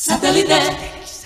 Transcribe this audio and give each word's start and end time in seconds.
Satellite. 0.00 1.17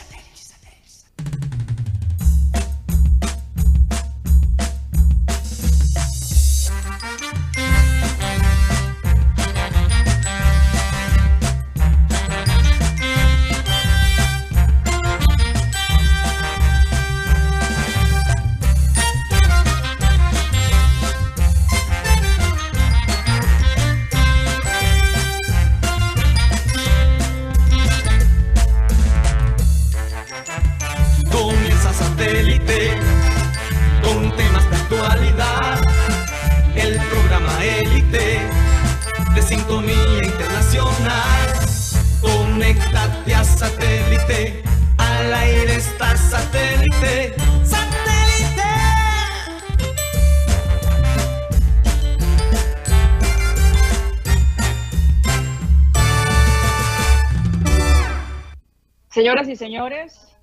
Señores, 59.72 60.38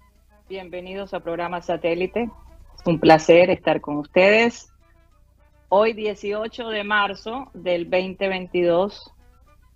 bienvenidos 0.50 1.14
al 1.14 1.22
programa 1.22 1.62
Satélite. 1.62 2.32
Es 2.80 2.88
un 2.88 3.00
placer 3.00 3.52
estar 3.52 3.80
con 3.80 3.98
ustedes. 3.98 4.74
Hoy 5.68 5.94
18 5.94 6.70
de 6.70 6.84
marzo 6.84 7.52
del 7.54 7.88
2022, 7.92 9.14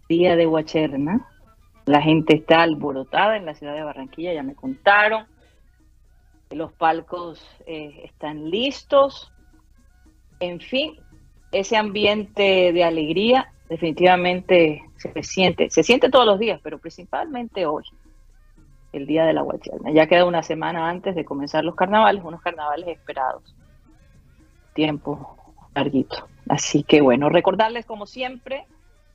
día 0.09 0.35
de 0.35 0.47
Huacherna. 0.47 1.29
La 1.85 2.01
gente 2.01 2.37
está 2.37 2.63
alborotada 2.63 3.37
en 3.37 3.45
la 3.45 3.53
ciudad 3.53 3.75
de 3.75 3.83
Barranquilla, 3.83 4.33
ya 4.33 4.41
me 4.41 4.55
contaron. 4.55 5.27
Los 6.49 6.73
palcos 6.73 7.47
eh, 7.67 8.01
están 8.05 8.49
listos. 8.49 9.31
En 10.39 10.61
fin, 10.61 10.95
ese 11.51 11.77
ambiente 11.77 12.73
de 12.73 12.83
alegría 12.83 13.53
definitivamente 13.69 14.81
se 14.95 15.21
siente, 15.21 15.69
se 15.69 15.83
siente 15.83 16.09
todos 16.09 16.25
los 16.25 16.39
días, 16.39 16.59
pero 16.63 16.79
principalmente 16.79 17.67
hoy 17.67 17.83
el 18.93 19.07
día 19.07 19.25
de 19.25 19.33
la 19.33 19.41
Guacherna. 19.41 19.91
Ya 19.91 20.07
queda 20.07 20.25
una 20.25 20.43
semana 20.43 20.89
antes 20.89 21.15
de 21.15 21.25
comenzar 21.25 21.65
los 21.65 21.75
carnavales, 21.75 22.23
unos 22.23 22.41
carnavales 22.41 22.87
esperados. 22.87 23.55
Tiempo 24.73 25.35
larguito. 25.75 26.27
Así 26.47 26.83
que 26.83 27.01
bueno, 27.01 27.29
recordarles 27.29 27.85
como 27.85 28.05
siempre, 28.05 28.65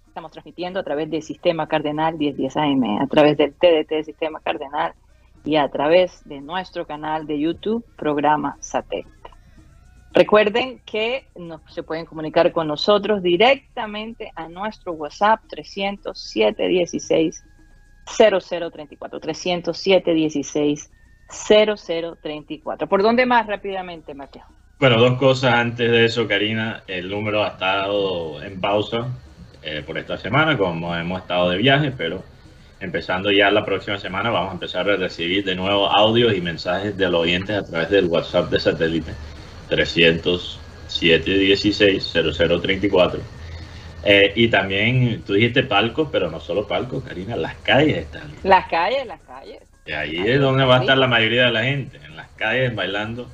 estamos 0.06 0.32
transmitiendo 0.32 0.80
a 0.80 0.82
través 0.82 1.08
del 1.10 1.22
Sistema 1.22 1.68
Cardenal 1.68 2.18
1010 2.18 2.56
AM, 2.56 2.98
a 3.00 3.06
través 3.06 3.36
del 3.36 3.54
TDT 3.54 4.04
Sistema 4.04 4.40
Cardenal 4.40 4.94
y 5.44 5.56
a 5.56 5.68
través 5.70 6.28
de 6.28 6.40
nuestro 6.40 6.86
canal 6.86 7.26
de 7.26 7.38
YouTube, 7.38 7.84
programa 7.96 8.56
Satélite. 8.60 9.10
Recuerden 10.12 10.80
que 10.84 11.26
se 11.68 11.82
pueden 11.82 12.06
comunicar 12.06 12.50
con 12.50 12.66
nosotros 12.66 13.22
directamente 13.22 14.32
a 14.34 14.48
nuestro 14.48 14.92
WhatsApp 14.92 15.40
307 15.48 16.66
16 16.66 17.44
0034 18.16 19.20
307 19.20 20.14
16 20.14 20.90
0034. 21.28 22.88
¿Por 22.88 23.02
dónde 23.02 23.26
más 23.26 23.46
rápidamente, 23.46 24.14
Mateo? 24.14 24.44
Bueno, 24.78 24.98
dos 24.98 25.18
cosas 25.18 25.54
antes 25.54 25.90
de 25.90 26.04
eso, 26.04 26.26
Karina. 26.28 26.82
El 26.86 27.10
número 27.10 27.44
ha 27.44 27.48
estado 27.48 28.42
en 28.42 28.60
pausa 28.60 29.08
eh, 29.62 29.82
por 29.84 29.98
esta 29.98 30.16
semana, 30.16 30.56
como 30.56 30.94
hemos 30.94 31.22
estado 31.22 31.50
de 31.50 31.58
viaje, 31.58 31.92
pero 31.96 32.22
empezando 32.80 33.30
ya 33.30 33.50
la 33.50 33.64
próxima 33.64 33.98
semana 33.98 34.30
vamos 34.30 34.50
a 34.50 34.54
empezar 34.54 34.88
a 34.88 34.96
recibir 34.96 35.44
de 35.44 35.56
nuevo 35.56 35.88
audios 35.88 36.34
y 36.34 36.40
mensajes 36.40 36.96
de 36.96 37.10
los 37.10 37.22
oyentes 37.22 37.56
a 37.56 37.64
través 37.64 37.90
del 37.90 38.06
WhatsApp 38.06 38.50
de 38.50 38.60
satélite 38.60 39.12
307 39.68 41.30
16 41.30 42.12
0034. 42.12 43.37
Eh, 44.04 44.32
y 44.36 44.48
también 44.48 45.22
tú 45.26 45.34
dijiste 45.34 45.62
palcos, 45.64 46.08
pero 46.12 46.30
no 46.30 46.40
solo 46.40 46.66
palcos, 46.66 47.02
Karina, 47.04 47.36
las 47.36 47.54
calles 47.56 47.98
están. 47.98 48.30
Las 48.44 48.68
calles, 48.68 49.06
las 49.06 49.20
calles. 49.22 49.60
Y 49.86 49.92
ahí 49.92 50.18
es 50.26 50.40
donde 50.40 50.64
va 50.64 50.76
a 50.76 50.80
estar 50.80 50.96
la 50.98 51.06
mayoría 51.06 51.46
de 51.46 51.50
la 51.52 51.64
gente, 51.64 51.98
en 52.06 52.16
las 52.16 52.28
calles 52.36 52.74
bailando. 52.74 53.28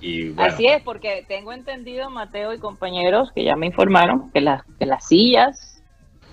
Y 0.00 0.30
bueno, 0.30 0.52
Así 0.52 0.66
es, 0.66 0.82
porque 0.82 1.24
tengo 1.28 1.52
entendido, 1.52 2.10
Mateo 2.10 2.52
y 2.52 2.58
compañeros, 2.58 3.30
que 3.34 3.44
ya 3.44 3.54
me 3.56 3.66
informaron 3.66 4.30
que 4.32 4.40
las, 4.40 4.62
que 4.78 4.86
las 4.86 5.06
sillas, 5.06 5.82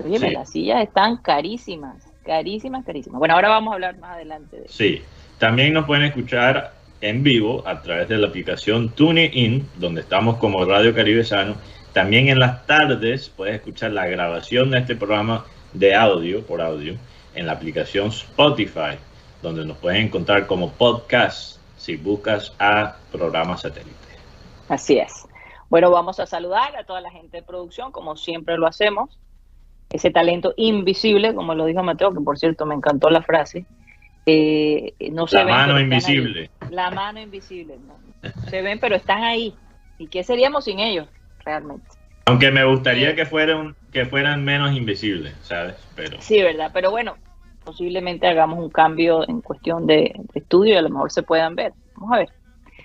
Sí. 0.04 0.30
las 0.30 0.52
sillas 0.52 0.84
están 0.84 1.18
carísimas, 1.18 2.04
carísimas, 2.24 2.86
carísimas. 2.86 3.18
Bueno, 3.20 3.34
ahora 3.34 3.50
vamos 3.50 3.72
a 3.72 3.76
hablar 3.76 3.98
más 3.98 4.12
adelante 4.16 4.58
de 4.58 4.66
eso. 4.66 4.74
Sí, 4.74 5.02
también 5.40 5.74
nos 5.74 5.86
pueden 5.86 6.04
escuchar 6.04 6.74
en 7.02 7.24
vivo 7.24 7.64
a 7.68 7.82
través 7.82 8.08
de 8.08 8.18
la 8.18 8.28
aplicación 8.28 8.90
TuneIn, 8.90 9.68
donde 9.78 10.02
estamos 10.02 10.38
como 10.38 10.64
Radio 10.66 10.94
Caribe 10.94 11.24
Sano. 11.24 11.56
También 11.98 12.28
en 12.28 12.38
las 12.38 12.64
tardes 12.68 13.28
puedes 13.28 13.56
escuchar 13.56 13.90
la 13.90 14.06
grabación 14.06 14.70
de 14.70 14.78
este 14.78 14.96
programa 14.96 15.46
de 15.74 15.96
audio, 15.96 16.46
por 16.46 16.62
audio, 16.62 16.96
en 17.34 17.48
la 17.48 17.54
aplicación 17.54 18.10
Spotify, 18.10 19.00
donde 19.42 19.66
nos 19.66 19.78
pueden 19.78 20.06
encontrar 20.06 20.46
como 20.46 20.70
podcast 20.74 21.60
si 21.76 21.96
buscas 21.96 22.54
a 22.60 22.98
programa 23.12 23.58
satélite. 23.58 23.96
Así 24.70 25.00
es. 25.00 25.26
Bueno, 25.72 25.90
vamos 25.90 26.20
a 26.20 26.28
saludar 26.28 26.76
a 26.76 26.84
toda 26.84 27.02
la 27.02 27.10
gente 27.10 27.38
de 27.38 27.44
producción, 27.44 27.92
como 27.92 28.16
siempre 28.16 28.60
lo 28.60 28.68
hacemos. 28.68 29.18
Ese 29.90 30.12
talento 30.12 30.54
invisible, 30.56 31.34
como 31.34 31.56
lo 31.56 31.66
dijo 31.66 31.82
Mateo, 31.82 32.14
que 32.14 32.22
por 32.22 32.38
cierto 32.38 32.68
me 32.68 32.76
encantó 32.76 33.10
la 33.10 33.24
frase. 33.24 33.66
Eh, 34.28 34.94
no 35.14 35.26
La 35.32 35.46
mano 35.46 35.80
invisible. 35.80 36.52
La 36.70 36.92
mano 36.92 37.20
invisible. 37.20 37.80
¿no? 37.80 38.30
Se 38.52 38.62
ven, 38.62 38.80
pero 38.80 38.96
están 38.96 39.24
ahí. 39.24 39.56
¿Y 39.98 40.10
qué 40.10 40.24
seríamos 40.24 40.66
sin 40.66 40.80
ellos, 40.80 41.08
realmente? 41.48 41.88
Aunque 42.26 42.52
me 42.52 42.66
gustaría 42.66 43.16
que 43.16 43.26
fueran, 43.26 43.76
que 43.94 44.06
fueran 44.06 44.44
menos 44.44 44.76
invisibles, 44.76 45.34
¿sabes? 45.42 45.76
Pero 45.96 46.22
Sí, 46.22 46.42
¿verdad? 46.42 46.72
Pero 46.74 46.92
bueno, 46.92 47.16
posiblemente 47.64 48.28
hagamos 48.28 48.60
un 48.60 48.70
cambio 48.70 49.28
en 49.30 49.40
cuestión 49.42 49.88
de, 49.88 50.14
de 50.34 50.40
estudio 50.40 50.74
y 50.74 50.78
a 50.78 50.82
lo 50.82 50.90
mejor 50.90 51.10
se 51.10 51.24
puedan 51.24 51.56
ver. 51.56 51.72
Vamos 51.96 52.14
a 52.14 52.18
ver. 52.20 52.30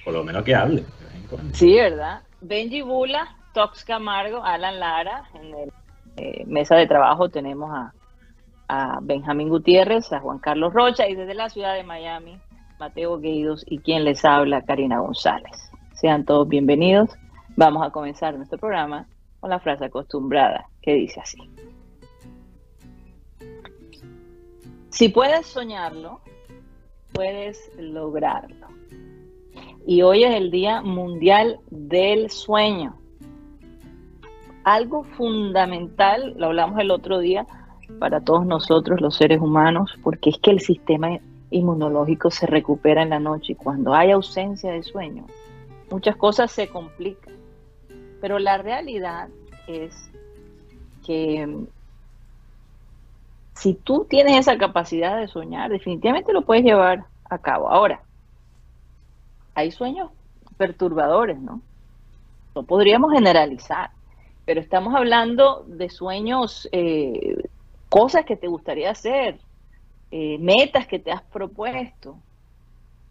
por 0.05 0.15
lo 0.15 0.23
menos 0.23 0.45
que 0.45 0.53
cuando. 0.53 1.55
Sí, 1.55 1.75
¿verdad? 1.75 2.23
Benji 2.41 2.83
Bula, 2.83 3.37
Tox 3.53 3.85
Camargo, 3.85 4.45
Alan 4.45 4.79
Lara. 4.79 5.25
En 5.35 5.55
el 5.55 5.73
eh, 6.17 6.45
mesa 6.47 6.77
de 6.77 6.87
trabajo 6.87 7.29
tenemos 7.29 7.71
a, 7.73 7.93
a 8.69 8.99
Benjamín 9.03 9.49
Gutiérrez, 9.49 10.13
a 10.13 10.21
Juan 10.21 10.39
Carlos 10.39 10.73
Rocha 10.73 11.09
y 11.09 11.17
desde 11.17 11.35
la 11.35 11.49
ciudad 11.49 11.75
de 11.75 11.83
Miami, 11.83 12.39
Mateo 12.79 13.19
Gueidos 13.19 13.65
y 13.67 13.79
quien 13.81 14.05
les 14.05 14.25
habla, 14.25 14.63
Karina 14.63 15.01
González. 15.01 15.71
Sean 15.95 16.25
todos 16.25 16.49
bienvenidos. 16.49 17.11
Vamos 17.57 17.87
a 17.87 17.91
comenzar 17.91 18.35
nuestro 18.37 18.59
programa 18.59 19.07
con 19.41 19.51
la 19.51 19.61
frase 19.61 19.85
acostumbrada 19.85 20.69
que 20.81 20.95
dice 20.95 21.21
así. 21.21 21.39
Si 24.89 25.09
puedes 25.09 25.47
soñarlo, 25.47 26.21
puedes 27.13 27.71
lograrlo. 27.79 28.69
Y 29.87 30.03
hoy 30.03 30.25
es 30.25 30.35
el 30.35 30.51
Día 30.51 30.81
Mundial 30.81 31.59
del 31.71 32.31
Sueño. 32.31 32.97
Algo 34.65 35.03
fundamental, 35.05 36.35
lo 36.37 36.47
hablamos 36.47 36.79
el 36.79 36.91
otro 36.91 37.19
día, 37.19 37.47
para 37.99 38.21
todos 38.21 38.47
nosotros 38.47 39.01
los 39.01 39.17
seres 39.17 39.41
humanos, 39.41 39.93
porque 40.03 40.31
es 40.31 40.39
que 40.39 40.53
el 40.53 40.61
sistema 40.61 41.19
inmunológico 41.51 42.31
se 42.31 42.47
recupera 42.47 43.03
en 43.03 43.11
la 43.11 43.21
noche 43.21 43.53
y 43.53 43.57
cuando 43.57 43.93
hay 43.93 44.11
ausencia 44.11 44.73
de 44.73 44.83
sueño, 44.83 45.27
muchas 45.91 46.17
cosas 46.17 46.51
se 46.51 46.69
complican. 46.69 47.42
Pero 48.23 48.39
la 48.39 48.57
realidad 48.57 49.29
es 49.67 49.93
que 51.05 51.45
mm, 51.45 51.67
si 53.55 53.75
tú 53.75 54.07
tienes 54.09 54.39
esa 54.39 54.57
capacidad 54.57 55.19
de 55.19 55.27
soñar, 55.27 55.71
definitivamente 55.71 56.33
lo 56.33 56.43
puedes 56.43 56.65
llevar 56.65 57.05
a 57.29 57.39
cabo. 57.39 57.69
Ahora, 57.69 58.01
hay 59.55 59.73
sueños 59.73 60.11
perturbadores, 60.57 61.41
¿no? 61.41 61.61
No 62.55 62.63
podríamos 62.63 63.13
generalizar, 63.13 63.91
pero 64.45 64.61
estamos 64.61 64.95
hablando 64.95 65.65
de 65.67 65.91
sueños, 65.91 66.69
eh, 66.71 67.49
cosas 67.89 68.25
que 68.25 68.37
te 68.37 68.47
gustaría 68.47 68.93
hacer, 68.93 69.41
eh, 70.13 70.39
metas 70.39 70.87
que 70.87 71.01
te 71.01 71.11
has 71.11 71.23
propuesto. 71.23 72.19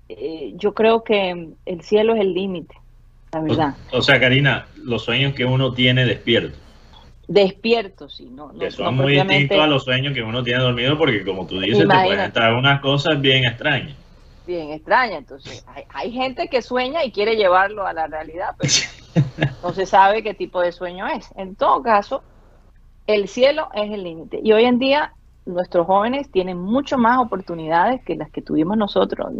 Eh, 0.08 0.54
yo 0.56 0.74
creo 0.74 1.04
que 1.04 1.54
el 1.66 1.82
cielo 1.82 2.16
es 2.16 2.22
el 2.22 2.34
límite, 2.34 2.76
la 3.32 3.40
verdad. 3.40 3.76
O 3.92 4.02
sea, 4.02 4.20
Karina, 4.20 4.68
los 4.84 5.04
sueños 5.04 5.34
que 5.34 5.46
uno 5.46 5.74
tiene 5.74 6.06
despierto. 6.06 6.58
Despiertos, 7.28 8.18
sí, 8.18 8.30
no. 8.30 8.52
que 8.58 8.72
son 8.72 8.96
muy 8.96 9.14
distintos 9.14 9.60
a 9.60 9.68
los 9.68 9.86
sueños 9.86 10.14
que 10.14 10.22
uno 10.22 10.44
tiene 10.44 10.62
dormido, 10.62 10.98
porque 10.98 11.24
como 11.24 11.48
tú 11.48 11.60
dices, 11.60 11.88
te 11.88 12.04
pueden 12.04 12.20
entrar 12.20 12.54
unas 12.56 12.82
cosas 12.82 13.22
bien 13.22 13.46
extrañas. 13.46 13.96
Bien 14.46 14.72
extrañas. 14.72 15.20
Entonces, 15.20 15.66
hay, 15.94 16.12
gente 16.12 16.50
que 16.50 16.62
sueña 16.62 17.06
y 17.06 17.12
quiere 17.12 17.38
llevarlo 17.38 17.88
a 17.88 17.94
la 17.94 18.08
realidad, 18.08 18.56
pero 18.58 18.74
no 19.64 19.72
se 19.72 19.86
sabe 19.86 20.24
qué 20.24 20.34
tipo 20.34 20.60
de 20.60 20.74
sueño 20.74 21.08
es. 21.08 21.30
En 21.38 21.56
todo 21.56 21.82
caso, 21.82 22.22
el 23.08 23.30
cielo 23.30 23.70
es 23.76 23.90
el 23.92 24.04
límite. 24.04 24.42
Y 24.44 24.52
hoy 24.52 24.66
en 24.66 24.80
día 24.80 25.14
nuestros 25.46 25.88
jóvenes 25.88 26.30
tienen 26.30 26.58
mucho 26.58 26.98
más 26.98 27.20
oportunidades 27.20 28.02
que 28.04 28.16
las 28.16 28.30
que 28.30 28.42
tuvimos 28.42 28.78
nosotros, 28.78 29.32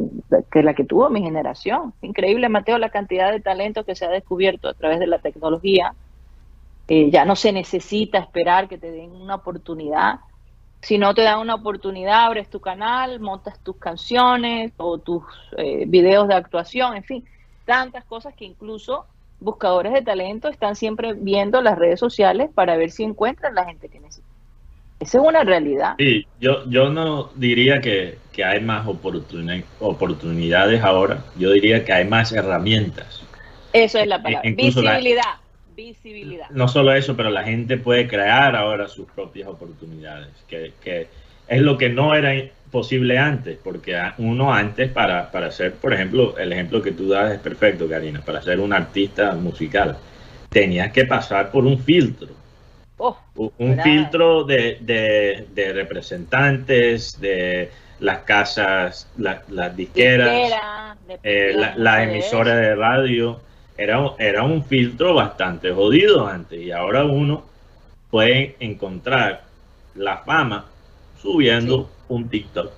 que 0.52 0.64
la 0.64 0.74
que 0.74 0.84
tuvo 0.84 1.10
mi 1.10 1.22
generación. 1.22 1.94
Increíble, 2.02 2.50
Mateo, 2.50 2.78
la 2.78 2.90
cantidad 2.90 3.32
de 3.32 3.40
talento 3.40 3.84
que 3.84 3.96
se 3.96 4.06
ha 4.06 4.10
descubierto 4.10 4.68
a 4.68 4.74
través 4.74 5.00
de 5.00 5.08
la 5.08 5.20
tecnología 5.20 5.94
eh, 6.88 7.10
ya 7.12 7.24
no 7.26 7.36
se 7.36 7.52
necesita 7.54 8.18
esperar 8.18 8.68
que 8.68 8.78
te 8.78 8.92
den 8.92 9.12
una 9.12 9.36
oportunidad. 9.36 10.20
Si 10.82 10.98
no 10.98 11.14
te 11.14 11.22
dan 11.22 11.40
una 11.40 11.56
oportunidad, 11.56 12.26
abres 12.26 12.50
tu 12.50 12.60
canal, 12.60 13.20
montas 13.20 13.60
tus 13.60 13.78
canciones 13.78 14.74
o 14.78 14.98
tus 14.98 15.24
eh, 15.58 15.86
videos 15.88 16.28
de 16.28 16.34
actuación, 16.34 16.96
en 16.96 17.04
fin, 17.04 17.26
tantas 17.66 18.04
cosas 18.06 18.34
que 18.36 18.46
incluso 18.46 19.06
buscadores 19.40 19.94
de 19.94 20.02
talento 20.02 20.48
están 20.48 20.76
siempre 20.76 21.14
viendo 21.14 21.62
las 21.62 21.78
redes 21.78 22.00
sociales 22.00 22.50
para 22.54 22.76
ver 22.76 22.92
si 22.92 23.04
encuentran 23.04 23.54
la 23.54 23.66
gente 23.66 23.88
que 23.88 24.00
necesita. 24.00 24.31
Esa 25.02 25.18
es 25.18 25.24
una 25.24 25.44
realidad. 25.44 25.96
Sí, 25.98 26.26
yo, 26.40 26.64
yo 26.70 26.90
no 26.90 27.32
diría 27.36 27.82
que, 27.82 28.20
hay 28.44 28.62
más 28.62 28.88
oportunidades 28.88 30.84
ahora, 30.84 31.26
yo 31.38 31.52
diría 31.52 31.84
que 31.84 31.94
hay 31.94 32.06
más 32.06 32.32
herramientas. 32.32 33.22
Eso 33.74 34.00
es 34.00 34.08
la 34.08 34.16
e 34.16 34.22
palabra. 34.22 34.50
Visibilidad 34.52 35.42
visibilidad. 35.76 36.50
No 36.52 36.68
solo 36.68 36.94
eso, 36.94 37.16
pero 37.16 37.30
la 37.30 37.44
gente 37.44 37.78
puede 37.78 38.08
crear 38.08 38.56
ahora 38.56 38.88
sus 38.88 39.10
propias 39.12 39.48
oportunidades, 39.48 40.30
que, 40.48 41.08
es 41.48 41.62
lo 41.62 41.78
que 41.78 41.90
no 41.90 42.16
era 42.16 42.34
posible 42.72 43.18
antes, 43.18 43.58
porque 43.62 44.00
uno 44.18 44.54
antes 44.54 44.90
para, 44.92 45.32
para 45.32 45.52
ser, 45.52 45.74
por 45.74 45.94
ejemplo, 45.94 46.38
el 46.38 46.54
ejemplo 46.54 46.82
que 46.82 46.92
tú 46.92 47.10
das 47.10 47.34
es 47.34 47.40
perfecto, 47.40 47.88
Karina, 47.88 48.22
para 48.22 48.42
ser 48.42 48.60
un 48.60 48.72
artista 48.72 49.34
musical, 49.34 49.98
tenías 50.50 50.92
que 50.92 51.06
pasar 51.06 51.52
por 51.52 51.66
un 51.66 51.80
filtro. 51.80 52.30
Oh, 53.04 53.18
un 53.58 53.80
filtro 53.82 54.44
de, 54.44 55.74
representantes, 55.74 57.20
de 57.20 57.72
las 58.00 58.20
casas, 58.20 59.10
las 59.18 59.76
disqueras, 59.76 60.54
eh, 61.24 61.56
las 61.78 62.00
emisoras 62.04 62.58
de 62.58 62.76
radio. 62.76 63.40
Era, 63.76 64.44
un 64.44 64.64
filtro 64.64 65.16
bastante 65.16 65.72
jodido 65.72 66.28
antes 66.28 66.62
y 66.62 66.70
ahora 66.72 67.04
uno 67.04 67.44
puede 68.12 68.56
encontrar 68.60 69.46
la 69.96 70.18
fama 70.20 70.66
subiendo 71.20 71.90
un 72.08 72.30
TikTok 72.30 72.72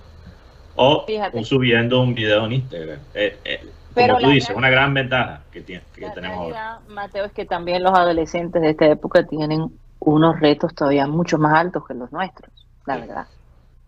o 0.75 1.05
subiendo 1.43 1.99
un 1.99 2.15
video 2.15 2.45
en 2.45 2.53
Instagram. 2.53 2.99
Eh, 3.13 3.37
eh, 3.43 3.59
como 3.93 4.19
tú 4.19 4.29
dices, 4.29 4.55
una 4.55 4.69
gran 4.69 4.93
ventaja 4.93 5.41
que, 5.51 5.59
tiene, 5.59 5.83
que 5.93 6.09
tenemos 6.11 6.37
ahora. 6.37 6.79
Mateo, 6.87 7.25
es 7.25 7.33
que 7.33 7.45
también 7.45 7.83
los 7.83 7.93
adolescentes 7.93 8.61
de 8.61 8.69
esta 8.69 8.87
época 8.87 9.27
tienen 9.27 9.69
unos 10.05 10.39
retos 10.39 10.73
todavía 10.73 11.07
mucho 11.07 11.37
más 11.37 11.53
altos 11.57 11.85
que 11.87 11.93
los 11.93 12.11
nuestros, 12.11 12.51
la 12.85 12.97
verdad. 12.97 13.27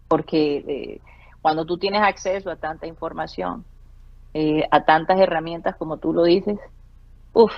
Porque 0.07 0.57
eh, 0.67 1.01
cuando 1.41 1.65
tú 1.65 1.77
tienes 1.77 2.01
acceso 2.01 2.49
a 2.49 2.55
tanta 2.55 2.87
información, 2.87 3.65
a 4.69 4.83
tantas 4.83 5.17
herramientas 5.19 5.77
como 5.77 5.97
tú 5.97 6.11
lo 6.11 6.23
dices, 6.23 6.59
Uf, 7.35 7.51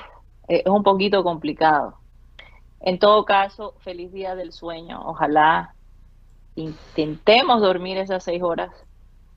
es 0.47 0.65
un 0.65 0.81
poquito 0.81 1.23
complicado. 1.23 1.99
En 2.79 2.97
todo 2.97 3.25
caso, 3.25 3.75
feliz 3.81 4.11
día 4.11 4.33
del 4.33 4.51
sueño. 4.51 4.99
Ojalá 5.05 5.75
intentemos 6.55 7.61
dormir 7.61 7.99
esas 7.99 8.23
seis 8.23 8.41
horas 8.41 8.71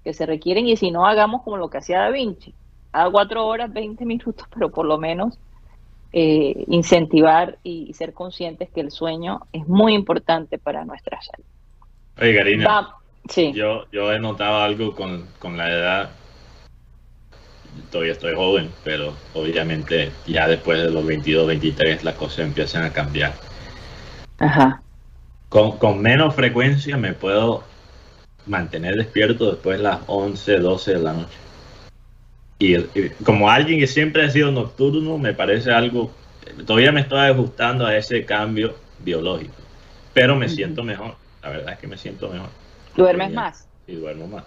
que 0.02 0.14
se 0.14 0.24
requieren 0.24 0.66
y 0.66 0.78
si 0.78 0.90
no, 0.90 1.04
hagamos 1.04 1.42
como 1.42 1.58
lo 1.58 1.68
que 1.68 1.76
hacía 1.76 2.00
Da 2.00 2.08
Vinci. 2.08 2.54
A 2.92 3.10
cuatro 3.10 3.46
horas, 3.46 3.70
veinte 3.70 4.06
minutos, 4.06 4.48
pero 4.54 4.70
por 4.70 4.86
lo 4.86 4.96
menos 4.96 5.38
eh, 6.12 6.64
incentivar 6.68 7.58
y, 7.62 7.92
ser 7.94 8.12
conscientes 8.12 8.70
que 8.70 8.80
el 8.80 8.90
sueño 8.90 9.46
es 9.52 9.66
muy 9.68 9.94
importante 9.94 10.58
para 10.58 10.84
nuestra 10.84 11.20
salud. 11.22 11.46
Oye, 12.20 12.34
Karina, 12.36 12.88
sí. 13.28 13.52
yo, 13.52 13.86
yo 13.90 14.12
he 14.12 14.18
notado 14.18 14.60
algo 14.62 14.94
con, 14.94 15.26
con 15.38 15.56
la 15.56 15.70
edad 15.70 16.10
todavía 17.90 18.12
estoy 18.12 18.34
joven, 18.34 18.70
pero 18.84 19.14
obviamente 19.34 20.10
ya 20.26 20.48
después 20.48 20.82
de 20.82 20.90
los 20.90 21.04
22, 21.04 21.46
23 21.46 22.04
las 22.04 22.14
cosas 22.14 22.40
empiezan 22.40 22.84
a 22.84 22.92
cambiar. 22.92 23.34
Ajá. 24.38 24.82
Con, 25.48 26.00
menos 26.00 26.34
frecuencia 26.34 26.96
me 26.96 27.12
puedo 27.12 27.64
mantener 28.46 28.94
despierto 28.94 29.50
después 29.50 29.78
de 29.78 29.84
las 29.84 30.00
11, 30.06 30.58
12 30.58 30.94
de 30.94 30.98
la 31.00 31.12
noche. 31.12 31.36
Y, 32.60 32.76
como 33.24 33.50
alguien 33.50 33.80
que 33.80 33.88
siempre 33.88 34.24
ha 34.24 34.30
sido 34.30 34.52
nocturno, 34.52 35.18
me 35.18 35.34
parece 35.34 35.72
algo, 35.72 36.12
todavía 36.66 36.92
me 36.92 37.00
estoy 37.00 37.18
ajustando 37.30 37.86
a 37.86 37.96
ese 37.96 38.24
cambio 38.24 38.76
biológico, 39.00 39.54
pero 40.14 40.36
me 40.36 40.48
siento 40.48 40.84
mejor, 40.84 41.16
la 41.42 41.48
verdad 41.48 41.72
es 41.72 41.78
que 41.80 41.88
me 41.88 41.96
siento 41.96 42.28
mejor. 42.28 42.50
¿Duermes 42.94 43.32
más? 43.32 43.66
Sí, 43.86 43.96
duermo 43.96 44.28
más, 44.28 44.44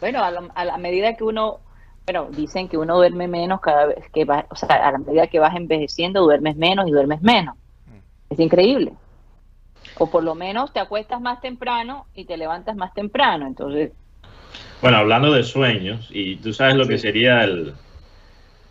Bueno, 0.00 0.22
a 0.22 0.64
la 0.64 0.78
medida 0.78 1.16
que 1.16 1.24
uno 1.24 1.60
bueno, 2.08 2.30
dicen 2.30 2.68
que 2.68 2.78
uno 2.78 2.96
duerme 2.96 3.28
menos 3.28 3.60
cada 3.60 3.84
vez 3.84 4.08
que 4.10 4.24
va, 4.24 4.46
o 4.48 4.56
sea, 4.56 4.88
a 4.88 4.92
la 4.92 4.98
medida 4.98 5.26
que 5.26 5.40
vas 5.40 5.54
envejeciendo, 5.54 6.22
duermes 6.22 6.56
menos 6.56 6.88
y 6.88 6.90
duermes 6.90 7.20
menos. 7.20 7.54
Mm. 7.84 8.32
Es 8.32 8.40
increíble. 8.40 8.94
O 9.98 10.08
por 10.08 10.24
lo 10.24 10.34
menos 10.34 10.72
te 10.72 10.80
acuestas 10.80 11.20
más 11.20 11.42
temprano 11.42 12.06
y 12.14 12.24
te 12.24 12.38
levantas 12.38 12.76
más 12.76 12.94
temprano. 12.94 13.46
Entonces. 13.46 13.92
Bueno, 14.80 14.98
hablando 14.98 15.32
de 15.32 15.42
sueños, 15.42 16.08
y 16.10 16.36
tú 16.36 16.52
sabes 16.52 16.76
lo 16.76 16.86
que 16.86 16.98
sería 16.98 17.42
el, 17.42 17.74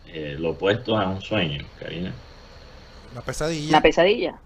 eh, 0.06 0.36
lo 0.38 0.50
opuesto 0.50 0.96
a 0.96 1.06
un 1.06 1.20
sueño, 1.20 1.64
Karina. 1.78 2.12
Una 3.12 3.20
pesadilla. 3.20 3.68
Una 3.68 3.80
pesadilla. 3.80 4.38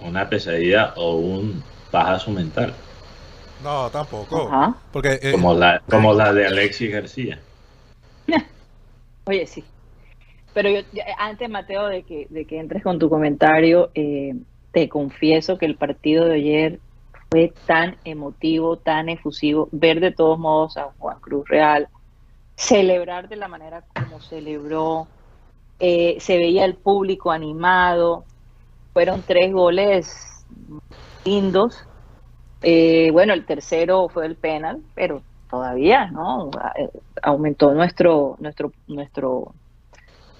Una 0.00 0.28
pesadilla 0.28 0.92
o 0.96 1.16
un 1.16 1.62
pajazo 1.90 2.30
mental. 2.30 2.74
No, 3.62 3.88
tampoco. 3.90 4.50
Porque, 4.92 5.18
eh, 5.22 5.32
como, 5.32 5.54
la, 5.54 5.80
como 5.88 6.12
la 6.12 6.34
de 6.34 6.46
Alexis 6.46 6.90
García. 6.90 7.38
Oye, 9.24 9.46
sí. 9.46 9.64
Pero 10.52 10.68
yo, 10.68 10.80
antes, 11.18 11.48
Mateo, 11.48 11.86
de 11.86 12.02
que, 12.02 12.26
de 12.28 12.44
que 12.44 12.58
entres 12.60 12.82
con 12.82 12.98
tu 12.98 13.08
comentario, 13.08 13.90
eh, 13.94 14.34
te 14.72 14.88
confieso 14.90 15.56
que 15.56 15.66
el 15.66 15.76
partido 15.76 16.26
de 16.26 16.34
ayer 16.34 16.80
fue 17.34 17.52
tan 17.66 17.96
emotivo, 18.04 18.76
tan 18.76 19.08
efusivo, 19.08 19.68
ver 19.72 19.98
de 19.98 20.12
todos 20.12 20.38
modos 20.38 20.76
a 20.76 20.92
Juan 20.98 21.18
Cruz 21.18 21.48
Real, 21.48 21.88
celebrar 22.54 23.28
de 23.28 23.34
la 23.34 23.48
manera 23.48 23.82
como 23.92 24.20
celebró, 24.20 25.08
eh, 25.80 26.16
se 26.20 26.36
veía 26.36 26.64
el 26.64 26.76
público 26.76 27.32
animado, 27.32 28.24
fueron 28.92 29.24
tres 29.26 29.52
goles 29.52 30.46
lindos, 31.24 31.84
eh, 32.62 33.10
bueno, 33.10 33.32
el 33.32 33.44
tercero 33.44 34.08
fue 34.08 34.26
el 34.26 34.36
penal, 34.36 34.80
pero 34.94 35.20
todavía, 35.50 36.06
¿no? 36.12 36.52
Eh, 36.76 36.88
aumentó 37.20 37.74
nuestro, 37.74 38.36
nuestro, 38.38 38.70
nuestro, 38.86 39.56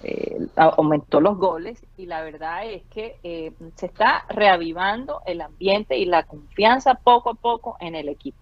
eh, 0.05 0.47
aumentó 0.57 1.21
los 1.21 1.39
goles 1.39 1.85
y 1.97 2.07
la 2.07 2.23
verdad 2.23 2.67
es 2.67 2.83
que 2.85 3.17
se 3.75 3.87
está 3.87 4.25
reavivando 4.29 5.21
el 5.27 5.41
ambiente 5.41 5.97
y 5.99 6.05
la 6.05 6.25
confianza 6.25 6.95
poco 6.95 7.31
a 7.31 7.35
poco 7.35 7.77
en 7.81 7.95
el 7.95 8.09
equipo. 8.09 8.39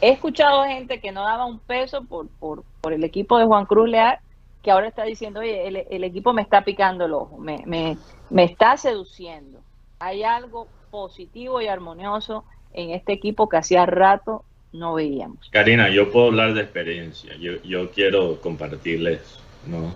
He 0.00 0.10
escuchado 0.10 0.64
gente 0.64 1.00
que 1.00 1.12
no 1.12 1.22
daba 1.22 1.46
un 1.46 1.58
peso 1.60 2.04
por, 2.04 2.28
por, 2.28 2.64
por 2.80 2.92
el 2.92 3.04
equipo 3.04 3.38
de 3.38 3.46
Juan 3.46 3.66
Cruz 3.66 3.88
Leal, 3.88 4.18
que 4.62 4.70
ahora 4.70 4.88
está 4.88 5.04
diciendo, 5.04 5.40
oye, 5.40 5.66
el, 5.66 5.76
el 5.88 6.04
equipo 6.04 6.32
me 6.32 6.42
está 6.42 6.64
picando 6.64 7.04
el 7.04 7.12
ojo, 7.12 7.38
me, 7.38 7.62
me, 7.66 7.96
me 8.30 8.44
está 8.44 8.76
seduciendo. 8.76 9.60
Hay 10.00 10.24
algo 10.24 10.66
positivo 10.90 11.60
y 11.60 11.68
armonioso 11.68 12.44
en 12.72 12.90
este 12.90 13.12
equipo 13.12 13.48
que 13.48 13.56
hacía 13.56 13.86
rato 13.86 14.44
no 14.72 14.94
veíamos. 14.94 15.48
Karina, 15.50 15.90
yo 15.90 16.10
puedo 16.10 16.26
hablar 16.26 16.54
de 16.54 16.62
experiencia. 16.62 17.34
Yo, 17.36 17.90
quiero 17.90 18.40
compartirles 18.40 19.38
¿no? 19.66 19.94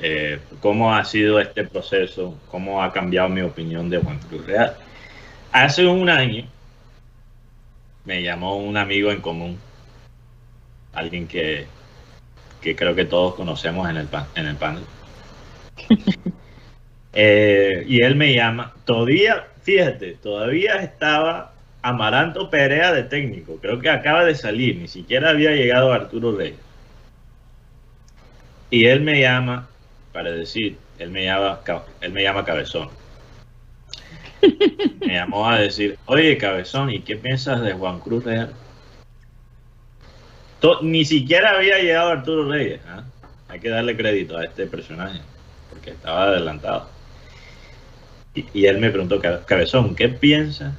Eh, 0.00 0.38
cómo 0.60 0.94
ha 0.94 1.04
sido 1.04 1.40
este 1.40 1.64
proceso, 1.64 2.38
cómo 2.50 2.82
ha 2.82 2.92
cambiado 2.92 3.28
mi 3.28 3.40
opinión 3.40 3.90
de 3.90 3.98
Juan 3.98 4.20
Cruz 4.20 4.46
Real. 4.46 4.76
Hace 5.50 5.86
un 5.86 6.08
año 6.08 6.44
me 8.04 8.22
llamó 8.22 8.58
un 8.58 8.76
amigo 8.76 9.10
en 9.10 9.20
común, 9.20 9.58
alguien 10.92 11.26
que, 11.26 11.66
que 12.60 12.76
creo 12.76 12.94
que 12.94 13.06
todos 13.06 13.34
conocemos 13.34 13.90
en 13.90 13.96
el, 13.96 14.08
en 14.34 14.46
el 14.46 14.56
panel. 14.56 14.84
Eh, 17.20 17.84
y 17.88 18.02
él 18.02 18.14
me 18.14 18.32
llama, 18.32 18.74
todavía, 18.84 19.48
fíjate, 19.62 20.12
todavía 20.22 20.74
estaba 20.74 21.52
Amaranto 21.82 22.48
Perea 22.48 22.92
de 22.92 23.02
técnico. 23.02 23.56
Creo 23.60 23.80
que 23.80 23.90
acaba 23.90 24.24
de 24.24 24.36
salir, 24.36 24.76
ni 24.76 24.86
siquiera 24.86 25.30
había 25.30 25.50
llegado 25.50 25.92
Arturo 25.92 26.36
Reyes. 26.36 26.60
Y 28.70 28.84
él 28.84 29.00
me 29.00 29.20
llama 29.20 29.68
para 30.12 30.30
decir, 30.30 30.76
él 30.98 31.10
me 31.10 31.24
llama, 31.24 31.60
él 32.00 32.12
me 32.12 32.22
llama 32.22 32.44
Cabezón. 32.44 32.88
me 35.00 35.14
llamó 35.14 35.48
a 35.48 35.58
decir, 35.58 35.98
oye 36.06 36.38
Cabezón, 36.38 36.90
¿y 36.90 37.00
qué 37.00 37.16
piensas 37.16 37.60
de 37.62 37.72
Juan 37.72 38.00
Cruz 38.00 38.24
Real? 38.24 38.52
ni 40.82 41.04
siquiera 41.04 41.52
había 41.52 41.78
llegado 41.78 42.10
Arturo 42.10 42.50
Reyes. 42.50 42.80
¿ah? 42.88 43.04
Hay 43.48 43.60
que 43.60 43.68
darle 43.68 43.96
crédito 43.96 44.36
a 44.36 44.44
este 44.44 44.66
personaje, 44.66 45.20
porque 45.70 45.90
estaba 45.90 46.24
adelantado. 46.24 46.88
Y, 48.34 48.66
él 48.66 48.78
me 48.78 48.90
preguntó, 48.90 49.20
Cabezón, 49.46 49.96
¿qué 49.96 50.08
piensas 50.08 50.74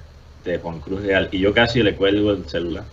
de 0.45 0.59
Juan 0.59 0.79
Cruz 0.79 1.01
Real? 1.01 1.29
Y 1.31 1.39
yo 1.39 1.53
casi 1.53 1.81
le 1.81 1.95
cuelgo 1.95 2.31
el 2.31 2.47
celular. 2.47 2.85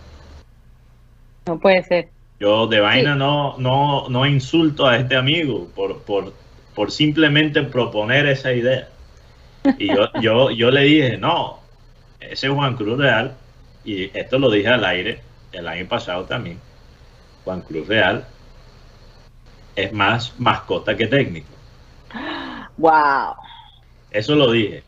No 1.45 1.59
puede 1.59 1.83
ser. 1.83 2.09
Yo 2.39 2.67
de 2.67 2.79
vaina 2.79 3.15
no, 3.15 3.55
no, 3.57 4.09
no 4.09 4.25
insulto 4.25 4.85
a 4.85 4.97
este 4.97 5.15
amigo 5.15 5.67
por, 5.75 6.01
por, 6.03 6.33
por 6.75 6.91
simplemente 6.91 7.63
proponer 7.63 8.27
esa 8.27 8.53
idea. 8.53 8.89
Y 9.79 9.87
yo, 9.87 10.09
yo, 10.21 10.51
yo 10.51 10.69
le 10.69 10.81
dije, 10.81 11.17
no, 11.17 11.59
ese 12.19 12.47
es 12.47 12.53
Juan 12.53 12.75
Cruz 12.75 12.99
Real, 12.99 13.35
y 13.83 14.15
esto 14.17 14.37
lo 14.37 14.51
dije 14.51 14.67
al 14.67 14.85
aire 14.85 15.21
el 15.51 15.67
año 15.67 15.87
pasado 15.87 16.25
también. 16.25 16.59
Juan 17.43 17.61
Cruz 17.61 17.87
Real 17.87 18.27
es 19.75 19.91
más 19.91 20.33
mascota 20.37 20.95
que 20.95 21.07
técnico. 21.07 21.47
Wow. 22.77 23.33
Eso 24.11 24.35
lo 24.35 24.51
dije. 24.51 24.83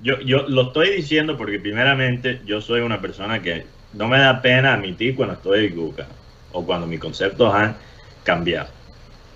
Yo, 0.00 0.18
yo 0.20 0.48
lo 0.48 0.68
estoy 0.68 0.96
diciendo 0.96 1.36
porque 1.36 1.58
primeramente 1.58 2.40
yo 2.46 2.62
soy 2.62 2.80
una 2.80 3.02
persona 3.02 3.42
que 3.42 3.66
no 3.92 4.08
me 4.08 4.18
da 4.18 4.40
pena 4.40 4.72
admitir 4.72 5.14
cuando 5.14 5.34
estoy 5.34 5.66
equivocado 5.66 6.19
o 6.52 6.64
cuando 6.64 6.86
mis 6.86 7.00
conceptos 7.00 7.54
han 7.54 7.76
cambiado. 8.24 8.68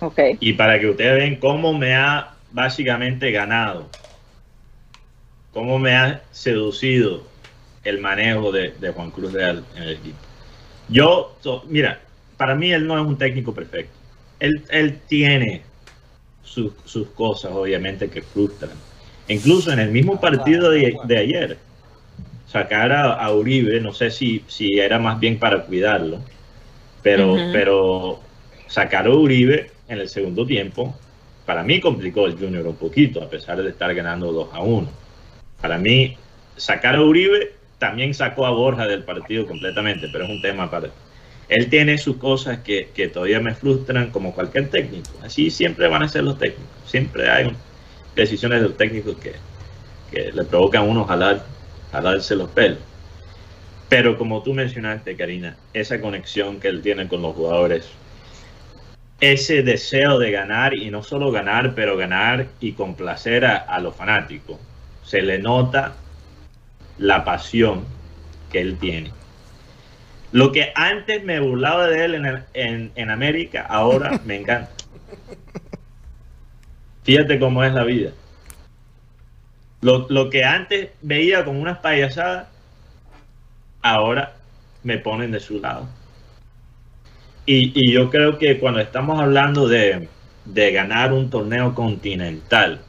Okay. 0.01 0.37
Y 0.41 0.55
para 0.55 0.79
que 0.79 0.89
ustedes 0.89 1.17
vean 1.17 1.37
cómo 1.37 1.73
me 1.73 1.95
ha 1.95 2.35
básicamente 2.53 3.31
ganado 3.31 3.89
cómo 5.55 5.79
me 5.79 5.95
ha 5.95 6.21
seducido 6.33 7.23
el 7.85 8.01
manejo 8.01 8.51
de, 8.51 8.73
Juan 8.95 9.11
Cruz 9.11 9.33
Real 9.33 9.65
en 9.77 9.83
el 9.85 9.91
equipo. 9.91 10.19
Yo, 10.89 11.37
mira, 11.69 12.01
para 12.37 12.55
mí 12.55 12.73
él 12.73 12.87
no 12.87 13.01
es 13.01 13.07
un 13.07 13.17
técnico 13.17 13.55
perfecto. 13.55 13.95
Él, 14.41 14.65
él 14.69 14.99
tiene 15.07 15.63
sus, 16.43 16.73
cosas, 17.15 17.53
obviamente, 17.53 18.11
que 18.11 18.21
frustran. 18.21 18.73
Incluso 19.29 19.73
en 19.73 19.79
el 19.79 19.91
mismo 19.91 20.21
partido 20.21 20.71
de, 20.71 20.99
ayer, 21.17 21.57
sacar 22.49 22.93
a, 22.93 23.31
Uribe, 23.31 23.81
no 23.81 23.95
sé 23.95 24.11
si, 24.11 24.45
si 24.49 24.79
era 24.79 24.99
más 24.99 25.21
bien 25.21 25.39
para 25.39 25.63
cuidarlo, 25.63 26.19
pero, 27.05 27.37
pero 27.53 28.21
sacar 28.67 29.07
a 29.07 29.11
Uribe 29.11 29.71
en 29.87 30.01
el 30.01 30.09
segundo 30.09 30.45
tiempo, 30.47 30.99
para 31.45 31.63
mí 31.63 31.79
complicó 31.79 32.27
el 32.27 32.37
Junior 32.37 32.67
un 32.67 32.77
poquito, 32.77 33.23
a 33.23 33.29
pesar 33.29 33.63
de 33.63 33.69
estar 33.69 33.95
ganando 33.95 34.33
2 34.33 34.49
a 34.53 34.61
1. 34.61 34.89
Para 35.61 35.79
mí, 35.79 36.17
sacar 36.57 36.97
a 36.97 37.03
Uribe 37.03 37.53
también 37.79 38.15
sacó 38.15 38.47
a 38.47 38.51
Borja 38.51 38.87
del 38.87 39.05
partido 39.05 39.47
completamente, 39.47 40.09
pero 40.11 40.25
es 40.25 40.31
un 40.31 40.41
tema 40.41 40.71
para... 40.71 40.89
Él 41.51 41.69
tiene 41.69 41.99
sus 41.99 42.17
cosas 42.17 42.61
que, 42.61 43.11
todavía 43.13 43.39
me 43.39 43.55
frustran 43.55 44.11
como 44.11 44.35
cualquier 44.35 44.71
técnico. 44.71 45.11
Así 45.23 45.51
siempre 45.51 45.87
van 45.89 46.03
a 46.03 46.09
ser 46.09 46.25
los 46.25 46.39
técnicos. 46.39 46.65
Siempre 46.87 47.29
hay 47.29 47.53
decisiones 48.17 48.63
de 48.63 48.69
los 48.69 48.79
técnicos 48.79 49.17
que, 49.19 49.35
le 50.33 50.45
provocan 50.45 50.83
a 50.83 50.85
uno 50.87 51.05
jalar, 51.05 51.45
jalarse 51.93 52.35
los 52.35 52.49
pelos. 52.49 52.79
Pero 53.95 54.19
como 54.19 54.43
tú 54.43 54.55
mencionaste, 54.55 55.17
Karina, 55.17 55.57
esa 55.73 56.01
conexión 56.01 56.59
que 56.59 56.67
él 56.67 56.83
tiene 56.83 57.07
con 57.07 57.23
los 57.23 57.37
jugadores, 57.37 57.89
ese 59.21 59.63
deseo 59.63 60.19
de 60.19 60.33
ganar 60.33 60.75
y 60.75 60.91
no 60.91 61.05
solo 61.05 61.31
ganar, 61.31 61.77
pero 61.77 61.97
ganar 61.97 62.49
y 62.59 62.73
complacer 62.73 63.45
a 63.45 63.79
los 63.79 63.95
fanáticos 63.95 64.59
se 65.05 65.23
le 65.23 65.39
nota 65.39 65.95
la 66.99 67.25
pasión 67.25 67.85
que 68.51 68.63
él 68.63 68.79
tiene. 68.79 69.13
Lo 70.33 70.51
que 70.51 70.73
antes 70.75 71.23
me 71.23 71.39
burlaba 71.39 71.87
de 71.87 72.05
él 72.05 72.43
en, 72.55 73.11
América, 73.11 73.65
ahora 73.69 74.21
me 74.25 74.41
encanta. 74.41 74.73
Fíjate 77.05 77.39
cómo 77.39 77.63
es 77.63 77.73
la 77.73 77.85
vida. 77.85 78.11
Lo, 79.83 80.31
que 80.31 80.45
antes 80.45 80.89
veía 81.01 81.45
como 81.45 81.61
unas 81.61 81.79
payasadas, 81.79 82.49
ahora 83.85 84.35
me 84.83 84.99
ponen 84.99 85.31
de 85.31 85.41
su 85.41 85.61
lado. 85.61 85.87
Y, 87.47 87.93
yo 87.93 88.11
creo 88.11 88.39
que 88.39 88.59
cuando 88.59 88.81
estamos 88.81 89.21
hablando 89.21 89.69
de 89.69 90.09
ganar 90.73 91.13
un 91.13 91.31
torneo 91.31 91.75
continental, 91.75 92.81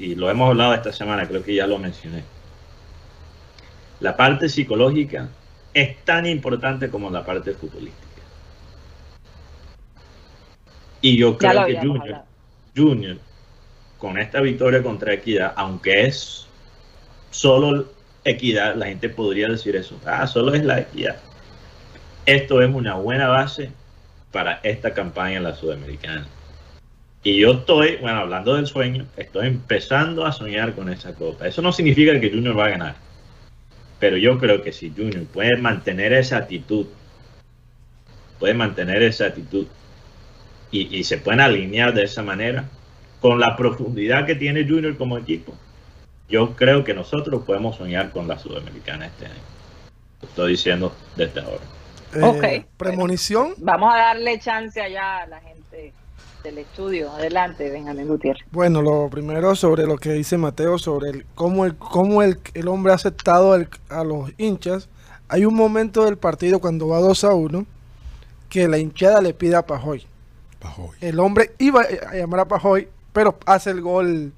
y 0.00 0.14
lo 0.14 0.30
hemos 0.30 0.48
hablado 0.48 0.74
esta 0.74 0.92
semana, 0.92 1.28
creo 1.28 1.44
que 1.44 1.54
ya 1.54 1.66
lo 1.66 1.78
mencioné. 1.78 2.24
La 4.00 4.16
parte 4.16 4.48
psicológica 4.48 5.28
es 5.74 6.02
tan 6.04 6.24
importante 6.24 6.88
como 6.88 7.10
la 7.10 7.22
parte 7.24 7.52
futbolística. 7.52 8.06
Y 11.02 11.18
yo 11.18 11.36
creo 11.36 11.66
que 11.66 11.76
Junior, 11.76 12.22
Junior, 12.74 13.18
con 13.98 14.18
esta 14.18 14.40
victoria 14.40 14.82
contra 14.82 15.12
Equidad, 15.12 15.52
aunque 15.54 16.06
es 16.06 16.46
solo 17.30 17.99
Equidad, 18.24 18.74
la 18.76 18.86
gente 18.86 19.08
podría 19.08 19.48
decir 19.48 19.76
eso, 19.76 19.98
ah, 20.04 20.26
solo 20.26 20.54
es 20.54 20.64
la 20.64 20.80
Equidad. 20.80 21.16
Esto 22.26 22.62
es 22.62 22.72
una 22.72 22.94
buena 22.94 23.28
base 23.28 23.70
para 24.30 24.60
esta 24.62 24.92
campaña 24.92 25.38
en 25.38 25.44
la 25.44 25.54
Sudamericana. 25.54 26.26
Y 27.22 27.40
yo 27.40 27.52
estoy, 27.52 27.96
bueno, 27.96 28.20
hablando 28.20 28.54
del 28.54 28.66
sueño, 28.66 29.06
estoy 29.16 29.48
empezando 29.48 30.24
a 30.24 30.32
soñar 30.32 30.74
con 30.74 30.88
esa 30.88 31.14
copa. 31.14 31.46
Eso 31.46 31.60
no 31.60 31.72
significa 31.72 32.18
que 32.18 32.30
Junior 32.30 32.58
va 32.58 32.66
a 32.66 32.70
ganar. 32.70 32.94
Pero 33.98 34.16
yo 34.16 34.38
creo 34.38 34.62
que 34.62 34.72
si 34.72 34.90
Junior 34.90 35.24
puede 35.24 35.56
mantener 35.58 36.14
esa 36.14 36.38
actitud, 36.38 36.86
puede 38.38 38.54
mantener 38.54 39.02
esa 39.02 39.26
actitud 39.26 39.66
y, 40.72 41.04
se 41.04 41.18
pueden 41.18 41.40
alinear 41.40 41.92
de 41.92 42.04
esa 42.04 42.22
manera, 42.22 42.68
con 43.20 43.38
la 43.38 43.56
profundidad 43.56 44.24
que 44.24 44.36
tiene 44.36 44.66
Junior 44.66 44.96
como 44.96 45.18
equipo, 45.18 45.54
yo 46.30 46.54
creo 46.54 46.84
que 46.84 46.94
nosotros 46.94 47.42
podemos 47.44 47.76
soñar 47.76 48.10
con 48.10 48.28
la 48.28 48.38
Sudamericana 48.38 49.06
este 49.06 49.26
año. 49.26 49.42
Lo 50.22 50.28
estoy 50.28 50.50
diciendo 50.52 50.92
desde 51.16 51.40
ahora. 51.40 51.62
Eh, 52.14 52.64
premonición. 52.76 53.54
Vamos 53.58 53.92
a 53.94 53.98
darle 53.98 54.38
chance 54.38 54.80
allá 54.80 55.18
a 55.18 55.26
la 55.26 55.40
gente 55.40 55.92
del 56.42 56.58
estudio. 56.58 57.10
Adelante, 57.12 57.70
Benjamín 57.70 58.08
Gutiérrez. 58.08 58.44
Bueno, 58.50 58.82
lo 58.82 59.08
primero 59.10 59.54
sobre 59.54 59.86
lo 59.86 59.96
que 59.96 60.12
dice 60.12 60.36
Mateo, 60.38 60.78
sobre 60.78 61.10
el, 61.10 61.26
cómo, 61.34 61.64
el, 61.64 61.76
cómo 61.76 62.22
el, 62.22 62.38
el 62.54 62.68
hombre 62.68 62.92
ha 62.92 62.96
aceptado 62.96 63.52
a 63.88 64.04
los 64.04 64.32
hinchas. 64.38 64.88
Hay 65.28 65.44
un 65.44 65.54
momento 65.54 66.04
del 66.04 66.18
partido 66.18 66.60
cuando 66.60 66.88
va 66.88 66.98
2 66.98 67.24
a 67.24 67.34
1 67.34 67.66
que 68.48 68.68
la 68.68 68.78
hinchada 68.78 69.22
le 69.22 69.32
pide 69.32 69.56
a 69.56 69.66
Pajoy. 69.66 70.04
El 71.00 71.20
hombre 71.20 71.52
iba 71.58 71.82
a 71.82 72.14
llamar 72.14 72.40
a 72.40 72.48
Pajoy, 72.48 72.88
pero 73.12 73.38
hace 73.46 73.70
el 73.70 73.80
gol, 73.80 74.32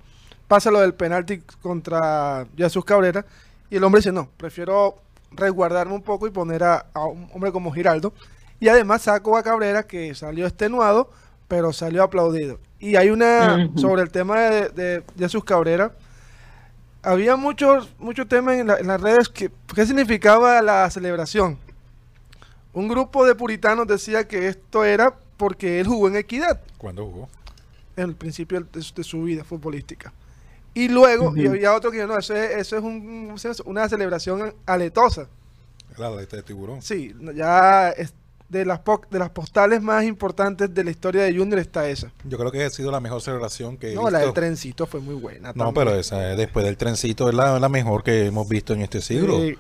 pasa 0.53 0.71
lo 0.71 0.81
del 0.81 0.93
penalti 0.93 1.39
contra 1.63 2.47
Jesús 2.57 2.85
Cabrera. 2.85 3.25
Y 3.71 3.77
el 3.77 3.85
hombre 3.85 4.01
dice: 4.01 4.13
No, 4.13 4.29
prefiero 4.37 4.97
resguardarme 5.31 5.95
un 5.95 6.03
poco 6.03 6.27
y 6.27 6.31
poner 6.31 6.63
a, 6.63 6.87
a 6.93 7.07
un 7.07 7.29
hombre 7.33 7.53
como 7.53 7.73
Giraldo. 7.73 8.13
Y 8.61 8.69
además 8.69 9.03
saco 9.03 9.37
a 9.37 9.43
Cabrera 9.43 9.87
que 9.87 10.15
salió 10.15 10.47
extenuado 10.47 11.11
pero 11.53 11.71
salió 11.71 12.03
aplaudido. 12.03 12.59
Y 12.81 12.97
hay 12.97 13.11
una, 13.11 13.69
sobre 13.77 14.01
el 14.01 14.11
tema 14.11 14.41
de, 14.41 14.71
de 14.71 15.05
Jesús 15.19 15.45
Cabrera, 15.45 15.93
había 17.03 17.37
muchos 17.37 17.91
muchos 17.99 18.27
temas 18.27 18.55
en, 18.55 18.69
las 18.69 19.01
redes 19.03 19.29
que, 19.29 19.51
¿qué 19.75 19.85
significaba 19.85 20.63
la 20.63 20.89
celebración? 20.89 21.59
Un 22.73 22.89
grupo 22.89 23.27
de 23.27 23.35
puritanos 23.35 23.87
decía 23.87 24.27
que 24.27 24.49
esto 24.49 24.83
era 24.83 25.15
porque 25.37 25.79
él 25.79 25.87
jugó 25.87 26.09
en 26.09 26.17
equidad. 26.17 26.59
¿Cuándo 26.79 27.05
jugó? 27.05 27.29
En 27.97 28.05
el 28.05 28.15
principio 28.15 28.67
de, 28.73 28.83
su 29.05 29.23
vida 29.25 29.45
futbolística. 29.45 30.11
Y 30.75 30.89
luego, 30.89 31.37
y 31.37 31.47
había 31.47 31.75
otro 31.75 31.91
que 31.91 32.07
no, 32.07 32.19
eso 32.19 32.35
es, 32.35 32.73
un, 32.73 33.35
una 33.67 33.89
celebración 33.89 34.55
aletosa. 34.65 35.29
Claro, 35.95 36.19
este 36.21 36.37
de 36.37 36.43
tiburón. 36.43 36.81
Sí, 36.81 37.15
ya 37.35 37.93
de 38.53 38.67
las, 38.67 38.81
de 39.11 39.19
las 39.19 39.31
postales 39.31 39.81
más 39.83 40.05
importantes 40.05 40.73
de 40.73 40.85
la 40.85 40.91
historia 40.91 41.23
de 41.23 41.35
Junior 41.35 41.59
está 41.59 41.89
esa. 41.89 42.13
Yo 42.25 42.37
creo 42.37 42.53
que 42.53 42.63
ha 42.63 42.71
sido 42.71 42.91
la 42.91 43.01
mejor 43.01 43.23
celebración 43.23 43.79
que 43.79 43.93
he 43.93 43.95
No, 43.95 44.11
la 44.11 44.21
del 44.21 44.35
trencito 44.35 44.87
fue 44.87 45.01
muy 45.01 45.15
buena. 45.15 45.53
No, 45.55 45.73
pero 45.73 45.95
esa 45.95 46.19
después 46.37 46.65
del 46.65 46.77
trencito 46.77 47.31
es 47.31 47.35
la, 47.35 47.69
mejor 47.71 48.03
que 48.03 48.27
hemos 48.27 48.47
visto 48.49 48.75
en 48.75 48.83
este 48.83 49.01
siglo. 49.01 49.43
Eh, 49.43 49.57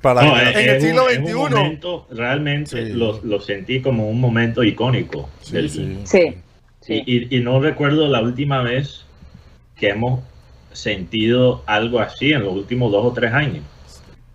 Para 0.00 0.50
en 0.50 0.68
el 0.68 0.80
siglo 0.80 1.04
XXI. 1.04 2.16
realmente 2.16 2.88
lo, 2.90 3.40
sentí 3.40 3.80
como 3.80 4.10
un 4.10 4.20
momento 4.20 4.64
icónico. 4.64 5.28
Sí, 5.40 5.68
sí. 6.04 6.34
Y, 7.30 7.40
no 7.40 7.60
recuerdo 7.60 8.08
la 8.08 8.20
última 8.20 8.60
vez 8.62 9.04
que 9.76 9.90
hemos 9.90 10.20
sentido 10.72 11.62
algo 11.66 12.00
así 12.00 12.32
en 12.32 12.44
los 12.44 12.54
últimos 12.54 12.92
dos 12.92 13.04
o 13.04 13.12
tres 13.12 13.32
años. 13.32 13.64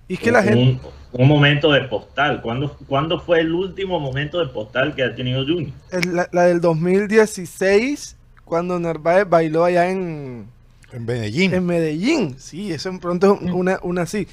Y 0.07 0.15
es 0.15 0.19
que 0.19 0.31
la 0.31 0.43
gente 0.43 0.79
un 1.11 1.27
momento 1.27 1.71
de 1.71 1.81
postal. 1.81 2.41
¿Cuándo, 2.41 2.75
¿Cuándo, 2.87 3.19
fue 3.19 3.39
el 3.39 3.53
último 3.53 3.99
momento 3.99 4.39
de 4.39 4.47
postal 4.47 4.95
que 4.95 5.03
ha 5.03 5.15
tenido 5.15 5.43
Junior? 5.43 5.73
La, 6.31 6.43
del 6.43 6.61
2016, 6.61 8.15
cuando 8.45 8.79
Narváez 8.79 9.27
bailó 9.27 9.63
allá 9.63 9.89
en, 9.89 10.47
En 10.91 11.05
Medellín. 11.05 11.53
En 11.53 11.65
Medellín, 11.65 12.35
sí, 12.37 12.71
eso 12.71 12.89
en 12.89 12.99
pronto 12.99 13.39
es 13.41 13.51
una, 13.51 13.79
una 13.81 14.03
así. 14.03 14.27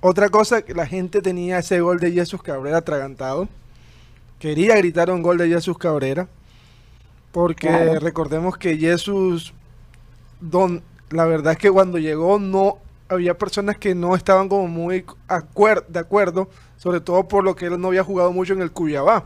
Otra 0.00 0.28
cosa, 0.30 0.62
que 0.62 0.74
la 0.74 0.86
gente 0.86 1.22
tenía 1.22 1.58
ese 1.58 1.80
gol 1.80 2.00
de 2.00 2.12
Jesús 2.12 2.42
Cabrera 2.42 2.78
atragantado. 2.78 3.48
Quería 4.38 4.76
gritar 4.76 5.10
un 5.10 5.22
gol 5.22 5.38
de 5.38 5.48
Jesús 5.48 5.78
Cabrera. 5.78 6.28
Porque 7.30 7.68
Claro. 7.68 8.00
recordemos 8.00 8.58
que 8.58 8.76
Jesús, 8.76 9.54
don, 10.40 10.82
la 11.12 11.24
verdad 11.24 11.52
es 11.52 11.58
que 11.58 11.70
cuando 11.70 11.98
llegó 11.98 12.38
no 12.38 12.78
había 13.08 13.36
personas 13.36 13.76
que 13.76 13.94
no 13.94 14.14
estaban 14.16 14.48
como 14.48 14.66
muy 14.68 15.04
acuer- 15.28 15.86
de 15.86 15.98
acuerdo, 15.98 16.48
sobre 16.76 17.00
todo 17.00 17.28
por 17.28 17.44
lo 17.44 17.54
que 17.54 17.66
él 17.66 17.80
no 17.80 17.88
había 17.88 18.04
jugado 18.04 18.32
mucho 18.32 18.52
en 18.54 18.62
el 18.62 18.72
Cuyabá. 18.72 19.24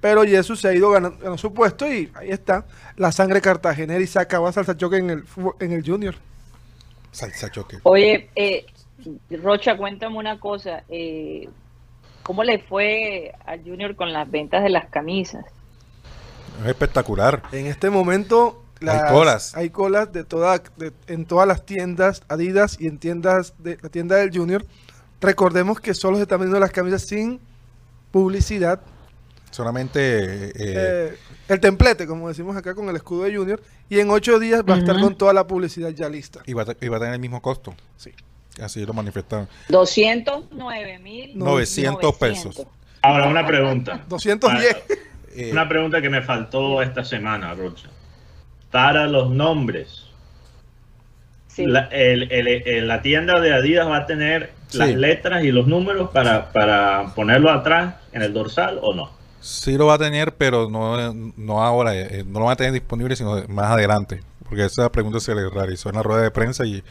Pero 0.00 0.22
Jesús 0.22 0.60
se 0.60 0.68
ha 0.68 0.74
ido 0.74 0.90
ganando, 0.90 1.36
su 1.36 1.52
puesto 1.52 1.90
y 1.90 2.12
ahí 2.14 2.30
está. 2.30 2.64
La 2.96 3.10
sangre 3.10 3.40
cartagenera 3.40 4.00
y 4.00 4.06
se 4.06 4.20
acabó 4.20 4.46
a 4.46 4.52
salsa 4.52 4.76
choque 4.76 4.98
en 4.98 5.10
el, 5.10 5.24
en 5.58 5.72
el 5.72 5.84
Junior. 5.84 6.14
Salsa 7.10 7.50
choque. 7.50 7.78
Oye, 7.82 8.28
eh, 8.36 8.66
Rocha, 9.42 9.76
cuéntame 9.76 10.16
una 10.16 10.38
cosa. 10.38 10.84
eh, 10.88 11.48
¿Cómo 12.22 12.44
le 12.44 12.58
fue 12.58 13.32
al 13.46 13.62
Junior 13.64 13.96
con 13.96 14.12
las 14.12 14.30
ventas 14.30 14.62
de 14.62 14.68
las 14.70 14.86
camisas? 14.90 15.44
Es 16.62 16.68
espectacular. 16.68 17.42
En 17.52 17.66
este 17.66 17.90
momento 17.90 18.62
Hay 18.92 19.12
colas. 19.12 19.54
hay 19.56 19.70
colas 19.70 20.12
de 20.12 20.24
toda, 20.24 20.62
de- 20.76 20.92
en 21.06 21.24
todas 21.26 21.46
las 21.48 21.64
tiendas 21.66 22.22
Adidas 22.28 22.76
y 22.80 22.86
en 22.86 22.98
tiendas 22.98 23.54
de 23.58 23.78
la 23.82 23.88
tienda 23.88 24.16
del 24.16 24.30
Junior. 24.36 24.64
Recordemos 25.20 25.80
que 25.80 25.94
solo 25.94 26.16
se 26.16 26.22
están 26.22 26.40
vendiendo 26.40 26.60
las 26.60 26.70
camisas 26.72 27.02
sin 27.02 27.40
publicidad. 28.10 28.80
Solamente 29.50 30.48
eh, 30.48 30.52
Eh, 30.56 31.16
el 31.48 31.60
templete, 31.60 32.06
como 32.06 32.28
decimos 32.28 32.56
acá 32.56 32.74
con 32.74 32.88
el 32.88 32.96
escudo 32.96 33.22
de 33.24 33.36
Junior. 33.36 33.62
Y 33.88 34.00
en 34.00 34.10
ocho 34.10 34.38
días 34.38 34.62
va 34.68 34.74
a 34.74 34.78
estar 34.78 35.00
con 35.00 35.16
toda 35.16 35.32
la 35.32 35.46
publicidad 35.46 35.90
ya 35.90 36.08
lista. 36.08 36.40
iba, 36.46 36.62
a, 36.62 36.64
te- 36.66 36.84
iba 36.84 36.96
a 36.96 37.00
tener 37.00 37.14
el 37.14 37.20
mismo 37.20 37.40
costo. 37.40 37.74
Sí. 37.96 38.12
Así 38.60 38.84
lo 38.84 38.92
manifestaron. 38.92 39.48
209 39.68 40.98
mil 40.98 41.38
900 41.38 42.16
pesos. 42.16 42.66
Ahora, 43.02 43.28
una 43.28 43.46
pregunta. 43.46 44.02
210. 44.08 44.76
Eh, 45.38 45.50
Una 45.52 45.68
pregunta 45.68 46.00
que 46.00 46.08
me 46.10 46.22
faltó 46.22 46.80
esta 46.82 47.04
semana, 47.04 47.52
Rocha. 47.54 47.88
Para 48.70 49.06
los 49.06 49.30
nombres, 49.30 50.04
Sí. 51.48 51.64
la, 51.66 51.88
el- 51.90 52.30
el- 52.30 52.48
el- 52.48 52.88
la 52.88 53.00
tienda 53.02 53.40
de 53.40 53.54
Adidas 53.54 53.88
va 53.88 53.98
a 53.98 54.06
tener 54.06 54.52
las 54.72 54.90
letras 54.94 55.42
y 55.44 55.52
los 55.52 55.66
números 55.66 56.10
para, 56.10 56.52
para 56.52 57.12
ponerlo 57.14 57.50
atrás 57.50 57.94
en 58.12 58.22
el 58.22 58.34
dorsal 58.34 58.78
o 58.82 58.94
no? 58.94 59.10
Sí 59.40 59.78
lo 59.78 59.86
va 59.86 59.94
a 59.94 59.98
tener, 59.98 60.32
pero 60.34 60.68
no, 60.68 61.14
no 61.14 61.62
ahora, 61.62 61.94
eh, 61.94 62.24
no 62.26 62.40
lo 62.40 62.46
va 62.46 62.52
a 62.52 62.56
tener 62.56 62.72
disponible, 62.72 63.14
sino 63.16 63.42
más 63.48 63.70
adelante. 63.70 64.20
Porque 64.46 64.64
esa 64.64 64.90
pregunta 64.90 65.20
se 65.20 65.34
le 65.34 65.48
realizó 65.48 65.88
en 65.88 65.94
la 65.96 66.02
rueda 66.02 66.22
de 66.22 66.30
prensa 66.30 66.64
y, 66.66 66.82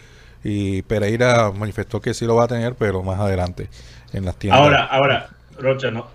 y 0.44 0.82
Pereira 0.84 1.52
manifestó 1.52 2.02
que 2.02 2.14
sí 2.14 2.26
lo 2.26 2.36
va 2.36 2.46
a 2.46 2.48
tener, 2.48 2.74
pero 2.76 3.04
más 3.04 3.20
adelante 3.20 3.70
en 4.14 4.26
las 4.26 4.36
tiendas. 4.38 4.62
Ahora, 4.62 4.86
ahora, 4.86 5.30
Rocha, 5.60 5.92
no, 5.92 6.08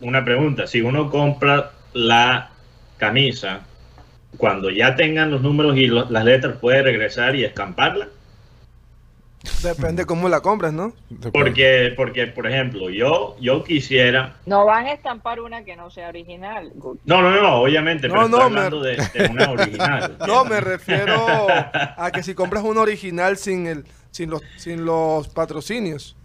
una 0.00 0.24
pregunta. 0.24 0.66
Si 0.66 0.80
uno 0.82 1.10
compra 1.10 1.70
la 1.94 2.50
camisa, 2.98 3.60
cuando 4.36 4.70
ya 4.70 4.94
tengan 4.96 5.30
los 5.30 5.42
números 5.42 5.76
y 5.76 5.86
lo- 5.86 6.08
las 6.10 6.24
letras, 6.24 6.56
¿puede 6.60 6.82
regresar 6.82 7.34
y 7.36 7.44
estamparla? 7.44 8.08
Depende 9.62 10.04
cómo 10.06 10.28
la 10.28 10.40
compras, 10.40 10.72
¿no? 10.72 10.92
Porque, 11.32 11.92
porque 11.96 12.26
por 12.26 12.48
ejemplo, 12.48 12.90
yo, 12.90 13.36
yo 13.40 13.62
quisiera... 13.62 14.34
No 14.44 14.64
van 14.64 14.86
a 14.86 14.92
estampar 14.92 15.40
una 15.40 15.62
que 15.64 15.76
no 15.76 15.88
sea 15.88 16.08
original. 16.08 16.72
No, 17.04 17.22
no, 17.22 17.30
no, 17.30 17.54
obviamente, 17.62 18.08
No, 18.08 18.14
pero 18.14 18.28
no, 18.28 18.36
estoy 18.38 18.50
me- 18.52 18.56
hablando 18.58 18.80
de, 18.82 18.96
de 18.96 19.28
una 19.30 19.50
original. 19.52 20.16
No, 20.26 20.44
me 20.44 20.60
refiero 20.60 21.46
a 21.48 22.10
que 22.12 22.24
si 22.24 22.34
compras 22.34 22.64
un 22.64 22.76
original 22.78 23.36
sin 23.36 23.66
el 23.68 23.84
sin 24.10 24.30
los 24.30 24.42
sin 24.56 24.84
los 24.84 25.28
patrocinios. 25.28 26.16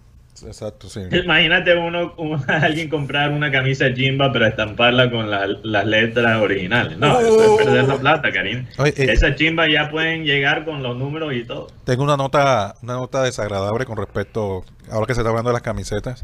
Exacto, 0.45 0.89
sí. 0.89 1.01
Imagínate 1.11 1.75
uno, 1.75 2.13
un- 2.17 2.43
alguien 2.49 2.89
comprar 2.89 3.31
una 3.31 3.51
camisa 3.51 3.85
Jimba 3.93 4.31
para 4.33 4.47
estamparla 4.49 5.09
con 5.11 5.29
la- 5.29 5.47
las 5.63 5.85
letras 5.85 6.41
originales. 6.41 6.97
No, 6.97 7.19
eso 7.19 7.57
es 7.59 7.63
perder 7.65 7.85
la 7.87 7.97
plata, 7.97 8.31
Karim. 8.31 8.65
Oye, 8.77 8.93
eh, 8.97 9.11
Esas 9.13 9.35
Jimba 9.37 9.69
ya 9.69 9.89
pueden 9.89 10.23
llegar 10.25 10.65
con 10.65 10.81
los 10.83 10.97
números 10.97 11.33
y 11.33 11.43
todo. 11.43 11.67
Tengo 11.85 12.03
una 12.03 12.17
nota, 12.17 12.75
una 12.81 12.93
nota 12.93 13.23
desagradable 13.23 13.85
con 13.85 13.97
respecto, 13.97 14.63
ahora 14.91 15.05
que 15.07 15.13
se 15.15 15.21
está 15.21 15.29
hablando 15.29 15.49
de 15.49 15.53
las 15.53 15.61
camisetas. 15.63 16.23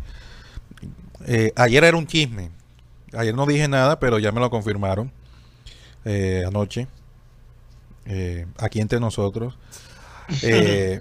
Eh, 1.25 1.51
ayer 1.55 1.83
era 1.83 1.97
un 1.97 2.07
chisme. 2.07 2.51
Ayer 3.13 3.33
no 3.33 3.45
dije 3.45 3.67
nada, 3.67 3.99
pero 3.99 4.19
ya 4.19 4.31
me 4.31 4.39
lo 4.39 4.49
confirmaron 4.49 5.11
eh, 6.05 6.43
anoche. 6.47 6.87
eh, 8.05 8.45
aquí 8.59 8.79
entre 8.79 8.99
nosotros. 8.99 9.57
Eh, 10.43 10.99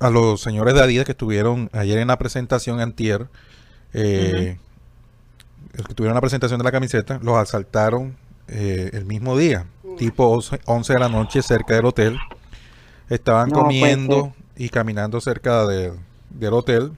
a 0.00 0.10
los 0.10 0.40
señores 0.40 0.74
de 0.74 0.82
Adidas 0.82 1.04
que 1.06 1.12
estuvieron 1.12 1.70
ayer 1.72 1.98
en 1.98 2.08
la 2.08 2.18
presentación 2.18 2.80
antier, 2.80 3.28
eh, 3.92 4.58
los 5.72 5.86
que 5.86 5.94
tuvieron 5.94 6.14
la 6.14 6.20
presentación 6.20 6.58
de 6.58 6.64
la 6.64 6.72
camiseta, 6.72 7.18
los 7.22 7.36
asaltaron 7.36 8.16
eh, 8.48 8.90
el 8.92 9.04
mismo 9.06 9.36
día, 9.38 9.66
tipo 9.98 10.26
11, 10.28 10.60
11 10.66 10.92
de 10.92 10.98
la 10.98 11.08
noche 11.08 11.42
cerca 11.42 11.74
del 11.74 11.86
hotel. 11.86 12.18
Estaban 13.08 13.48
No, 13.48 13.54
puede 13.54 13.64
comiendo 13.64 14.34
y 14.56 14.68
caminando 14.68 15.20
cerca 15.20 15.66
de- 15.66 15.92
del 16.30 16.52
hotel. 16.54 16.92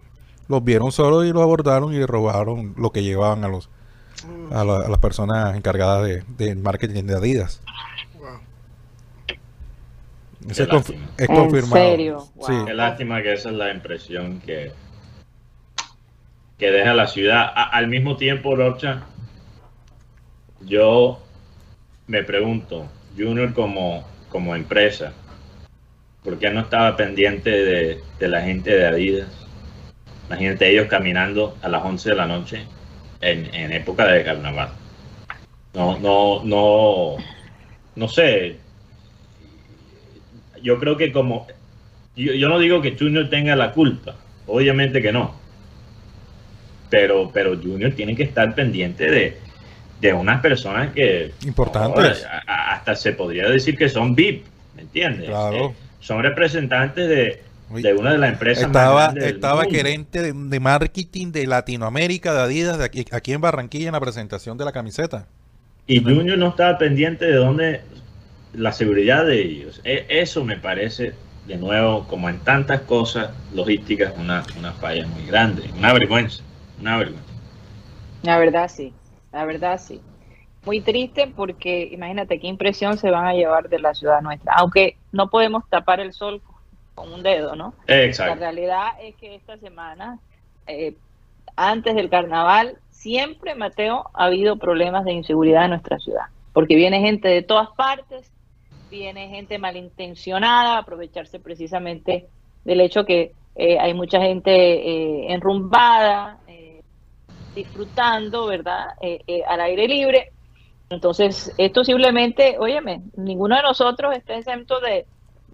Los 0.48 0.62
vieron 0.64 0.92
solos 0.92 1.24
y 1.26 1.32
los 1.32 1.42
abordaron 1.42 1.92
y 1.92 1.98
le 1.98 2.06
robaron 2.06 2.74
lo 2.76 2.90
que 2.92 3.02
llevaban 3.02 3.44
a 3.44 3.48
los 3.48 3.68
a, 4.50 4.64
la- 4.64 4.78
a 4.80 4.88
las 4.88 4.98
personas 4.98 5.56
encargadas 5.56 6.04
de, 6.04 6.24
del 6.38 6.58
marketing 6.58 7.04
de 7.04 7.14
Adidas. 7.16 7.60
Eso 10.50 10.62
es, 10.62 10.68
conf- 10.68 10.94
es 11.16 11.28
¿En 11.28 11.34
confirmado. 11.34 11.74
serio? 11.90 12.20
Sí. 12.20 12.52
Wow. 12.52 12.64
Qué 12.66 12.74
lástima 12.74 13.22
que 13.22 13.32
esa 13.32 13.50
es 13.50 13.56
la 13.56 13.70
impresión 13.72 14.40
que, 14.40 14.72
que 16.58 16.70
deja 16.70 16.94
la 16.94 17.06
ciudad. 17.06 17.52
A- 17.54 17.70
al 17.70 17.88
mismo 17.88 18.16
tiempo, 18.16 18.54
Rocha, 18.54 19.02
yo 20.60 21.20
me 22.06 22.22
pregunto, 22.22 22.86
Junior 23.16 23.52
como, 23.54 24.04
como 24.28 24.54
empresa, 24.54 25.12
¿por 26.22 26.38
qué 26.38 26.50
no 26.50 26.60
estaba 26.60 26.96
pendiente 26.96 27.50
de, 27.50 28.00
de 28.18 28.28
la 28.28 28.42
gente 28.42 28.70
de 28.70 28.86
Adidas? 28.86 29.28
Imagínate 30.28 30.68
ellos 30.70 30.88
caminando 30.88 31.56
a 31.62 31.68
las 31.68 31.84
11 31.84 32.10
de 32.10 32.16
la 32.16 32.26
noche 32.26 32.64
en, 33.20 33.52
en 33.54 33.72
época 33.72 34.06
de 34.06 34.24
carnaval. 34.24 34.70
No, 35.74 35.98
no, 35.98 36.42
no, 36.44 37.16
no 37.94 38.08
sé. 38.08 38.58
Yo 40.62 40.78
creo 40.78 40.96
que 40.96 41.12
como 41.12 41.46
yo, 42.16 42.32
yo 42.32 42.48
no 42.48 42.58
digo 42.58 42.80
que 42.82 42.96
Junior 42.98 43.28
tenga 43.28 43.54
la 43.56 43.72
culpa, 43.72 44.14
obviamente 44.46 45.02
que 45.02 45.12
no. 45.12 45.34
Pero, 46.90 47.30
pero 47.32 47.56
Junior 47.56 47.92
tiene 47.92 48.14
que 48.14 48.22
estar 48.22 48.54
pendiente 48.54 49.10
de, 49.10 49.36
de 50.00 50.12
unas 50.12 50.40
personas 50.40 50.92
que 50.92 51.32
Importantes. 51.44 52.24
ahora, 52.24 52.42
a- 52.46 52.52
a- 52.52 52.74
hasta 52.76 52.94
se 52.94 53.12
podría 53.12 53.48
decir 53.48 53.76
que 53.76 53.88
son 53.88 54.14
VIP, 54.14 54.44
¿me 54.76 54.82
entiendes? 54.82 55.28
Claro. 55.28 55.56
Eh, 55.70 55.74
son 56.00 56.22
representantes 56.22 57.08
de, 57.08 57.42
de 57.82 57.94
una 57.94 58.12
de 58.12 58.18
las 58.18 58.32
empresas 58.32 58.64
más 58.68 58.70
Estaba, 58.76 59.02
grandes 59.06 59.24
del 59.24 59.34
estaba 59.34 59.62
mundo. 59.64 59.76
gerente 59.76 60.22
de, 60.22 60.32
de 60.32 60.60
marketing 60.60 61.32
de 61.32 61.46
Latinoamérica 61.48 62.32
de 62.32 62.40
Adidas 62.42 62.78
de 62.78 62.84
aquí, 62.84 63.04
aquí 63.10 63.32
en 63.32 63.40
Barranquilla 63.40 63.86
en 63.88 63.92
la 63.92 64.00
presentación 64.00 64.56
de 64.56 64.64
la 64.64 64.72
camiseta. 64.72 65.26
Y 65.88 66.00
Junior 66.02 66.38
no 66.38 66.48
estaba 66.50 66.78
pendiente 66.78 67.24
de 67.26 67.34
dónde 67.34 67.80
la 68.56 68.72
seguridad 68.72 69.26
de 69.26 69.40
ellos. 69.40 69.80
E- 69.84 70.06
Eso 70.08 70.44
me 70.44 70.56
parece, 70.56 71.14
de 71.46 71.56
nuevo, 71.56 72.06
como 72.08 72.28
en 72.28 72.38
tantas 72.40 72.80
cosas 72.82 73.30
logísticas, 73.54 74.14
una, 74.18 74.44
una 74.58 74.72
falla 74.72 75.06
muy 75.06 75.26
grande, 75.26 75.62
una 75.78 75.92
vergüenza, 75.92 76.42
una 76.80 76.96
vergüenza. 76.98 77.22
La 78.22 78.38
verdad 78.38 78.68
sí, 78.68 78.94
la 79.32 79.44
verdad 79.44 79.78
sí. 79.78 80.00
Muy 80.64 80.80
triste 80.80 81.32
porque 81.36 81.88
imagínate 81.92 82.40
qué 82.40 82.48
impresión 82.48 82.98
se 82.98 83.10
van 83.10 83.26
a 83.26 83.34
llevar 83.34 83.68
de 83.68 83.78
la 83.78 83.94
ciudad 83.94 84.20
nuestra. 84.20 84.54
Aunque 84.56 84.98
no 85.12 85.28
podemos 85.30 85.62
tapar 85.70 86.00
el 86.00 86.12
sol 86.12 86.42
con 86.94 87.12
un 87.12 87.22
dedo, 87.22 87.54
¿no? 87.54 87.74
La 87.86 88.04
Exacto. 88.04 88.40
realidad 88.40 88.88
es 89.00 89.14
que 89.16 89.36
esta 89.36 89.58
semana, 89.58 90.18
eh, 90.66 90.96
antes 91.56 91.94
del 91.94 92.10
carnaval, 92.10 92.78
siempre, 92.90 93.54
Mateo, 93.54 94.10
ha 94.14 94.24
habido 94.24 94.58
problemas 94.58 95.04
de 95.04 95.12
inseguridad 95.12 95.64
en 95.64 95.70
nuestra 95.70 95.98
ciudad. 96.00 96.26
Porque 96.52 96.74
viene 96.74 97.00
gente 97.00 97.28
de 97.28 97.42
todas 97.42 97.68
partes, 97.76 98.32
viene 98.90 99.28
gente 99.28 99.58
malintencionada 99.58 100.78
aprovecharse 100.78 101.40
precisamente 101.40 102.26
del 102.64 102.80
hecho 102.80 103.04
que 103.04 103.32
eh, 103.54 103.78
hay 103.78 103.94
mucha 103.94 104.20
gente 104.20 104.50
eh, 104.52 105.32
enrumbada, 105.32 106.38
eh, 106.46 106.82
disfrutando, 107.54 108.46
¿verdad? 108.46 108.88
Eh, 109.00 109.20
eh, 109.26 109.42
al 109.46 109.60
aire 109.60 109.88
libre. 109.88 110.30
Entonces, 110.90 111.52
esto 111.58 111.84
simplemente, 111.84 112.56
óyeme, 112.58 113.02
ninguno 113.16 113.56
de 113.56 113.62
nosotros 113.62 114.14
está 114.16 114.34
exento 114.34 114.78
de, 114.80 115.06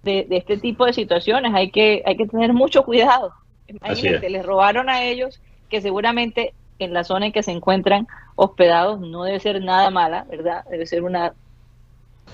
de, 0.03 0.25
de 0.29 0.37
este 0.37 0.57
tipo 0.57 0.85
de 0.85 0.93
situaciones. 0.93 1.53
Hay 1.55 1.71
que, 1.71 2.03
hay 2.05 2.17
que 2.17 2.27
tener 2.27 2.53
mucho 2.53 2.83
cuidado. 2.83 3.31
Imagínate, 3.67 4.27
es. 4.27 4.31
les 4.31 4.45
robaron 4.45 4.89
a 4.89 5.03
ellos, 5.03 5.41
que 5.69 5.81
seguramente 5.81 6.53
en 6.79 6.93
la 6.93 7.03
zona 7.03 7.27
en 7.27 7.31
que 7.31 7.43
se 7.43 7.51
encuentran 7.51 8.07
hospedados 8.35 8.99
no 8.99 9.23
debe 9.23 9.39
ser 9.39 9.63
nada 9.63 9.89
mala, 9.89 10.25
¿verdad? 10.29 10.65
Debe 10.69 10.85
ser 10.85 11.03
una, 11.03 11.33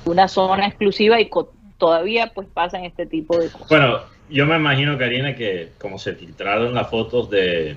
una 0.06 0.28
zona 0.28 0.68
exclusiva 0.68 1.20
y 1.20 1.30
todavía 1.78 2.32
pues 2.34 2.48
pasan 2.54 2.86
este 2.86 3.06
tipo 3.06 3.38
de 3.38 3.50
cosas. 3.50 3.68
Bueno, 3.70 4.00
yo 4.30 4.46
me 4.46 4.56
imagino, 4.56 4.98
Karina, 4.98 5.36
que 5.36 5.72
como 5.80 5.98
se 6.00 6.14
filtraron 6.14 6.74
las 6.74 6.90
fotos 6.90 7.30
de, 7.30 7.76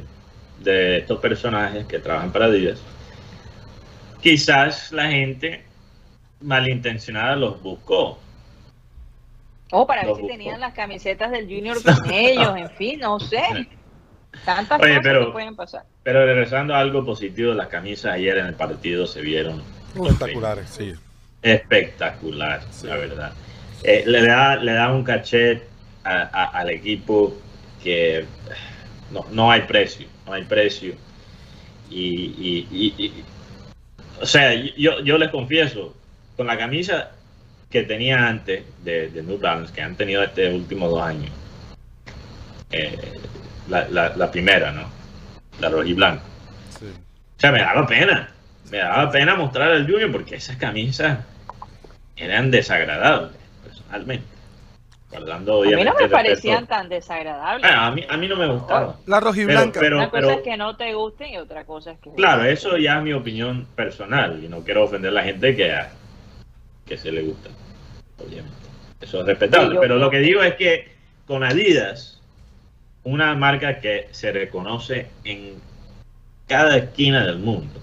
de 0.60 0.98
estos 0.98 1.18
personajes 1.20 1.86
que 1.86 1.98
trabajan 1.98 2.32
para 2.32 2.46
Adidas, 2.46 2.80
quizás 4.20 4.92
la 4.92 5.10
gente 5.10 5.64
malintencionada 6.40 7.36
los 7.36 7.62
buscó. 7.62 8.18
O 9.70 9.86
para 9.86 10.02
ver 10.02 10.14
si 10.16 10.22
buscó. 10.22 10.36
tenían 10.36 10.60
las 10.60 10.74
camisetas 10.74 11.30
del 11.30 11.44
Junior 11.46 11.82
con 11.82 12.10
ellos, 12.12 12.56
en 12.56 12.70
fin, 12.70 13.00
no 13.00 13.18
sé. 13.20 13.42
Tantas 14.44 14.80
Oye, 14.80 14.90
cosas 14.96 15.02
pero- 15.02 15.26
que 15.26 15.32
pueden 15.32 15.56
pasar. 15.56 15.84
Pero 16.02 16.26
regresando 16.26 16.74
a 16.74 16.80
algo 16.80 17.04
positivo, 17.04 17.54
las 17.54 17.68
camisas 17.68 18.12
ayer 18.14 18.36
en 18.38 18.46
el 18.46 18.54
partido 18.54 19.06
se 19.06 19.20
vieron 19.20 19.62
Espectaculares, 19.94 20.68
sí. 20.68 20.92
Espectacular, 21.42 22.62
Sí. 22.70 22.86
la 22.86 22.96
verdad. 22.96 23.32
Eh, 23.84 24.04
le, 24.06 24.22
da, 24.26 24.56
le 24.56 24.72
da 24.72 24.90
un 24.92 25.02
cachet 25.04 25.68
a- 26.04 26.22
a- 26.32 26.44
al 26.58 26.70
equipo 26.70 27.36
que 27.82 28.26
no, 29.10 29.26
no 29.32 29.50
hay 29.50 29.62
precio, 29.62 30.06
no 30.26 30.32
hay 30.34 30.44
precio. 30.44 30.94
Y, 31.90 31.98
y- 31.98 32.68
y- 32.70 32.94
y- 33.04 33.24
o 34.20 34.26
sea, 34.26 34.54
yo, 34.54 35.00
yo 35.00 35.18
les 35.18 35.30
confieso, 35.30 35.94
con 36.36 36.46
la 36.46 36.56
camisa 36.56 37.10
que 37.70 37.82
tenía 37.82 38.26
antes 38.28 38.64
de, 38.84 39.08
de 39.10 39.22
New 39.22 39.38
Balance, 39.38 39.72
que 39.72 39.82
han 39.82 39.96
tenido 39.96 40.22
estos 40.22 40.52
últimos 40.54 40.90
dos 40.90 41.02
años, 41.02 41.30
eh, 42.70 42.96
la, 43.68 43.88
la- 43.88 44.14
la 44.16 44.30
primera, 44.30 44.70
¿no? 44.72 44.84
La 45.60 45.68
roja 45.68 45.86
y 45.88 45.92
blanca. 45.92 46.22
sí. 46.78 46.86
O 46.86 47.40
sea, 47.40 47.50
me 47.52 47.58
daba 47.60 47.86
pena. 47.86 48.30
Me 48.70 48.78
daba 48.78 49.10
pena 49.10 49.34
mostrar 49.34 49.70
al 49.72 49.84
Junior 49.90 50.10
porque 50.12 50.36
esas 50.36 50.56
camisas 50.56 51.18
eran 52.16 52.50
desagradables, 52.50 53.32
personalmente. 53.64 54.26
Guardando, 55.10 55.62
A 55.62 55.66
mí 55.66 55.84
no 55.84 55.92
me 55.94 56.08
parecían 56.08 56.66
tan 56.66 56.88
desagradables. 56.88 57.70
Ah, 57.70 57.88
a, 57.88 57.90
mí, 57.90 58.02
a 58.08 58.16
mí 58.16 58.28
no 58.28 58.36
me 58.36 58.46
gustaban. 58.46 58.96
La 59.06 59.18
Pero, 59.18 59.20
rojiblanca. 59.20 59.80
pero, 59.80 59.96
Una 59.98 60.08
cosa 60.10 60.20
pero, 60.22 60.30
es 60.32 60.40
que 60.42 60.56
no 60.56 60.76
te 60.76 60.94
gusten 60.94 61.28
y 61.34 61.36
otra 61.36 61.64
cosa 61.64 61.90
es 61.92 61.98
que... 61.98 62.10
claro, 62.14 62.44
eso 62.44 62.78
ya 62.78 62.96
es 62.96 63.02
mi 63.02 63.12
opinión 63.12 63.66
personal 63.76 64.42
y 64.42 64.48
no 64.48 64.60
quiero 64.64 64.84
ofender 64.84 65.10
a 65.10 65.14
la 65.14 65.22
gente 65.22 65.54
que, 65.54 65.70
a- 65.70 65.90
que 66.86 66.96
se 66.96 67.12
le 67.12 67.22
gusta, 67.22 67.50
obviamente. 68.18 68.56
Eso 69.02 69.20
es 69.20 69.26
respetable. 69.26 69.68
Sí, 69.68 69.74
yo- 69.74 69.80
pero 69.82 69.96
lo 69.96 70.08
que 70.10 70.18
digo 70.20 70.42
es 70.42 70.54
que 70.54 70.90
con 71.26 71.44
Adidas, 71.44 72.22
una 73.04 73.34
marca 73.34 73.80
que 73.80 74.08
se 74.12 74.32
reconoce 74.32 75.08
en 75.24 75.60
cada 76.48 76.78
esquina 76.78 77.26
del 77.26 77.38
mundo, 77.38 77.80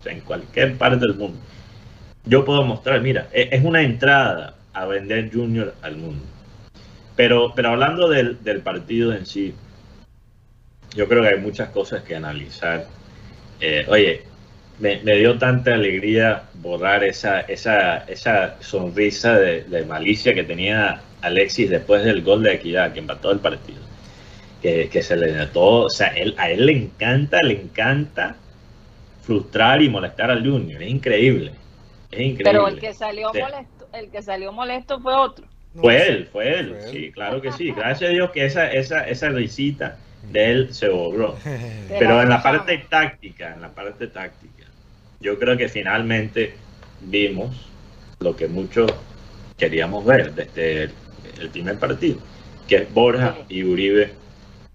o 0.00 0.02
sea, 0.02 0.12
en 0.12 0.22
cualquier 0.22 0.76
parte 0.76 0.96
del 1.06 1.14
mundo, 1.14 1.38
yo 2.28 2.44
puedo 2.44 2.62
mostrar, 2.62 3.00
mira, 3.00 3.28
e- 3.32 3.48
es 3.50 3.64
una 3.64 3.82
entrada 3.82 4.54
a 4.72 4.86
vender 4.86 5.30
Junior 5.32 5.74
al 5.82 5.96
mundo. 5.96 6.24
Pero, 7.16 7.52
pero 7.54 7.70
hablando 7.70 8.08
del, 8.08 8.36
partido 8.62 9.12
en 9.12 9.26
sí, 9.26 9.54
yo 10.94 11.08
creo 11.08 11.22
que 11.22 11.28
hay 11.28 11.40
muchas 11.40 11.70
cosas 11.70 12.02
que 12.02 12.14
analizar. 12.14 12.86
Eh, 13.60 13.84
oye, 13.88 14.22
me, 14.78 14.98
dio 14.98 15.36
tanta 15.38 15.74
alegría 15.74 16.44
borrar 16.54 17.02
esa, 17.02 17.40
esa, 17.40 17.98
esa 18.04 18.62
sonrisa 18.62 19.36
de, 19.36 19.84
malicia 19.84 20.34
que 20.34 20.44
tenía 20.44 21.02
Alexis 21.22 21.70
después 21.70 22.04
del 22.04 22.22
gol 22.22 22.44
de 22.44 22.54
Equidad, 22.54 22.92
que 22.92 23.00
empató 23.00 23.32
el 23.32 23.40
partido. 23.40 23.80
Que, 24.62 25.02
se 25.02 25.16
le 25.16 25.32
notó, 25.32 25.86
o 25.86 25.90
sea, 25.90 26.12
a 26.36 26.50
él 26.50 26.66
le 26.66 26.72
encanta, 26.72 27.42
le 27.42 27.54
encanta 27.60 28.36
frustrar 29.22 29.82
y 29.82 29.88
molestar 29.88 30.30
al 30.30 30.48
Junior. 30.48 30.82
Es 30.82 30.90
increíble. 30.90 31.57
Es 32.10 32.20
increíble. 32.20 32.44
Pero 32.44 32.68
el 32.68 32.78
que 32.78 32.94
salió 32.94 33.30
Sí. 33.32 33.40
molesto, 33.40 33.88
el 33.92 34.10
que 34.10 34.22
salió 34.22 34.52
molesto 34.52 35.00
fue 35.00 35.14
otro. 35.14 35.46
No 35.74 35.82
Fue 35.82 35.98
sé. 35.98 36.08
él, 36.08 36.28
fue 36.32 36.58
él, 36.58 36.68
Fue 36.70 36.84
él. 36.84 36.90
sí, 36.90 37.12
claro 37.12 37.40
que 37.42 37.52
sí. 37.52 37.72
Gracias 37.72 38.10
a 38.10 38.12
Dios 38.12 38.30
que 38.30 38.44
esa, 38.46 38.72
esa, 38.72 39.06
esa 39.08 39.28
risita 39.28 39.98
de 40.32 40.50
él 40.50 40.74
se 40.74 40.88
borró. 40.88 41.36
Pero 41.88 42.22
en 42.22 42.28
la 42.30 42.42
parte 42.42 42.78
táctica, 42.88 43.52
en 43.54 43.60
la 43.60 43.68
parte 43.68 44.06
táctica, 44.08 44.64
yo 45.20 45.38
creo 45.38 45.56
que 45.56 45.68
finalmente 45.68 46.54
vimos 47.02 47.68
lo 48.20 48.34
que 48.34 48.48
muchos 48.48 48.92
queríamos 49.56 50.04
ver 50.04 50.32
desde 50.34 50.84
el, 50.84 50.92
el 51.40 51.50
primer 51.50 51.78
partido, 51.78 52.18
que 52.66 52.76
es 52.76 52.92
Borja 52.94 53.36
Sí. 53.48 53.56
y 53.56 53.64
Uribe 53.64 54.12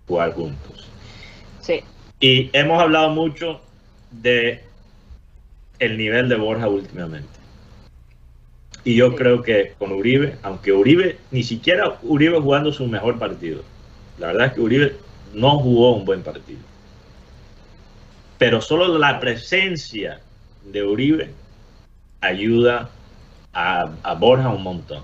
jugar 0.08 0.34
juntos. 0.34 0.88
Sí, 1.62 1.82
Y 2.19 2.50
hemos 2.54 2.82
hablado 2.82 3.10
mucho 3.10 3.62
de 4.12 4.62
el 5.79 5.97
nivel 5.97 6.29
de 6.29 6.36
Borja 6.36 6.67
últimamente. 6.67 7.43
Y 8.83 8.95
yo 8.95 9.15
creo 9.15 9.41
que 9.41 9.73
con 9.77 9.93
Uribe, 9.93 10.38
aunque 10.43 10.73
Uribe, 10.73 11.17
ni 11.31 11.43
siquiera 11.43 11.97
Uribe 12.03 12.39
jugando 12.39 12.71
su 12.73 12.86
mejor 12.88 13.17
partido. 13.17 13.63
La 14.19 14.27
verdad 14.27 14.47
es 14.47 14.53
que 14.53 14.62
Uribe 14.62 14.95
no 15.33 15.59
jugó 15.59 15.95
un 15.95 16.05
buen 16.05 16.21
partido. 16.21 16.59
Pero 18.38 18.62
solo 18.62 18.97
la 18.97 19.19
presencia 19.19 20.19
de 20.65 20.83
Uribe 20.83 21.29
ayuda 22.19 22.89
a, 23.53 23.91
a 24.03 24.13
Borja 24.15 24.49
un 24.49 24.63
montón. 24.63 25.03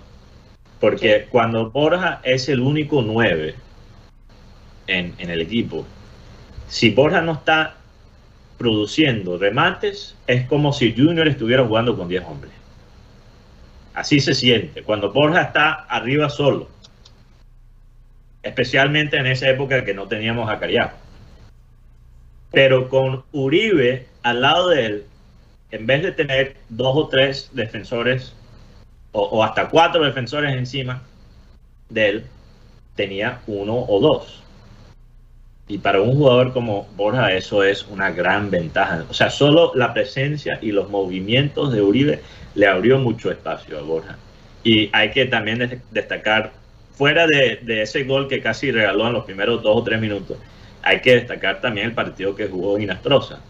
Porque 0.79 1.27
cuando 1.29 1.71
Borja 1.71 2.19
es 2.23 2.49
el 2.49 2.60
único 2.60 3.01
9 3.01 3.55
en, 4.88 5.13
en 5.17 5.29
el 5.29 5.41
equipo, 5.41 5.86
si 6.67 6.91
Borja 6.91 7.21
no 7.21 7.34
está 7.34 7.79
produciendo 8.60 9.38
remates, 9.38 10.15
es 10.28 10.45
como 10.45 10.74
si 10.74 10.93
Junior 10.93 11.28
estuviera 11.28 11.65
jugando 11.65 11.98
con 11.98 12.10
10 12.10 12.26
hombres. 12.26 12.52
Así 13.93 14.19
se 14.19 14.36
siente. 14.36 14.84
Cuando 14.84 15.12
Borja 15.12 15.41
está 15.41 15.72
arriba 15.72 16.30
solo. 16.30 16.67
Especialmente 18.43 19.17
en 19.17 19.26
esa 19.28 19.50
época 19.50 19.84
que 19.86 19.93
no 19.93 20.08
teníamos 20.08 20.50
a 20.50 20.60
Cariaco. 20.60 20.98
Pero 22.52 22.89
con 22.89 23.24
Uribe 23.32 24.08
al 24.24 24.41
lado 24.41 24.69
de 24.69 24.86
él, 24.86 25.06
en 25.72 25.86
vez 25.86 26.04
de 26.04 26.12
tener 26.12 26.58
dos 26.67 26.95
o 26.98 27.08
tres 27.08 27.50
defensores, 27.54 28.34
o, 29.13 29.22
o 29.22 29.43
hasta 29.43 29.69
cuatro 29.69 30.04
defensores 30.04 30.54
encima 30.54 31.02
de 31.89 32.10
él, 32.10 32.26
tenía 32.95 33.39
uno 33.48 33.86
o 33.88 34.00
dos. 34.02 34.43
Y 35.69 35.77
para 35.77 36.01
un 36.01 36.15
jugador 36.15 36.51
como 36.51 36.88
Borja 36.97 37.32
eso 37.34 37.63
es 37.63 37.86
una 37.88 38.12
gran 38.12 38.49
ventaja. 38.49 39.05
O 39.10 39.13
sea, 39.13 39.29
solo 39.29 39.71
la 39.75 39.93
presencia 39.93 40.58
y 40.62 40.71
los 40.71 40.89
movimientos 40.89 41.71
de 41.71 41.82
Uribe 41.82 42.23
le 42.55 42.67
abrió 42.67 42.97
mucho 42.99 43.32
espacio 43.32 43.77
a 43.79 43.84
Borja. 43.84 44.17
Y 44.63 44.89
hay 44.93 45.12
que 45.12 45.25
también 45.27 45.60
des- 45.60 45.79
destacar, 45.91 46.53
fuera 46.91 47.27
de, 47.27 47.60
ese 47.84 48.03
gol 48.03 48.27
que 48.27 48.41
casi 48.41 48.71
regaló 48.71 49.08
en 49.08 49.13
los 49.13 49.25
primeros 49.25 49.62
dos 49.62 49.77
o 49.77 49.84
tres 49.84 50.01
minutos, 50.01 50.39
hay 50.82 51.01
que 51.01 51.15
destacar 51.15 51.62
también 51.62 51.88
el 51.88 51.93
partido 51.93 52.36
que 52.36 52.47
jugó 52.47 52.79
Inestrosa. 52.79 53.45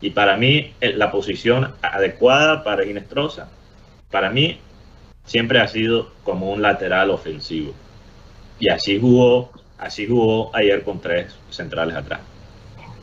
Y 0.00 0.10
para 0.10 0.36
mí, 0.36 0.74
la 0.80 1.10
posición 1.10 1.74
adecuada 1.82 2.62
para 2.62 2.84
Inestrosa, 2.86 3.50
para 4.10 4.30
mí, 4.30 4.60
siempre 5.26 5.60
ha 5.60 5.68
sido 5.68 6.12
como 6.24 6.52
un 6.52 6.62
lateral 6.62 7.10
ofensivo. 7.10 7.74
Y 8.58 8.68
así 8.68 8.98
jugó, 9.00 9.50
así 9.84 10.06
jugó 10.06 10.54
ayer 10.54 10.82
con 10.84 11.00
tres 11.00 11.34
centrales 11.50 11.94
atrás. 11.96 12.20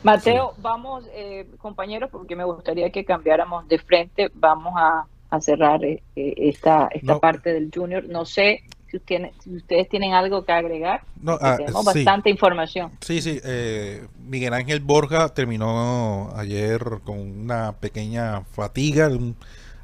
Mateo, 0.02 0.54
vamos, 0.58 1.04
eh, 1.14 1.46
compañeros, 1.58 2.10
porque 2.10 2.34
me 2.34 2.44
gustaría 2.44 2.90
que 2.90 3.04
cambiáramos 3.04 3.68
de 3.68 3.78
frente. 3.78 4.30
Vamos 4.34 4.74
a, 4.76 5.06
a 5.30 5.40
cerrar 5.40 5.84
eh, 5.84 6.02
eh, 6.16 6.34
esta, 6.38 6.88
esta 6.92 7.14
No. 7.14 7.20
parte 7.20 7.52
del 7.52 7.70
Junior. 7.72 8.04
No 8.08 8.24
sé 8.24 8.64
si, 8.90 8.98
tiene- 8.98 9.32
si 9.42 9.54
ustedes 9.56 9.88
tienen 9.88 10.12
algo 10.12 10.44
que 10.44 10.50
agregar. 10.52 11.02
No, 11.20 11.38
ah, 11.40 11.56
tenemos 11.56 11.82
sí. 11.82 11.86
bastante 12.00 12.30
información. 12.30 12.90
Sí, 13.00 13.22
sí. 13.22 13.40
eh, 13.44 14.04
Miguel 14.26 14.54
Ángel 14.54 14.80
Borja 14.80 15.28
terminó 15.28 16.32
ayer 16.36 16.80
con 17.04 17.18
una 17.20 17.72
pequeña 17.72 18.40
fatiga. 18.42 19.08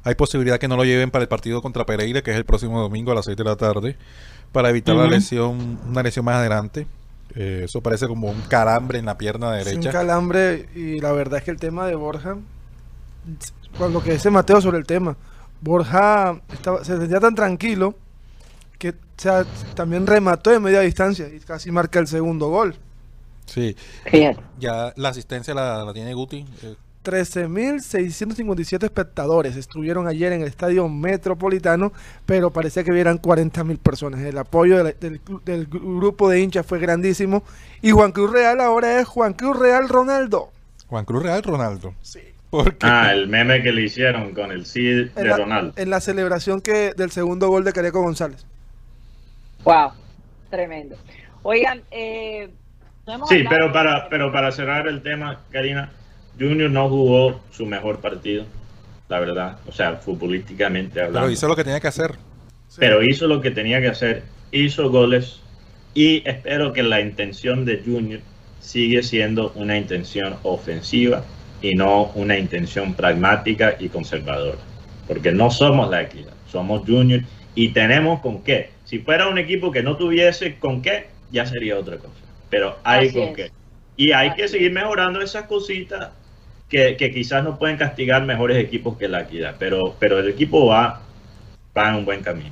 hay 0.03 0.15
posibilidad 0.15 0.59
que 0.59 0.67
no 0.67 0.75
lo 0.75 0.83
lleven 0.83 1.11
para 1.11 1.21
el 1.23 1.29
partido 1.29 1.61
contra 1.61 1.85
Pereira, 1.85 2.21
que 2.21 2.31
es 2.31 2.37
el 2.37 2.45
próximo 2.45 2.81
domingo 2.81 3.13
a 3.13 3.15
las 3.15 3.25
6 3.25 3.37
de 3.37 3.43
la 3.45 3.55
tarde, 3.55 3.95
para 4.51 4.69
evitar 4.69 4.95
la 4.95 5.07
lesión, 5.07 5.79
una 5.87 6.03
lesión 6.03 6.25
más 6.25 6.35
adelante. 6.35 6.87
Eh, 7.35 7.61
eso 7.65 7.81
parece 7.81 8.07
como 8.07 8.29
un 8.29 8.41
calambre 8.41 8.97
en 8.99 9.05
la 9.05 9.17
pierna 9.17 9.53
Sí, 9.53 9.59
un 9.59 9.81
derecha. 9.81 9.91
calambre 9.91 10.67
y 10.75 10.99
la 10.99 11.11
verdad 11.11 11.39
es 11.39 11.45
que 11.45 11.51
el 11.51 11.57
tema 11.57 11.85
de 11.85 11.93
Borja, 11.95 12.37
con 13.77 13.93
lo 13.93 14.01
que 14.01 14.13
dice 14.13 14.29
Mateo 14.31 14.59
sobre 14.61 14.77
el 14.79 14.85
tema, 14.85 15.15
Borja 15.61 16.41
estaba, 16.51 16.83
se 16.83 16.97
sentía 16.97 17.19
tan 17.19 17.35
tranquilo 17.35 17.95
que 18.77 18.89
o 18.89 18.93
sea, 19.17 19.45
también 19.75 20.07
remató 20.07 20.49
de 20.49 20.59
media 20.59 20.79
distancia 20.79 21.27
y 21.27 21.39
casi 21.39 21.69
marca 21.71 21.99
el 21.99 22.07
segundo 22.07 22.49
gol. 22.49 22.75
Sí, 23.45 23.75
ya 24.59 24.93
la 24.95 25.09
asistencia 25.09 25.53
la, 25.53 25.83
la 25.83 25.93
tiene 25.93 26.13
Guti. 26.13 26.45
eh, 26.63 26.75
13.657 27.03 28.83
espectadores 28.83 29.55
estuvieron 29.55 30.07
ayer 30.07 30.31
en 30.33 30.41
el 30.41 30.47
estadio 30.47 30.87
metropolitano, 30.89 31.91
pero 32.25 32.51
parecía 32.51 32.83
que 32.83 32.91
hubieran 32.91 33.17
40.000 33.19 33.77
personas. 33.79 34.21
El 34.21 34.37
apoyo 34.37 34.77
de 34.77 34.83
la- 34.83 35.09
del, 35.45 35.65
grupo 35.67 36.29
de 36.29 36.39
hinchas 36.41 36.65
fue 36.65 36.79
grandísimo. 36.79 37.43
Y 37.81 37.91
Juan 37.91 38.11
Cruz 38.11 38.31
Real 38.31 38.59
ahora 38.61 38.99
es 38.99 39.07
Juan 39.07 39.33
Cruz 39.33 39.57
Real 39.57 39.87
Ronaldo. 39.89 40.51
Juan 40.87 41.05
Cruz 41.05 41.23
Real 41.23 41.43
Ronaldo. 41.43 41.93
Sí. 42.01 42.19
Porque 42.49 42.77
Ah, 42.81 43.13
el 43.13 43.27
meme 43.27 43.61
que 43.61 43.71
le 43.71 43.81
hicieron 43.83 44.33
con 44.33 44.51
el 44.51 44.65
sí 44.65 44.87
En 44.89 45.13
de 45.13 45.23
la, 45.25 45.37
Ronaldo. 45.37 45.73
en 45.75 45.89
la 45.91 46.01
celebración 46.01 46.61
que 46.61 46.93
del 46.97 47.11
segundo 47.11 47.47
gol 47.47 47.63
de 47.63 47.73
Cariaco 47.73 48.01
González. 48.01 48.43
Wow, 49.63 49.91
tremendo. 50.49 50.95
Oigan, 51.43 51.83
eh, 51.91 52.49
no 53.05 53.13
hemos 53.13 53.29
Sí, 53.29 53.35
hablado- 53.37 53.55
pero 53.55 53.71
para, 53.73 54.09
pero 54.09 54.31
para 54.31 54.51
cerrar 54.51 54.87
el 54.87 55.03
tema, 55.03 55.41
Karina, 55.51 55.91
Junior 56.39 56.69
no 56.71 56.89
jugó 56.89 57.41
su 57.51 57.65
mejor 57.65 57.99
partido, 58.01 58.45
la 59.09 59.19
verdad. 59.19 59.59
O 59.67 59.71
sea, 59.71 59.97
futbolísticamente 59.97 60.99
hablando. 61.01 61.19
Pero 61.21 61.31
hizo 61.31 61.47
lo 61.47 61.55
que 61.55 61.63
tenía 61.63 61.79
que 61.79 61.87
hacer. 61.87 62.15
pero 62.77 63.03
hizo 63.03 63.27
lo 63.27 63.41
que 63.41 63.51
tenía 63.51 63.81
que 63.81 63.87
hacer, 63.89 64.23
hizo 64.51 64.89
goles 64.89 65.41
y 65.93 66.21
espero 66.27 66.71
que 66.73 66.83
la 66.83 67.01
intención 67.01 67.65
de 67.65 67.81
Junior 67.83 68.21
sigue 68.59 69.03
siendo 69.03 69.51
una 69.55 69.77
intención 69.77 70.37
ofensiva 70.43 71.25
y 71.61 71.75
no 71.75 72.11
una 72.15 72.37
intención 72.37 72.93
pragmática 72.93 73.75
y 73.79 73.89
conservadora. 73.89 74.59
Porque 75.07 75.31
no 75.31 75.49
somos 75.51 75.89
la 75.89 76.03
equidad, 76.03 76.33
somos 76.47 76.83
Junior 76.87 77.21
y 77.55 77.73
tenemos 77.73 78.21
con 78.21 78.43
qué. 78.43 78.71
Si 78.85 78.99
fuera 78.99 79.27
un 79.27 79.37
equipo 79.37 79.71
que 79.71 79.83
no 79.83 79.97
tuviese 79.97 80.57
con 80.59 80.81
qué, 80.81 81.07
ya 81.31 81.45
sería 81.45 81.77
otra 81.77 81.97
cosa. 81.97 82.13
Pero 82.49 82.79
hay 82.83 83.09
Así 83.09 83.13
con 83.13 83.29
es. 83.29 83.35
qué. 83.35 83.51
Y 83.97 84.11
hay 84.13 84.29
Así 84.29 84.37
que 84.37 84.47
seguir 84.47 84.71
mejorando 84.71 85.21
esas 85.21 85.43
cositas 85.45 86.11
que, 86.69 86.95
quizás 87.13 87.43
no 87.43 87.57
pueden 87.57 87.77
castigar 87.77 88.23
mejores 88.23 88.57
equipos 88.57 88.97
que 88.97 89.07
la 89.07 89.21
equidad. 89.21 89.55
Pero, 89.57 89.95
pero 89.99 90.19
el 90.19 90.29
equipo 90.29 90.67
va, 90.67 91.01
va 91.77 91.89
en 91.89 91.95
un 91.95 92.05
buen 92.05 92.21
camino. 92.21 92.51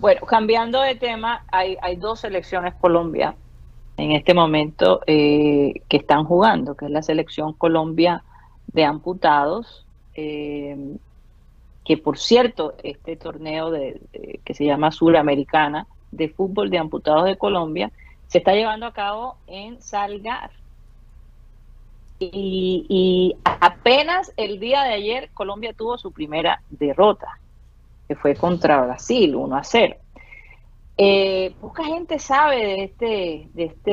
Bueno, 0.00 0.20
cambiando 0.26 0.80
de 0.82 0.94
tema, 0.94 1.44
hay, 1.50 1.76
hay 1.80 1.96
dos 1.96 2.20
selecciones 2.20 2.74
Colombia 2.74 3.34
en 3.96 4.12
este 4.12 4.32
momento 4.34 5.00
eh, 5.06 5.82
que 5.88 5.96
están 5.96 6.24
jugando, 6.24 6.76
que 6.76 6.84
es 6.84 6.90
la 6.90 7.02
selección 7.02 7.52
Colombia 7.52 8.22
de 8.68 8.84
amputados, 8.84 9.86
eh, 10.14 10.76
que 11.84 11.96
por 11.96 12.18
cierto, 12.18 12.74
este 12.82 13.16
torneo 13.16 13.70
de- 13.70 14.00
que 14.44 14.54
se 14.54 14.64
llama 14.64 14.92
Suramericana 14.92 15.86
de 16.12 16.28
fútbol 16.28 16.70
de 16.70 16.78
amputados 16.78 17.24
de 17.24 17.36
Colombia 17.36 17.90
se 18.28 18.38
está 18.38 18.52
llevando 18.52 18.86
a 18.86 18.92
cabo 18.92 19.36
en 19.46 19.80
Salgar. 19.80 20.50
Y, 22.20 22.84
y 22.88 23.36
apenas 23.44 24.32
el 24.36 24.58
día 24.58 24.82
de 24.82 24.94
ayer 24.94 25.30
Colombia 25.34 25.72
tuvo 25.72 25.98
su 25.98 26.10
primera 26.12 26.62
derrota 26.70 27.38
que 28.08 28.16
fue 28.16 28.34
contra 28.34 28.82
Brasil, 28.84 29.34
1 29.36 29.56
a 29.56 29.62
0. 29.62 29.96
Eh, 30.96 31.54
poca 31.60 31.84
gente 31.84 32.18
sabe 32.18 32.56
de 32.56 32.84
este, 32.84 33.48
de 33.54 33.64
este, 33.66 33.90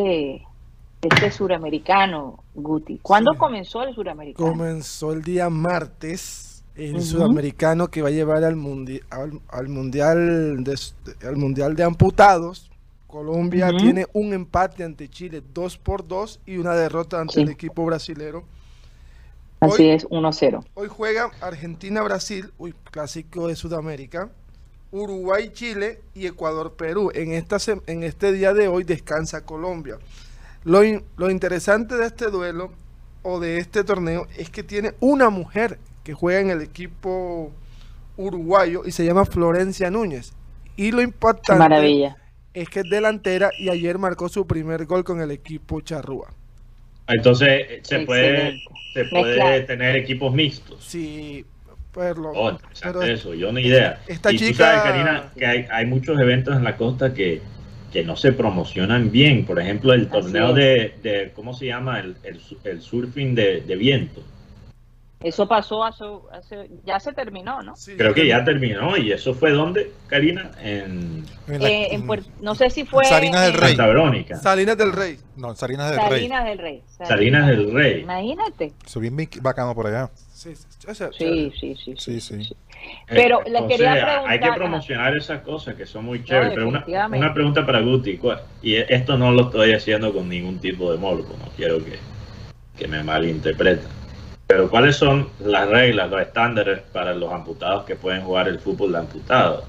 de 1.01 1.09
este 1.09 1.31
suramericano, 1.31 2.43
Guti. 2.55 2.97
¿Cuándo 2.99 3.33
Sí. 3.33 3.38
comenzó 3.38 3.83
el 3.83 3.93
suramericano? 3.93 4.49
Comenzó 4.49 5.11
el 5.11 5.21
día 5.21 5.49
martes 5.49 6.63
el 6.75 7.01
sudamericano 7.01 7.88
que 7.89 8.01
va 8.01 8.09
a 8.09 8.11
llevar 8.11 8.43
al, 8.43 8.55
mundi- 8.57 9.01
al, 9.09 9.39
al 9.49 9.69
mundial 9.69 10.61
de, 10.63 10.75
al 11.27 11.38
mundial 11.38 11.75
de 11.75 11.83
amputados. 11.83 12.69
Colombia 13.15 13.71
tiene 13.78 14.08
un 14.12 14.34
empate 14.34 14.84
ante 14.84 15.08
Chile 15.08 15.41
2 15.54 15.78
por 15.78 16.06
2 16.06 16.41
y 16.45 16.58
una 16.58 16.73
derrota 16.73 17.21
ante 17.21 17.36
Sí. 17.36 17.41
el 17.43 17.49
equipo 17.49 17.86
brasilero. 17.86 18.43
Así 19.62 19.84
hoy- 19.84 19.89
es, 19.91 20.06
1 20.10 20.28
a 20.28 20.34
0. 20.34 20.65
Hoy 20.73 20.89
juega 20.89 21.32
Argentina-Brasil, 21.39 22.51
uy, 22.58 22.75
clásico 22.91 23.47
de 23.47 23.56
Sudamérica, 23.56 24.28
Uruguay-Chile 24.91 26.01
y 26.13 26.28
Ecuador-Perú. 26.28 27.12
En, 27.15 27.32
esta 27.32 27.56
en 27.88 28.04
este 28.04 28.34
día 28.34 28.54
de 28.54 28.67
hoy 28.67 28.84
descansa 28.84 29.45
Colombia. 29.45 29.97
Lo, 30.65 30.84
in- 30.84 31.01
lo 31.15 31.32
interesante 31.32 31.95
de 31.95 32.08
este 32.08 32.30
duelo 32.30 32.71
o 33.23 33.39
de 33.39 33.60
este 33.60 33.86
torneo 33.86 34.28
es 34.38 34.49
que 34.49 34.62
tiene 34.62 34.93
una 34.99 35.30
mujer 35.30 35.80
que 36.04 36.13
juega 36.13 36.41
en 36.41 36.49
el 36.49 36.62
equipo 36.62 37.49
uruguayo 38.17 38.82
y 38.86 38.91
se 38.91 39.06
llama 39.06 39.23
Florencia 39.23 39.89
Núñez. 39.89 40.34
Y 40.75 40.91
lo 40.91 41.01
impactante 41.01 41.58
maravilla. 41.60 42.17
Es 42.55 42.69
que 42.69 42.79
es 42.79 42.89
delantera 42.89 43.51
y 43.59 43.69
ayer 43.69 43.97
marcó 43.99 44.29
su 44.29 44.47
primer 44.47 44.85
gol 44.85 45.03
con 45.03 45.21
el 45.21 45.29
equipo 45.31 45.81
Charrúa. 45.81 46.33
Entonces 47.07 47.47
eh, 47.69 47.79
se 47.83 47.99
puede, 47.99 48.59
se 48.93 49.05
puede 49.05 49.35
Mezclar. 49.35 49.65
tener 49.67 49.95
equipos 49.95 50.33
mixtos. 50.33 50.83
Sí, 50.83 51.45
pues 51.91 52.17
lo- 52.17 52.31
Oh, 52.31 52.57
pero- 52.81 53.03
eso, 53.03 53.33
yo 53.35 53.51
no 53.51 53.59
idea. 53.59 54.01
esta 54.07 54.31
y 54.31 54.37
tú 54.37 54.45
chica- 54.45 54.63
sabes, 54.75 54.81
Karina, 54.81 55.31
que 55.37 55.45
hay, 55.45 55.65
hay 55.69 55.85
muchos 55.85 56.19
eventos 56.19 56.55
en 56.55 56.63
la 56.63 56.75
costa 56.77 57.13
que, 57.13 57.41
que 57.93 58.03
no 58.03 58.15
se 58.17 58.31
promocionan 58.33 59.11
bien. 59.11 59.45
Por 59.45 59.59
ejemplo, 59.59 59.93
el 59.93 60.07
torneo 60.07 60.53
de, 60.53 60.95
de, 61.03 61.31
¿cómo 61.35 61.53
se 61.53 61.67
llama? 61.67 61.99
El, 61.99 62.15
el, 62.23 62.39
su- 62.39 62.57
el 62.63 62.81
surfing 62.81 63.35
de, 63.35 63.61
de 63.61 63.75
viento. 63.75 64.23
Eso 65.25 65.47
pasó 65.47 65.83
hace, 65.83 66.03
hace- 66.31 66.69
ya 66.85 66.99
se 66.99 67.11
terminó, 67.11 67.63
¿no? 67.63 67.75
sí, 67.75 67.93
Creo 67.97 68.13
que 68.13 68.27
ya 68.27 68.43
terminó. 68.45 68.95
¿Y 68.95 69.11
eso 69.11 69.33
fue 69.33 69.51
dónde, 69.53 69.91
Karina? 70.05 70.51
En 70.61 71.25
En 71.47 71.63
la- 71.63 71.67
Eh, 71.69 71.95
en 71.95 72.07
no 72.41 72.53
sé 72.53 72.69
si 72.69 72.85
fue 72.85 73.03
Salinas 73.05 73.41
del 73.47 73.55
en 73.55 73.59
Rey. 73.61 73.69
Santa 73.69 73.88
Verónica. 73.88 74.35
Salinas 74.38 74.77
del 74.77 74.93
Rey. 74.93 75.17
No, 75.35 75.49
en 75.49 75.55
Salinas 75.55 75.89
del 75.89 75.97
Rey. 75.99 76.09
Salinas 76.09 76.45
del 76.45 76.57
Rey. 76.59 76.83
Salinas 77.07 77.47
del 77.47 77.73
Rey. 77.73 78.01
Imagínate. 78.01 78.73
Eso 78.85 78.99
bien 78.99 79.17
bacano 79.41 79.73
por 79.73 79.88
allá. 79.88 80.11
Sí, 80.31 80.55
sí, 80.55 80.65
o 80.88 80.93
sea, 80.93 81.09
Sí, 81.17 81.51
sí, 81.59 81.75
sí. 81.83 81.95
Sí, 81.97 82.21
sí. 82.21 82.55
Pero 83.07 83.41
Eh, 83.43 83.49
les 83.49 83.63
quería 83.63 83.93
Hay 83.93 84.38
preguntar- 84.38 84.39
que 84.51 84.57
promocionar 84.59 85.17
esas 85.17 85.41
cosas 85.41 85.73
que 85.73 85.88
son 85.88 86.05
muy 86.05 86.23
chéveres. 86.23 86.53
pero 86.53 86.67
una, 86.67 86.85
una 87.11 87.33
pregunta 87.33 87.65
para 87.65 87.79
Guti. 87.81 88.17
¿cuál- 88.17 88.43
Y 88.61 88.75
esto 88.75 89.17
no 89.17 89.31
lo 89.31 89.45
estoy 89.45 89.73
haciendo 89.73 90.13
con 90.13 90.29
ningún 90.29 90.59
tipo 90.59 90.91
de 90.91 90.99
morbo. 90.99 91.35
No 91.39 91.49
quiero 91.57 91.83
que, 91.83 91.97
que 92.77 92.88
me 92.88 93.01
malinterpreten. 93.03 94.04
Pero 94.47 94.69
¿cuáles 94.69 94.95
son 94.95 95.27
las 95.39 95.67
reglas, 95.69 96.10
los 96.10 96.21
estándares 96.21 96.79
para 96.93 97.13
los 97.15 97.31
amputados 97.31 97.84
que 97.86 97.95
pueden 97.95 98.21
jugar 98.23 98.47
el 98.47 98.60
fútbol 98.60 98.91
de 98.91 98.99
amputados? 98.99 99.63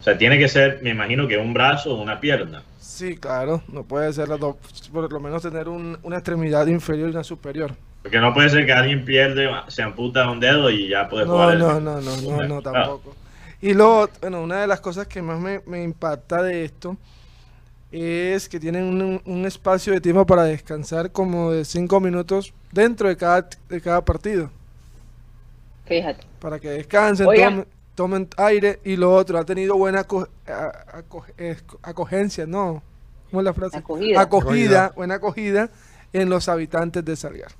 O 0.00 0.02
sea, 0.02 0.16
tiene 0.16 0.38
que 0.38 0.48
ser, 0.48 0.80
me 0.82 0.90
imagino 0.90 1.26
que 1.28 1.36
un 1.36 1.52
brazo 1.52 1.94
o 1.94 2.02
una 2.02 2.18
pierna. 2.20 2.62
Sí, 2.80 3.16
claro, 3.16 3.62
no 3.68 3.82
puede 3.82 4.12
ser 4.12 4.28
las 4.28 4.40
dos, 4.40 4.56
por 4.92 5.12
lo 5.12 5.20
menos 5.20 5.42
tener 5.42 5.68
un- 5.68 5.98
una 6.02 6.16
extremidad 6.16 6.66
inferior 6.66 7.08
y 7.08 7.12
una 7.12 7.24
superior. 7.24 7.74
Porque 8.02 8.20
no 8.20 8.32
puede 8.32 8.48
ser 8.48 8.64
que 8.64 8.72
alguien 8.72 9.04
pierde, 9.04 9.50
se 9.68 9.82
amputa 9.82 10.30
un 10.30 10.38
dedo 10.40 10.70
y 10.70 10.88
ya 10.88 11.08
puede 11.08 11.26
No, 11.26 11.32
jugar. 11.32 11.52
el- 11.54 11.58
no, 11.58 11.80
no, 11.80 12.00
no, 12.00 12.00
no, 12.00 12.16
no, 12.22 12.36
Bueno, 12.36 12.62
tampoco. 12.62 13.14
Y 13.60 13.74
luego, 13.74 14.08
bueno, 14.20 14.42
una 14.42 14.60
de 14.60 14.66
las 14.66 14.80
cosas 14.80 15.08
que 15.08 15.20
más 15.22 15.40
me, 15.40 15.60
me 15.66 15.82
impacta 15.82 16.42
de 16.42 16.64
esto 16.64 16.96
es 17.92 18.48
que 18.48 18.58
tienen 18.60 18.84
un, 18.84 19.22
un 19.24 19.46
espacio 19.46 19.92
de 19.92 20.00
tiempo 20.00 20.26
para 20.26 20.44
descansar 20.44 21.12
como 21.12 21.52
de 21.52 21.64
cinco 21.64 22.00
minutos 22.00 22.52
dentro 22.72 23.08
de 23.08 23.16
cada, 23.16 23.48
de 23.68 23.80
cada 23.80 24.04
partido, 24.04 24.50
Fíjate. 25.86 26.24
para 26.40 26.58
que 26.58 26.68
descansen, 26.70 27.26
tomen, 27.26 27.66
tomen 27.94 28.28
aire 28.36 28.80
y 28.84 28.96
lo 28.96 29.14
otro, 29.14 29.38
ha 29.38 29.44
tenido 29.44 29.76
buena 29.76 30.00
aco- 30.00 30.28
acogencia, 31.82 32.46
¿no? 32.46 32.82
¿Cómo 33.30 33.40
es 33.40 33.44
la 33.44 33.54
frase? 33.54 33.78
Acogida. 33.78 34.20
acogida, 34.20 34.84
Acogida. 34.86 34.92
buena 34.96 35.14
acogida 35.14 35.70
en 36.12 36.28
los 36.28 36.48
habitantes 36.48 37.04
de 37.04 37.16
Salgar. 37.16 37.52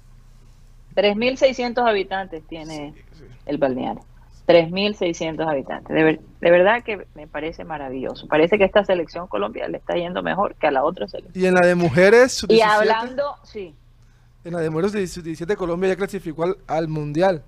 3.600 0.94 1.88
habitantes 1.88 2.42
tiene 2.48 2.94
Sí, 3.12 3.18
sí. 3.18 3.24
el 3.46 3.58
balneario. 3.58 4.02
3.600 4.46 5.48
habitantes. 5.48 5.94
De, 5.94 6.02
ver- 6.04 6.20
de 6.40 6.50
verdad 6.50 6.82
que 6.84 7.06
me 7.14 7.26
parece 7.26 7.64
maravilloso. 7.64 8.28
Parece 8.28 8.58
que 8.58 8.64
esta 8.64 8.84
selección 8.84 9.26
Colombia 9.26 9.68
le 9.68 9.78
está 9.78 9.94
yendo 9.94 10.22
mejor 10.22 10.54
que 10.54 10.66
a 10.66 10.70
la 10.70 10.84
otra 10.84 11.08
selección. 11.08 11.42
Y 11.42 11.46
en 11.46 11.54
la 11.54 11.66
de 11.66 11.74
mujeres, 11.74 12.32
sub 12.32 12.50
Y 12.50 12.54
17, 12.56 12.74
hablando, 12.78 13.34
sí, 13.44 13.74
en 14.44 14.52
la 14.52 14.60
de 14.60 14.70
mujeres 14.70 14.92
de 14.92 15.06
sub 15.08 15.24
17 15.24 15.56
Colombia 15.56 15.88
ya 15.90 15.96
clasificó 15.96 16.44
al, 16.44 16.56
al 16.68 16.86
mundial 16.88 17.42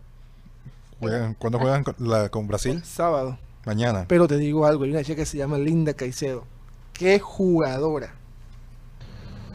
Juegan- 1.01 1.35
¿Cuándo 1.39 1.61
juegan 1.61 1.85
con, 1.85 1.95
la- 2.01 2.29
con 2.29 2.49
Brasil? 2.49 2.83
sábado. 2.83 3.39
Mañana. 3.65 4.07
Pero 4.09 4.27
te 4.27 4.37
digo 4.37 4.67
algo, 4.67 4.83
hay 4.85 4.91
una 4.91 5.03
chica 5.05 5.17
que 5.17 5.27
se 5.27 5.37
llama 5.39 5.59
Linda 5.59 5.93
Caicedo. 5.95 6.45
Qué 6.93 7.19
jugadora. 7.21 8.15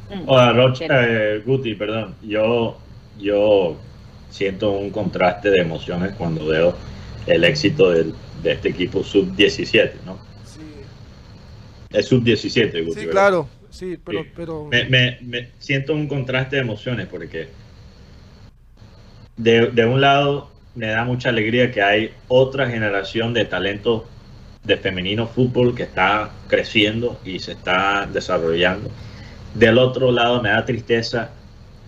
mm, 0.09 0.23
Hola, 0.29 0.53
Rocha, 0.53 0.85
eh, 0.89 1.41
Guti, 1.45 1.75
perdón. 1.75 2.15
Yo, 2.21 2.77
yo 3.19 3.75
siento 4.29 4.71
un 4.71 4.89
contraste 4.91 5.49
de 5.49 5.59
emociones 5.61 6.13
cuando 6.17 6.45
veo 6.47 6.75
el 7.27 7.43
éxito 7.43 7.91
del- 7.91 8.13
de 8.41 8.51
este 8.53 8.69
equipo 8.69 9.03
sub-17, 9.03 9.93
¿no? 10.05 10.17
Sí, 10.45 10.61
Es 11.97 12.07
sub-17, 12.07 12.83
Guti. 12.85 13.01
sí 13.01 13.07
claro. 13.07 13.47
Sí, 13.69 13.97
pero, 14.03 14.23
Sí. 14.23 14.29
pero 14.35 14.65
Me, 14.69 14.85
me- 14.85 15.17
me 15.21 15.49
siento 15.59 15.93
un 15.93 16.07
contraste 16.07 16.57
de 16.57 16.61
emociones 16.61 17.07
porque 17.07 17.47
de, 19.37 19.67
de 19.71 19.85
un 19.85 19.99
lado 20.01 20.49
me 20.75 20.87
da 20.87 21.03
mucha 21.05 21.29
alegría 21.29 21.71
que 21.71 21.81
hay 21.81 22.11
otra 22.27 22.69
generación 22.69 23.33
de 23.33 23.45
talento 23.45 24.05
de 24.63 24.77
femenino 24.77 25.27
fútbol 25.27 25.75
que 25.75 25.83
está 25.83 26.31
creciendo 26.47 27.19
y 27.25 27.39
se 27.39 27.53
está 27.53 28.07
desarrollando. 28.11 28.89
Del 29.53 29.77
otro 29.77 30.11
lado 30.11 30.41
me 30.41 30.49
da 30.49 30.65
tristeza 30.65 31.31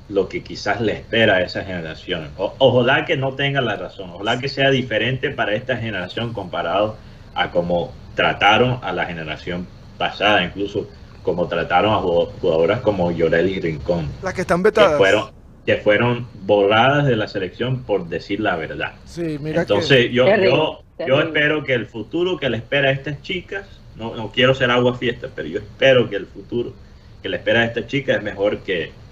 lo 0.08 0.30
que 0.30 0.44
quizás 0.44 0.82
le 0.82 0.94
espera 0.94 1.36
a 1.38 1.42
esa 1.44 1.64
generación. 1.64 2.34
O- 2.38 2.56
ojalá 2.60 3.06
que 3.06 3.18
no 3.18 3.36
tenga 3.36 3.62
la 3.62 3.76
razón, 3.76 4.12
ojalá 4.12 4.40
que 4.40 4.50
sea 4.50 4.70
diferente 4.72 5.32
para 5.32 5.56
esta 5.56 5.78
generación 5.78 6.34
comparado 6.34 7.00
a 7.34 7.52
como 7.52 8.04
trataron 8.14 8.80
a 8.84 8.94
la 8.94 9.06
generación 9.06 9.70
pasada, 9.98 10.44
incluso 10.44 10.90
como 11.22 11.48
trataron 11.48 11.94
a 11.94 11.98
jugado- 12.00 12.38
jugadoras 12.40 12.82
como 12.82 13.12
Yoreli 13.12 13.60
Rincón, 13.60 14.14
las 14.22 14.34
que 14.34 14.42
están 14.42 14.62
que 14.62 14.64
vetadas. 14.64 14.98
fueron, 14.98 15.32
que 15.66 15.78
fueron 15.78 16.30
borradas 16.34 17.06
de 17.06 17.16
la 17.16 17.28
selección 17.28 17.86
por 17.86 18.08
decir 18.08 18.40
la 18.40 18.56
verdad. 18.56 18.96
Sí, 19.04 19.38
mira 19.40 19.62
Entonces 19.62 20.12
yo, 20.12 20.26
Terrible, 20.26 20.52
yo, 20.52 20.82
yo 21.00 21.16
terrible. 21.16 21.26
espero 21.28 21.64
que 21.64 21.74
el 21.74 21.88
futuro 21.88 22.38
que 22.38 22.50
le 22.50 22.58
espera 22.58 22.90
a 22.90 22.92
estas 22.92 23.22
chicas 23.22 23.84
no, 23.94 24.16
no 24.16 24.32
quiero 24.32 24.54
ser 24.54 24.70
agua 24.72 24.96
fiesta, 24.98 25.34
pero 25.36 25.48
yo 25.48 25.60
espero 25.60 26.10
que 26.10 26.16
el 26.18 26.28
futuro 26.28 26.82
que 27.22 27.30
le 27.30 27.38
espera 27.38 27.62
a 27.62 27.66
esta 27.66 27.88
chica 27.88 28.16
es 28.16 28.22
mejor 28.24 28.64
que, 28.64 29.05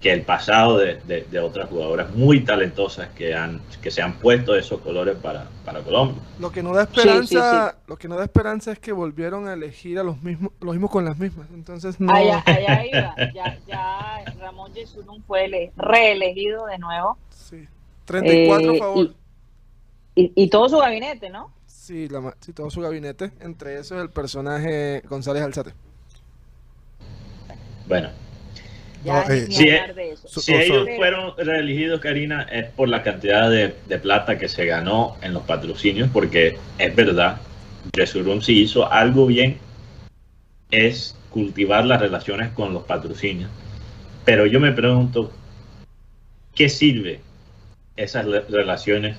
que 0.00 0.12
el 0.12 0.22
pasado 0.22 0.78
de, 0.78 0.94
de- 1.08 1.24
de 1.24 1.38
otras 1.40 1.68
jugadoras 1.68 2.14
muy 2.14 2.44
talentosas 2.44 3.08
que, 3.16 3.34
han, 3.34 3.60
que 3.82 3.90
se 3.90 4.00
han 4.00 4.12
puesto 4.20 4.54
esos 4.54 4.80
colores 4.80 5.16
para, 5.16 5.48
para 5.64 5.80
Colombia. 5.80 6.22
Lo 6.38 6.52
que 6.52 6.62
no 6.62 6.72
da 6.72 6.84
Sí, 6.86 6.92
esperanza, 7.00 7.76
lo 7.88 7.96
que 7.96 8.06
no 8.06 8.16
da 8.16 8.22
esperanza 8.24 8.70
es 8.70 8.78
que 8.78 8.92
volvieron 8.92 9.48
a 9.48 9.54
elegir 9.54 9.98
a 9.98 10.04
los 10.04 10.22
mismos, 10.22 10.52
los 10.60 10.72
mismos 10.74 10.90
con 10.92 11.04
las 11.04 11.18
mismas. 11.18 11.48
Entonces 11.52 11.98
no. 11.98 12.12
Allá, 12.12 12.42
allá 12.46 12.86
iba. 12.86 13.14
Ya, 13.34 13.58
ya 13.66 14.24
Ramón 14.38 14.72
Yesurún 14.72 15.20
fue 15.24 15.46
ele- 15.46 15.72
reelegido 15.76 16.66
de 16.66 16.78
nuevo. 16.78 17.18
Sí. 17.30 17.66
34 18.04 18.72
Eh, 18.74 18.78
favor. 18.78 19.14
Y, 20.14 20.32
y 20.36 20.48
todo 20.48 20.68
su 20.68 20.78
gabinete, 20.78 21.28
¿no? 21.28 21.52
Sí, 21.66 22.08
la, 22.08 22.34
sí, 22.40 22.52
todo 22.52 22.70
su 22.70 22.80
gabinete. 22.82 23.32
Entre 23.40 23.78
esos 23.80 24.00
el 24.00 24.10
personaje 24.10 25.02
González 25.08 25.42
Alzate. 25.42 25.72
Bueno, 27.88 28.10
Ya 29.04 29.24
No, 29.24 29.32
eh, 29.32 29.46
hablar 29.50 29.94
de 29.94 30.12
eso. 30.12 30.40
Si 30.40 30.54
ellos 30.54 30.88
fueron 30.96 31.34
reelegidos, 31.36 32.00
Karina, 32.00 32.42
es 32.50 32.66
por 32.70 32.88
la 32.88 33.02
cantidad 33.02 33.48
de, 33.50 33.74
de 33.86 33.98
plata 33.98 34.38
que 34.38 34.48
se 34.48 34.66
ganó 34.66 35.16
en 35.22 35.34
los 35.34 35.44
patrocinios, 35.44 36.10
porque 36.12 36.58
es 36.78 36.96
verdad, 36.96 37.40
Yesurún 37.96 38.42
sí 38.42 38.62
hizo 38.62 38.90
algo 38.90 39.26
bien, 39.26 39.58
es 40.70 41.16
cultivar 41.30 41.84
las 41.84 42.00
relaciones 42.00 42.50
con 42.52 42.72
los 42.72 42.84
patrocinios. 42.84 43.50
Pero 44.24 44.46
yo 44.46 44.60
me 44.60 44.72
pregunto, 44.72 45.32
¿qué 46.54 46.68
sirve 46.68 47.20
esas 47.96 48.26
relaciones 48.26 49.16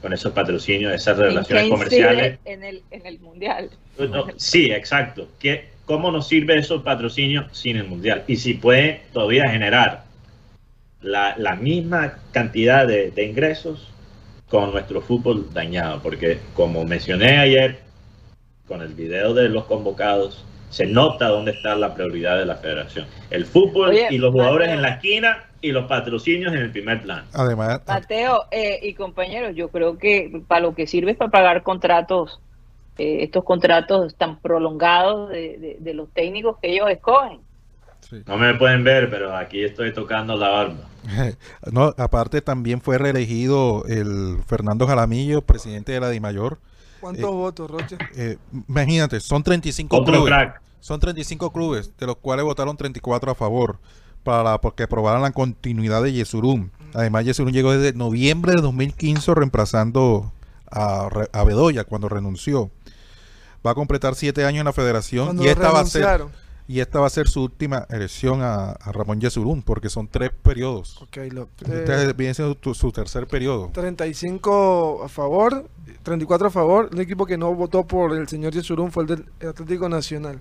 con 0.00 0.12
esos 0.12 0.32
patrocinios, 0.32 0.92
esas 0.92 1.16
¿En 1.18 1.24
relaciones 1.24 1.64
qué 1.64 1.70
comerciales? 1.70 2.38
En 2.44 2.64
el, 2.64 2.82
en 2.90 3.06
el 3.06 3.18
mundial. 3.20 3.70
No, 3.98 4.26
sí, 4.36 4.70
exacto. 4.72 5.28
¿Qué, 5.38 5.68
¿Cómo 5.84 6.10
nos 6.10 6.28
sirve 6.28 6.58
esos 6.58 6.82
patrocinios 6.82 7.46
sin 7.52 7.76
el 7.76 7.86
Mundial? 7.86 8.24
Y 8.26 8.36
si 8.36 8.54
puede 8.54 9.02
todavía 9.12 9.48
generar 9.50 10.04
la, 11.00 11.34
la 11.36 11.56
misma 11.56 12.14
cantidad 12.32 12.86
de, 12.86 13.10
de 13.10 13.24
ingresos 13.24 13.88
con 14.48 14.72
nuestro 14.72 15.00
fútbol 15.00 15.52
dañado. 15.52 16.00
Porque 16.02 16.38
como 16.54 16.84
mencioné 16.84 17.38
ayer, 17.38 17.80
con 18.68 18.82
el 18.82 18.94
video 18.94 19.34
de 19.34 19.48
los 19.48 19.64
convocados, 19.64 20.44
se 20.70 20.86
nota 20.86 21.28
dónde 21.28 21.50
está 21.52 21.74
la 21.74 21.94
prioridad 21.94 22.38
de 22.38 22.46
la 22.46 22.56
federación. 22.56 23.06
El 23.30 23.44
fútbol 23.44 23.90
Oye, 23.90 24.06
y 24.10 24.18
los 24.18 24.32
jugadores 24.32 24.68
Mateo. 24.68 24.76
en 24.76 24.82
la 24.82 24.88
esquina 24.94 25.44
y 25.60 25.70
los 25.72 25.86
patrocinios 25.86 26.52
en 26.52 26.60
el 26.60 26.70
primer 26.70 27.02
plan. 27.02 27.24
Además, 27.34 27.82
Mateo 27.86 28.46
eh, 28.50 28.80
y 28.82 28.94
compañeros, 28.94 29.54
yo 29.54 29.68
creo 29.68 29.98
que 29.98 30.42
para 30.48 30.62
lo 30.62 30.74
que 30.74 30.86
sirve 30.86 31.12
es 31.12 31.16
para 31.16 31.30
pagar 31.30 31.62
contratos, 31.62 32.40
eh, 32.98 33.18
estos 33.22 33.44
contratos 33.44 34.14
tan 34.16 34.38
prolongados 34.40 35.30
de, 35.30 35.58
de- 35.58 35.76
de 35.80 35.94
los 35.94 36.10
técnicos 36.12 36.56
que 36.60 36.72
ellos 36.72 36.90
escogen. 36.90 37.40
sí. 38.00 38.22
No 38.26 38.36
me 38.36 38.54
pueden 38.54 38.84
ver, 38.84 39.08
pero 39.10 39.34
aquí 39.36 39.62
estoy 39.62 39.92
tocando 39.92 40.36
la 40.36 40.48
barba. 40.48 40.88
No, 41.72 41.94
aparte 41.96 42.40
también 42.42 42.80
fue 42.80 42.98
reelegido 42.98 43.84
el 43.86 44.38
Fernando 44.46 44.86
Jaramillo, 44.86 45.42
presidente 45.42 45.92
de 45.92 46.00
la 46.00 46.10
DIMAYOR. 46.10 46.58
¿Cuántos 47.00 47.24
Eh, 47.24 47.34
votos, 47.34 47.70
Rocha? 47.70 47.98
Eh, 48.16 48.36
imagínate, 48.68 49.18
son 49.20 49.42
35 49.42 49.96
Otro 49.96 50.12
clubes. 50.14 50.28
crack. 50.28 50.60
Son 50.80 51.00
35 51.00 51.52
clubes, 51.52 51.96
de 51.98 52.06
los 52.06 52.16
cuales 52.16 52.44
votaron 52.44 52.76
34 52.76 53.32
a 53.32 53.34
favor 53.34 53.78
para 54.24 54.60
porque 54.60 54.84
aprobaran 54.84 55.22
la 55.22 55.30
continuidad 55.32 56.02
de 56.02 56.12
Yesurún. 56.12 56.70
Además, 56.94 57.24
Yesurún 57.24 57.52
llegó 57.52 57.72
desde 57.76 57.96
noviembre 57.98 58.52
de 58.54 58.60
2015 58.62 59.34
reemplazando 59.34 60.32
a, 60.70 61.08
a 61.32 61.44
Bedoya 61.44 61.84
cuando 61.84 62.08
renunció. 62.08 62.70
Va 63.66 63.70
a 63.72 63.74
completar 63.74 64.14
siete 64.14 64.44
años 64.44 64.60
en 64.60 64.66
la 64.66 64.72
federación 64.72 65.26
Cuando 65.26 65.44
y 65.44 65.48
esta, 65.48 65.70
va 65.70 65.80
a 65.80 65.86
ser, 65.86 66.02
renunciaron. 66.02 66.32
y 66.66 66.80
esta 66.80 66.98
va 67.00 67.06
a 67.06 67.10
ser 67.10 67.28
su 67.28 67.42
última 67.44 67.86
elección 67.90 68.42
a, 68.42 68.70
a 68.72 68.92
Ramón 68.92 69.20
Yesurún, 69.20 69.62
porque 69.62 69.88
son 69.88 70.08
tres 70.08 70.30
periodos. 70.42 71.00
Ok, 71.02 71.16
lo- 71.30 71.48
Este 71.60 72.10
eh, 72.10 72.12
viene 72.12 72.34
siendo 72.34 72.54
tu- 72.56 72.74
su 72.74 72.90
tercer 72.90 73.26
periodo. 73.26 73.70
35 73.72 75.02
a 75.04 75.08
favor, 75.08 75.64
34 76.02 76.48
a 76.48 76.50
favor. 76.50 76.90
El 76.92 77.00
equipo 77.00 77.24
que 77.26 77.38
no 77.38 77.54
votó 77.54 77.86
por 77.86 78.16
el 78.16 78.26
señor 78.28 78.52
Yesurún 78.52 78.90
fue 78.90 79.04
el 79.04 79.08
del 79.08 79.48
Atlético 79.48 79.88
Nacional. 79.88 80.40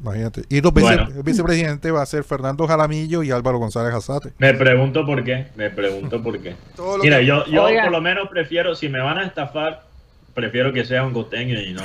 Imagínate. 0.00 0.44
Y 0.48 0.60
los 0.62 0.72
vice- 0.72 0.86
Bueno. 0.96 1.08
el 1.14 1.22
vicepresidente 1.22 1.90
va 1.90 2.00
a 2.02 2.06
ser 2.06 2.24
Fernando 2.24 2.66
Jaramillo 2.66 3.22
y 3.22 3.30
Álvaro 3.30 3.58
González 3.58 3.92
Azate. 3.92 4.32
Me 4.38 4.54
pregunto 4.54 5.04
por 5.04 5.22
qué. 5.24 5.48
Me 5.56 5.68
pregunto 5.70 6.22
por 6.22 6.40
qué. 6.40 6.56
Mira, 7.02 7.18
que- 7.18 7.26
yo, 7.26 7.44
yo 7.46 7.64
Oiga. 7.64 7.82
por 7.82 7.92
lo 7.92 8.00
menos 8.00 8.28
prefiero, 8.30 8.74
si 8.74 8.88
me 8.88 9.00
van 9.00 9.18
a 9.18 9.24
estafar, 9.24 9.89
prefiero 10.34 10.72
que 10.72 10.84
sea 10.84 11.04
un 11.04 11.12
costeño 11.12 11.60
y 11.60 11.72
no. 11.72 11.82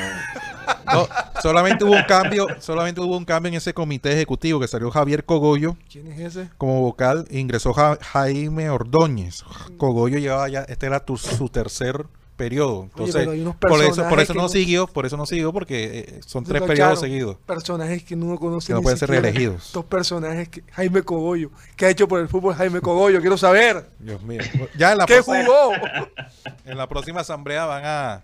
No, 0.91 1.08
solamente 1.41 1.84
hubo 1.84 1.93
un 1.93 2.03
cambio, 2.03 2.47
solamente 2.60 3.01
hubo 3.01 3.17
un 3.17 3.25
cambio 3.25 3.49
en 3.49 3.55
ese 3.55 3.73
comité 3.73 4.12
ejecutivo 4.13 4.60
que 4.60 4.67
salió 4.67 4.89
Javier 4.91 5.23
Cogollo 5.25 5.77
¿Quién 5.91 6.12
es 6.12 6.19
ese? 6.19 6.49
como 6.58 6.81
vocal 6.81 7.25
e 7.29 7.39
ingresó 7.39 7.73
Ja- 7.73 7.97
Jaime 8.01 8.69
Ordóñez. 8.69 9.43
Cogollo 9.77 10.17
llevaba 10.19 10.47
ya, 10.49 10.62
este 10.62 10.86
era 10.86 10.99
tu- 11.05 11.17
su 11.17 11.49
tercer 11.49 12.05
periodo. 12.36 12.84
Entonces, 12.84 13.27
por 13.62 13.81
eso, 13.81 14.08
por 14.10 14.19
eso 14.19 14.34
no 14.34 14.43
no- 14.43 14.49
siguió, 14.49 14.88
por 14.88 15.05
eso 15.05 15.15
no 15.17 15.25
siguió, 15.25 15.53
porque 15.53 15.99
eh, 15.99 16.19
son 16.25 16.43
tres 16.43 16.62
Lo 16.62 16.67
periodos 16.67 16.99
seguidos. 16.99 17.38
Personajes 17.45 18.03
que 18.03 18.15
no 18.15 18.38
conoce 18.38 18.67
Que 18.67 18.73
no 18.73 18.79
ni 18.79 18.84
pueden 18.84 18.97
ser 18.99 19.10
reelegidos. 19.10 19.71
Dos 19.73 19.86
personajes 19.86 20.49
que 20.49 20.63
Jaime 20.73 21.01
Cogollo. 21.03 21.49
¿Qué 21.77 21.86
ha 21.86 21.89
hecho 21.89 22.08
por 22.08 22.19
el 22.19 22.27
fútbol 22.27 22.53
Jaime 22.55 22.81
Cogollo? 22.81 23.21
Quiero 23.21 23.38
saber. 23.38 23.89
Dios 23.99 24.21
mío. 24.23 24.41
Ya 24.77 24.91
en 24.91 24.97
la, 24.97 25.05
¿Qué 25.05 25.21
próxima, 25.23 25.45
jugó? 25.45 25.71
en 26.65 26.77
la 26.77 26.88
próxima 26.89 27.21
asamblea 27.21 27.65
van 27.65 27.84
a 27.86 28.23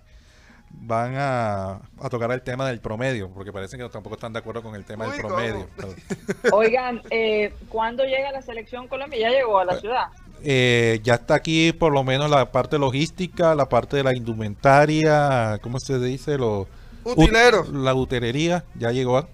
van 0.73 1.13
a, 1.15 1.71
a 1.99 2.09
tocar 2.09 2.31
el 2.31 2.41
tema 2.41 2.67
del 2.67 2.79
promedio, 2.79 3.29
porque 3.29 3.51
parece 3.53 3.77
que 3.77 3.87
tampoco 3.89 4.15
están 4.15 4.33
de 4.33 4.39
acuerdo 4.39 4.61
con 4.63 4.75
el 4.75 4.83
tema 4.85 5.05
Uy, 5.05 5.11
del 5.11 5.21
promedio. 5.21 5.67
Oigan, 6.51 7.01
eh, 7.09 7.53
¿cuándo 7.69 8.03
llega 8.03 8.31
la 8.31 8.41
selección 8.41 8.87
Colombia? 8.87 9.19
Ya 9.19 9.29
llegó 9.29 9.59
a 9.59 9.65
la 9.65 9.79
ciudad. 9.79 10.05
Eh, 10.43 10.99
ya 11.03 11.15
está 11.15 11.35
aquí 11.35 11.71
por 11.71 11.93
lo 11.93 12.03
menos 12.03 12.29
la 12.29 12.51
parte 12.51 12.79
logística, 12.79 13.53
la 13.53 13.69
parte 13.69 13.97
de 13.97 14.03
la 14.03 14.15
indumentaria, 14.15 15.59
¿cómo 15.61 15.79
se 15.79 15.99
dice? 15.99 16.37
Lo, 16.37 16.67
Utileros. 17.03 17.71
ut- 17.71 17.83
la 17.83 17.93
utilería 17.93 18.63
ya 18.75 18.91
llegó. 18.91 19.27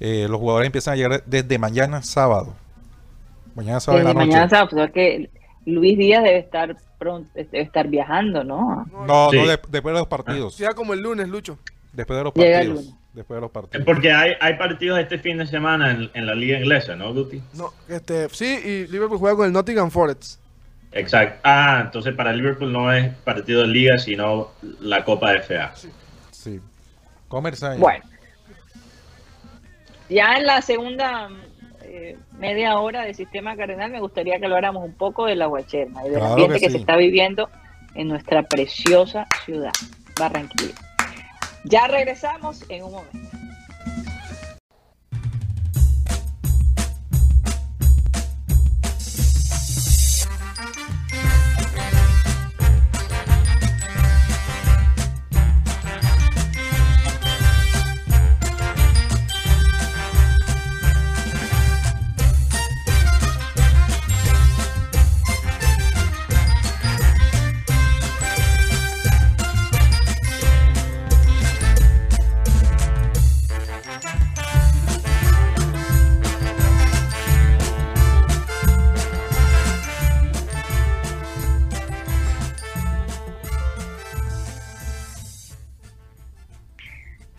Eh, 0.00 0.26
los 0.28 0.38
jugadores 0.40 0.66
empiezan 0.66 0.94
a 0.94 0.96
llegar 0.96 1.22
desde 1.26 1.58
mañana 1.58 2.02
sábado. 2.02 2.54
Mañana 3.54 3.80
sábado 3.80 4.04
Desde 4.04 4.14
la 4.14 4.20
noche. 4.20 4.26
mañana 4.30 4.48
sábado, 4.48 4.68
o 4.72 4.76
sea 4.78 4.88
que 4.92 5.30
Luis 5.64 5.96
Díaz 5.96 6.22
debe 6.24 6.38
estar 6.38 6.76
pronto, 7.04 7.30
debe 7.34 7.60
estar 7.60 7.86
viajando, 7.88 8.42
¿no? 8.44 8.86
No, 9.06 9.30
Sí. 9.30 9.36
no, 9.36 9.46
de- 9.46 9.60
después 9.68 9.92
de 9.94 9.98
los 10.00 10.06
partidos. 10.08 10.54
Sea 10.54 10.72
como 10.72 10.94
el 10.94 11.00
lunes, 11.00 11.28
Lucho. 11.28 11.58
Después 11.92 12.16
de 12.18 12.24
los 12.24 12.34
Llega 12.34 12.60
el 12.60 12.68
partidos. 12.68 12.84
lunes. 12.86 13.00
Después 13.12 13.36
de 13.36 13.40
los 13.42 13.50
partidos. 13.52 13.84
porque 13.86 14.10
hay, 14.12 14.32
hay 14.40 14.54
partidos 14.54 14.98
este 14.98 15.18
fin 15.18 15.38
de 15.38 15.46
semana 15.46 15.90
en, 15.92 16.10
en 16.14 16.26
la 16.26 16.34
liga 16.34 16.58
inglesa, 16.58 16.96
¿no, 16.96 17.12
Guti? 17.14 17.40
No, 17.52 17.72
este, 17.88 18.28
sí, 18.30 18.46
y 18.64 18.86
Liverpool 18.88 19.18
juega 19.18 19.36
con 19.36 19.46
el 19.46 19.52
Nottingham 19.52 19.90
Forest. 19.90 20.40
Exacto. 20.90 21.40
Ah, 21.44 21.82
entonces 21.84 22.14
para 22.14 22.32
Liverpool 22.32 22.72
no 22.72 22.92
es 22.92 23.12
partido 23.18 23.62
de 23.62 23.68
liga, 23.68 23.98
sino 23.98 24.50
la 24.80 25.04
Copa 25.04 25.32
FA. 25.34 25.72
Sí. 26.32 26.60
Comercial. 27.28 27.78
Bueno. 27.78 28.04
Ya 30.08 30.34
en 30.36 30.46
la 30.46 30.60
segunda 30.62 31.28
eh, 31.96 32.16
media 32.38 32.78
hora 32.80 33.02
del 33.02 33.14
sistema 33.14 33.56
cardenal 33.56 33.88
me 33.90 34.00
gustaría 34.00 34.40
que 34.40 34.46
habláramos 34.46 34.84
un 34.84 34.94
poco 34.94 35.26
de 35.26 35.36
la 35.36 35.46
Guacherna 35.46 36.00
y 36.04 36.10
del 36.10 36.18
Claro 36.18 36.32
ambiente 36.32 36.54
que 36.54 36.60
que, 36.60 36.66
sí. 36.66 36.72
se 36.72 36.78
está 36.78 36.96
viviendo 36.96 37.48
en 37.94 38.08
nuestra 38.08 38.42
preciosa 38.42 39.28
ciudad, 39.44 39.70
Barranquilla. 40.18 40.74
Ya 41.62 41.86
regresamos 41.86 42.68
en 42.68 42.82
un 42.82 42.92
momento. 42.92 43.33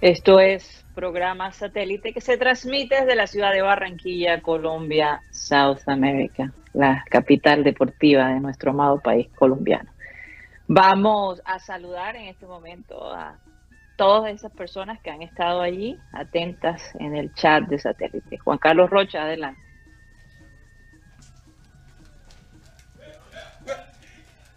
Esto 0.05 0.39
es 0.39 0.85
programa 0.93 1.51
satélite 1.51 2.13
que 2.13 2.21
se 2.21 2.37
transmite 2.37 2.93
desde 2.93 3.15
la 3.15 3.25
ciudad 3.25 3.51
de 3.51 3.63
Barranquilla, 3.63 4.39
Colombia, 4.39 5.23
South 5.31 5.79
America, 5.87 6.53
la 6.73 7.03
capital 7.09 7.63
deportiva 7.63 8.27
de 8.27 8.39
nuestro 8.39 8.69
amado 8.69 8.99
país 8.99 9.29
colombiano. 9.33 9.89
Vamos 10.67 11.41
a 11.43 11.57
saludar 11.57 12.15
en 12.17 12.27
este 12.27 12.45
momento 12.45 13.11
a 13.11 13.39
todas 13.97 14.31
esas 14.31 14.51
personas 14.51 15.01
que 15.01 15.09
han 15.09 15.23
estado 15.23 15.61
allí 15.61 15.97
atentas 16.11 16.83
en 16.99 17.15
el 17.15 17.33
chat 17.33 17.63
de 17.63 17.79
satélite. 17.79 18.37
Juan 18.37 18.59
Carlos 18.59 18.91
Rocha, 18.91 19.23
adelante. 19.23 19.59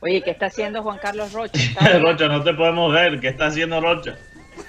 Oye, 0.01 0.21
¿qué 0.21 0.33
está 0.33 0.47
haciendo 0.47 0.83
Juan 0.83 0.99
Carlos 0.99 1.33
Rocha? 1.33 1.59
¿Está 1.59 1.99
Rocha, 2.01 2.29
no 2.29 2.45
te 2.45 2.53
podemos 2.53 2.93
ver. 2.93 3.19
¿Qué 3.19 3.29
está 3.29 3.47
haciendo 3.47 3.81
Rocha? 3.81 4.19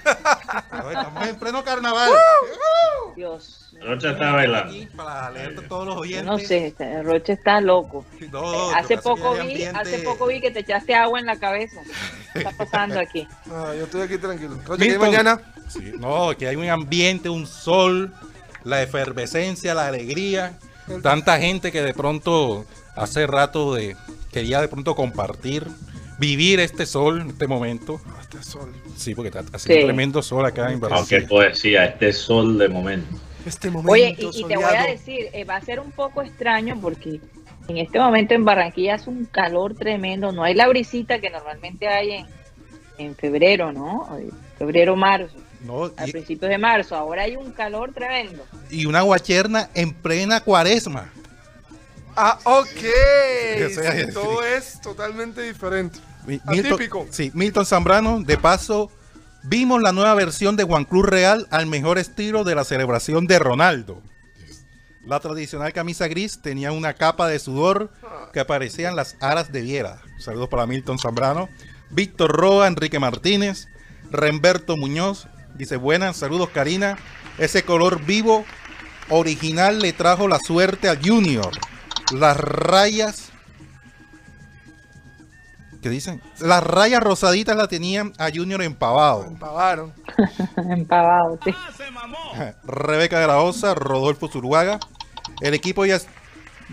Estamos 0.06 1.28
en 1.28 1.36
pleno 1.38 1.64
carnaval. 1.64 2.12
Dios. 3.16 3.56
Rocha 3.82 4.12
está 4.12 4.32
bailando. 4.34 4.74
Para 4.96 5.32
todos 5.68 5.88
los 5.88 5.98
oyentes. 5.98 6.26
no 6.26 6.38
sé, 6.38 6.74
Rocha 7.04 7.34
está 7.34 7.62
loco. 7.62 8.06
No, 8.32 8.72
Eh, 8.72 8.74
hace 8.76 8.98
poco 8.98 9.34
vi, 9.34 9.40
ambiente- 9.40 9.78
hace 9.78 10.00
poco 10.00 10.28
vi 10.28 10.42
que 10.42 10.52
te 10.52 10.60
echaste 10.60 10.96
agua 10.96 11.20
en 11.20 11.26
la 11.26 11.38
cabeza. 11.38 11.82
¿Qué 12.34 12.40
está 12.40 12.52
pasando 12.52 13.00
aquí? 13.00 13.28
Ah, 13.52 13.74
yo 13.78 13.86
estoy 13.86 14.02
aquí 14.02 14.18
tranquilo. 14.18 14.60
Rocha, 14.66 14.84
¿qué 14.86 15.00
mañana? 15.00 15.42
Sí, 15.70 15.94
no, 15.98 16.36
que 16.38 16.48
hay 16.48 16.56
un 16.56 16.70
ambiente, 16.70 17.30
un 17.30 17.46
sol, 17.48 18.14
la 18.64 18.82
efervescencia, 18.82 19.74
la 19.74 19.88
alegría. 19.88 20.54
Tanta 21.04 21.38
gente 21.40 21.72
que 21.72 21.82
de 21.84 21.94
pronto 21.94 22.66
hace 22.96 23.28
rato 23.28 23.76
de 23.76 23.96
quería 24.32 24.60
de 24.62 24.68
pronto 24.68 24.96
compartir, 24.96 25.68
vivir 26.20 26.60
este 26.60 26.86
sol, 26.86 27.26
este 27.30 27.48
momento. 27.48 28.00
Este 28.22 28.44
sol. 28.44 28.72
Sí, 28.96 29.16
porque 29.16 29.30
está 29.30 29.40
haciendo 29.40 29.82
Sí. 29.82 29.86
tremendo 29.88 30.22
sol 30.22 30.46
acá 30.46 30.64
en 30.68 30.74
Aunque 30.74 30.88
Barranquilla. 30.88 31.28
poesía, 31.28 31.86
este 31.86 32.14
sol 32.14 32.58
de 32.58 32.68
momento. 32.70 33.16
Este 33.46 33.70
momento 33.72 33.92
Oye, 33.94 34.16
y, 34.20 34.42
y 34.42 34.44
te 34.46 34.56
voy 34.58 34.66
a 34.76 34.84
decir, 34.84 35.28
eh, 35.34 35.46
va 35.46 35.56
a 35.56 35.62
ser 35.62 35.80
un 35.80 35.92
poco 35.92 36.22
extraño 36.22 36.78
porque 36.82 37.22
en 37.70 37.78
este 37.78 37.98
momento 38.00 38.34
en 38.34 38.44
Barranquilla 38.44 38.96
hace 38.96 39.10
un 39.10 39.26
calor 39.26 39.76
tremendo. 39.76 40.32
No 40.32 40.44
hay 40.44 40.54
la 40.56 40.68
brisita 40.68 41.20
que 41.20 41.30
normalmente 41.30 41.88
hay 41.88 42.12
en, 42.12 42.26
en 42.98 43.16
febrero, 43.16 43.72
¿no? 43.72 44.18
Eh, 44.20 44.30
Febrero, 44.58 44.98
marzo, 44.98 45.38
No, 45.66 45.86
a 45.86 46.04
principios 46.12 46.50
de 46.50 46.58
marzo. 46.58 46.94
Ahora 46.98 47.24
hay 47.24 47.38
un 47.38 47.52
calor 47.54 47.94
tremendo. 47.94 48.44
y 48.70 48.86
una 48.86 49.02
guacherna 49.04 49.70
en 49.74 49.94
plena 49.94 50.42
cuaresma. 50.42 51.10
Ah, 52.16 52.38
ok. 52.44 52.68
Sí, 53.70 53.76
sí. 53.76 54.14
todo 54.14 54.44
es 54.44 54.80
totalmente 54.82 55.42
diferente. 55.42 56.00
Mi- 56.30 56.42
Atípico. 56.60 57.08
sí, 57.10 57.32
Milton 57.34 57.66
Zambrano, 57.66 58.22
de 58.22 58.38
paso, 58.38 58.92
vimos 59.44 59.82
la 59.82 59.92
nueva 59.92 60.14
versión 60.14 60.56
de 60.56 60.64
Juan 60.64 60.86
Cruz 60.86 61.06
Real 61.06 61.48
al 61.50 61.66
mejor 61.66 61.98
estilo 61.98 62.44
de 62.44 62.56
la 62.56 62.64
celebración 62.64 63.26
de 63.28 63.40
Ronaldo. 63.40 64.02
La 65.06 65.20
tradicional 65.20 65.74
camisa 65.74 66.08
gris 66.08 66.42
tenía 66.42 66.72
una 66.72 66.94
capa 66.94 67.28
de 67.28 67.40
sudor 67.40 67.92
que 68.32 68.40
aparecían 68.40 68.96
las 68.96 69.16
aras 69.22 69.52
de 69.52 69.62
Viera. 69.62 70.02
Saludos 70.20 70.50
para 70.50 70.68
Milton 70.68 71.00
Zambrano. 71.00 71.50
Víctor 71.90 72.32
Roa, 72.32 72.68
Enrique 72.68 73.00
Martínez, 73.00 73.68
Remberto 74.12 74.78
Muñoz, 74.78 75.28
dice 75.56 75.78
buenas, 75.78 76.18
saludos 76.18 76.50
Karina. 76.50 76.98
Ese 77.40 77.64
color 77.64 78.04
vivo 78.06 78.46
original 79.10 79.80
le 79.80 79.94
trajo 79.94 80.28
la 80.28 80.38
suerte 80.38 80.90
al 80.90 81.00
Junior. 81.04 81.50
Las 82.14 82.38
rayas 82.38 83.29
¿Qué 85.82 85.90
dicen? 85.90 86.22
Las 86.40 86.62
rayas 86.62 87.02
rosaditas 87.02 87.56
la 87.56 87.68
tenían 87.68 88.12
a 88.18 88.30
Junior 88.34 88.62
empavado. 88.62 89.24
Empavaron. 89.26 89.94
Empavado, 90.58 91.40
sí. 91.44 91.54
Rebeca 92.64 93.20
de 93.20 93.28
la 93.28 93.40
Osa, 93.40 93.74
Rodolfo 93.76 94.28
Zurguaga. 94.28 94.80
El 95.40 95.54
equipo 95.54 95.86
ya, 95.86 96.00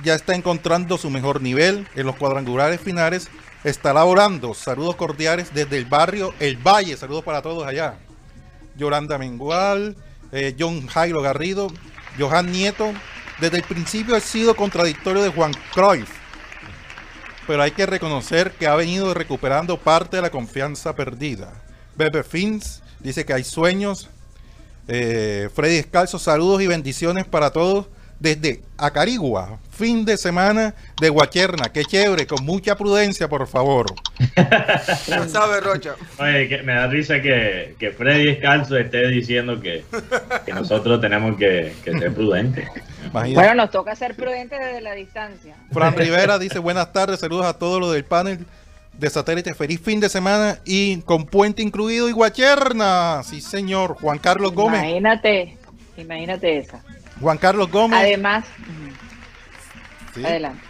ya 0.02 0.14
está 0.14 0.34
encontrando 0.34 0.98
su 0.98 1.08
mejor 1.10 1.40
nivel 1.40 1.86
en 1.94 2.06
los 2.06 2.16
cuadrangulares 2.16 2.80
finales. 2.80 3.28
Está 3.62 3.92
laborando. 3.92 4.54
Saludos 4.54 4.96
cordiales 4.96 5.54
desde 5.54 5.78
el 5.78 5.84
barrio 5.84 6.34
El 6.40 6.56
Valle. 6.56 6.96
Saludos 6.96 7.22
para 7.22 7.42
todos 7.42 7.66
allá. 7.66 7.94
Yolanda 8.76 9.18
Mengual, 9.18 9.96
eh, 10.32 10.54
John 10.58 10.86
Jairo 10.86 11.22
Garrido, 11.22 11.68
Johan 12.18 12.50
Nieto. 12.50 12.92
Desde 13.40 13.58
el 13.58 13.62
principio 13.62 14.16
ha 14.16 14.20
sido 14.20 14.56
contradictorio 14.56 15.22
de 15.22 15.30
Juan 15.30 15.52
Cruyff. 15.72 16.25
Pero 17.46 17.62
hay 17.62 17.70
que 17.70 17.86
reconocer 17.86 18.52
que 18.52 18.66
ha 18.66 18.74
venido 18.74 19.14
recuperando 19.14 19.78
parte 19.78 20.16
de 20.16 20.22
la 20.22 20.30
confianza 20.30 20.94
perdida. 20.96 21.52
Bebe 21.96 22.24
Fins 22.24 22.82
dice 23.00 23.24
que 23.24 23.32
hay 23.32 23.44
sueños, 23.44 24.10
eh, 24.88 25.48
Freddy 25.54 25.76
Escalzo, 25.76 26.18
saludos 26.18 26.62
y 26.62 26.66
bendiciones 26.66 27.24
para 27.24 27.50
todos 27.50 27.86
desde 28.18 28.62
Acarigua. 28.78 29.58
Fin 29.70 30.04
de 30.04 30.16
semana 30.16 30.74
de 31.00 31.08
Guacherna. 31.08 31.70
Qué 31.72 31.84
chévere, 31.84 32.26
con 32.26 32.44
mucha 32.44 32.76
prudencia, 32.76 33.28
por 33.28 33.46
favor. 33.46 33.86
Ya 35.06 35.28
sabes, 35.28 35.62
Rocha. 35.62 35.94
Oye, 36.18 36.48
que 36.48 36.62
me 36.62 36.74
da 36.74 36.86
risa 36.86 37.20
que, 37.20 37.74
que 37.78 37.90
Freddy 37.90 38.28
Escalzo 38.28 38.76
esté 38.76 39.08
diciendo 39.08 39.60
que, 39.60 39.84
que 40.44 40.52
nosotros 40.52 41.00
tenemos 41.00 41.36
que, 41.36 41.74
que 41.84 41.92
ser 41.98 42.14
prudentes. 42.14 42.68
Imagínate. 43.10 43.34
Bueno, 43.46 43.54
nos 43.62 43.70
toca 43.70 43.94
ser 43.96 44.14
prudentes 44.14 44.58
desde 44.58 44.80
la 44.80 44.92
distancia. 44.92 45.56
Fran 45.72 45.94
Rivera 45.96 46.38
dice 46.38 46.58
buenas 46.58 46.92
tardes, 46.92 47.20
saludos 47.20 47.46
a 47.46 47.54
todos 47.58 47.80
los 47.80 47.92
del 47.92 48.04
panel 48.04 48.46
de 48.92 49.10
satélite. 49.10 49.54
Feliz 49.54 49.80
fin 49.80 50.00
de 50.00 50.08
semana 50.08 50.58
y 50.64 50.98
con 51.02 51.26
puente 51.26 51.62
incluido 51.62 52.08
y 52.08 52.12
Guacherna. 52.12 53.22
Sí, 53.24 53.40
señor. 53.40 53.96
Juan 54.00 54.18
Carlos 54.18 54.52
Gómez. 54.52 54.80
Imagínate, 54.82 55.56
imagínate 55.96 56.58
esa. 56.58 56.80
Juan 57.20 57.38
Carlos 57.38 57.70
Gómez. 57.70 58.00
Además, 58.00 58.44
Sí. 60.14 60.24
adelante. 60.24 60.60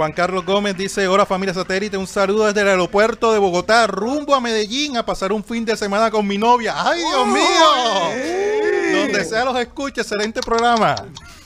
Juan 0.00 0.12
Carlos 0.12 0.46
Gómez 0.46 0.78
dice, 0.78 1.06
hola 1.08 1.26
familia 1.26 1.52
satélite, 1.52 1.98
un 1.98 2.06
saludo 2.06 2.46
desde 2.46 2.62
el 2.62 2.68
aeropuerto 2.68 3.34
de 3.34 3.38
Bogotá, 3.38 3.86
rumbo 3.86 4.34
a 4.34 4.40
Medellín 4.40 4.96
a 4.96 5.04
pasar 5.04 5.30
un 5.30 5.44
fin 5.44 5.62
de 5.66 5.76
semana 5.76 6.10
con 6.10 6.26
mi 6.26 6.38
novia. 6.38 6.72
¡Ay, 6.74 7.00
Dios 7.00 7.26
mío! 7.26 8.98
Donde 8.98 9.22
sea 9.26 9.44
los 9.44 9.58
escuche, 9.58 10.00
excelente 10.00 10.40
programa. 10.40 10.94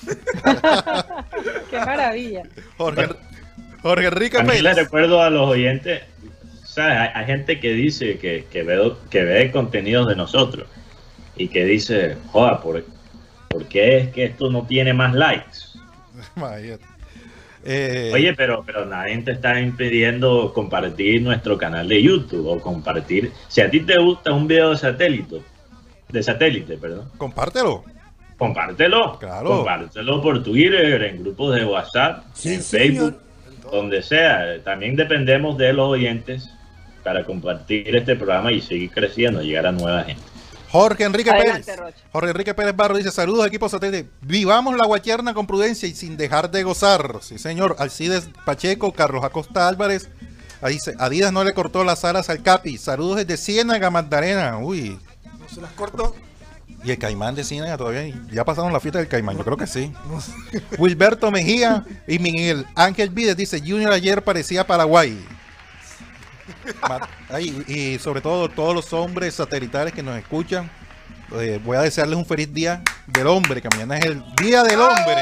Qué 1.69 1.79
maravilla. 1.81 2.45
Jorge, 2.77 3.09
Jorge 3.83 4.07
Enrique 4.07 4.39
Pérez. 4.45 4.77
recuerdo 4.77 5.21
a 5.21 5.31
los 5.31 5.49
oyentes, 5.49 6.03
¿sabes? 6.63 6.97
Hay, 6.97 7.09
hay 7.13 7.27
gente 7.27 7.59
que 7.59 7.73
dice 7.73 8.19
que, 8.19 8.47
que, 8.53 8.63
ve, 8.63 8.93
que 9.11 9.25
ve 9.25 9.51
contenidos 9.51 10.07
de 10.07 10.15
nosotros 10.15 10.69
y 11.35 11.49
que 11.49 11.65
dice, 11.65 12.17
joda, 12.31 12.63
¿por, 12.63 12.85
¿por 13.49 13.65
qué 13.65 13.99
es 13.99 14.11
que 14.11 14.27
esto 14.27 14.49
no 14.49 14.65
tiene 14.65 14.95
más 14.95 15.13
likes? 15.13 15.59
Eh, 17.67 18.11
Oye, 18.13 18.35
pero, 18.35 18.63
pero 18.65 18.85
nadie 18.85 19.17
te 19.23 19.33
está 19.33 19.59
impidiendo 19.59 20.53
compartir 20.53 21.23
nuestro 21.23 21.57
canal 21.57 21.89
de 21.89 22.03
YouTube 22.03 22.47
o 22.47 22.61
compartir. 22.61 23.33
Si 23.49 23.61
a 23.63 23.71
ti 23.71 23.81
te 23.81 23.99
gusta 23.99 24.33
un 24.33 24.47
video 24.47 24.71
de 24.71 24.77
satélite, 24.77 25.41
de 26.11 26.23
satélite, 26.23 26.77
perdón, 26.77 27.11
compártelo. 27.17 27.85
compártelo. 28.37 29.19
Claro. 29.19 29.49
Compártelo 29.49 30.23
por 30.23 30.43
Twitter, 30.43 31.03
en 31.03 31.23
grupos 31.23 31.55
de 31.55 31.65
WhatsApp, 31.65 32.25
en 32.45 32.61
Facebook, 32.61 33.17
donde 33.73 34.03
sea. 34.03 34.63
También 34.63 34.95
dependemos 34.95 35.57
de 35.57 35.73
los 35.73 35.89
oyentes 35.89 36.51
para 37.03 37.25
compartir 37.25 37.97
este 37.97 38.15
programa 38.17 38.53
y 38.53 38.61
seguir 38.61 38.91
creciendo, 38.91 39.43
llegar 39.43 39.67
a 39.67 39.73
nueva 39.73 40.05
gente. 40.05 40.34
Jorge 40.75 41.05
Enrique 41.05 41.31
Adelante, 41.31 41.63
Pérez. 41.63 41.79
Rocha. 41.79 41.99
Jorge 42.11 42.31
Enrique 42.31 42.53
Pérez 42.53 42.75
Barro 42.75 42.97
dice, 42.97 43.13
saludos 43.13 43.47
equipo 43.47 43.69
satélite. 43.69 44.11
Vivamos 44.23 44.77
la 44.77 44.85
guacherna 44.85 45.33
con 45.33 45.47
prudencia 45.47 45.89
y 45.89 45.95
sin 45.95 46.17
dejar 46.17 46.51
de 46.51 46.65
gozar. 46.65 47.21
Sí, 47.23 47.39
señor. 47.39 47.77
Alcides 47.79 48.29
Pacheco, 48.45 48.91
Carlos 48.91 49.23
Acosta 49.23 49.69
Álvarez. 49.69 50.09
Ahí 50.61 50.75
dice, 50.75 50.97
Adidas 50.99 51.33
no 51.33 51.45
le 51.45 51.55
cortó 51.55 51.85
las 51.85 52.05
alas 52.05 52.29
al 52.29 52.43
Capi. 52.43 52.77
Saludos 52.77 53.19
desde 53.19 53.37
Ciénaga, 53.37 53.89
Magdalena. 53.89 54.59
Uy. 54.59 54.99
No 55.39 55.49
se 55.49 55.61
las 55.61 55.71
cortó. 55.75 56.17
Y 56.83 56.91
el 56.91 56.99
Caimán 56.99 57.37
de 57.37 57.45
Ciénaga 57.45 57.79
todavía. 57.79 58.13
Ya 58.33 58.45
pasaron 58.45 58.73
la 58.73 58.81
fiesta 58.81 58.99
del 58.99 59.07
Caimán, 59.07 59.39
yo 59.39 59.45
creo 59.45 59.57
que 59.57 59.69
sí. 59.69 59.93
Wilberto 60.79 61.31
Mejía 61.31 61.85
y 62.09 62.19
Miguel 62.19 62.67
Ángel 62.75 63.11
Vides 63.11 63.37
dice, 63.37 63.61
Junior 63.61 63.93
ayer 63.93 64.25
parecía 64.25 64.67
Paraguay. 64.67 65.25
Ay, 67.31 67.63
y 67.67 67.99
sobre 67.99 68.21
todo 68.21 68.49
todos 68.49 68.75
los 68.75 68.93
hombres 68.93 69.35
satelitales 69.35 69.93
que 69.93 70.03
nos 70.03 70.17
escuchan, 70.17 70.71
eh, 71.39 71.59
voy 71.65 71.77
a 71.77 71.81
desearles 71.81 72.17
un 72.17 72.27
feliz 72.27 72.53
día 72.53 72.83
del 73.07 73.27
hombre, 73.27 73.61
que 73.63 73.69
mañana 73.71 73.99
es 73.99 74.05
el 74.07 74.23
Día 74.37 74.63
del 74.63 74.81
Hombre. 74.81 75.17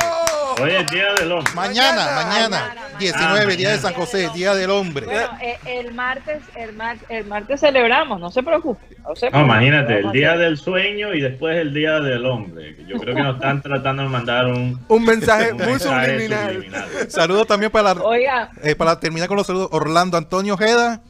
Hoy 0.60 0.70
es 0.72 0.90
Día 0.90 1.14
del 1.18 1.32
Hombre. 1.32 1.52
Mañana, 1.54 2.04
Mañana. 2.04 2.24
mañana, 2.26 2.58
Mañana, 2.68 2.98
19, 2.98 3.28
mañana. 3.34 3.54
Día 3.56 3.70
de 3.70 3.78
San 3.78 3.94
José, 3.94 4.28
Día 4.34 4.54
del 4.54 4.70
Hombre. 4.70 5.06
Bueno, 5.06 5.28
eh, 5.40 5.58
el 5.64 5.94
martes, 5.94 6.42
el, 6.54 6.74
mar- 6.74 6.98
el 7.08 7.24
martes 7.24 7.60
celebramos, 7.60 8.20
no 8.20 8.30
se 8.30 8.42
preocupe. 8.42 8.84
No, 9.02 9.16
se 9.16 9.26
No, 9.26 9.30
preocupe, 9.32 9.38
imagínate, 9.54 9.98
el 10.00 10.12
Día 10.12 10.36
del 10.36 10.58
Sueño 10.58 11.14
y 11.14 11.20
después 11.22 11.56
el 11.56 11.72
Día 11.72 12.00
del 12.00 12.26
Hombre. 12.26 12.76
Yo 12.86 12.98
creo 12.98 13.14
que 13.14 13.22
nos 13.22 13.36
están 13.36 13.62
tratando 13.62 14.02
de 14.02 14.08
mandar 14.10 14.46
un, 14.48 14.78
Un 14.88 15.04
mensaje 15.04 15.52
un 15.52 15.58
muy 15.58 15.66
mensaje 15.68 16.06
subliminal. 16.06 16.52
subliminal. 16.52 16.88
Saludos 17.10 17.46
también 17.46 17.72
para, 17.72 17.92
Oiga, 17.92 18.50
eh, 18.62 18.74
para 18.74 19.00
terminar 19.00 19.28
con 19.28 19.38
los 19.38 19.46
saludos, 19.46 19.68
Orlando 19.72 20.18
Antonio 20.18 20.54
Ojeda, 20.54 21.00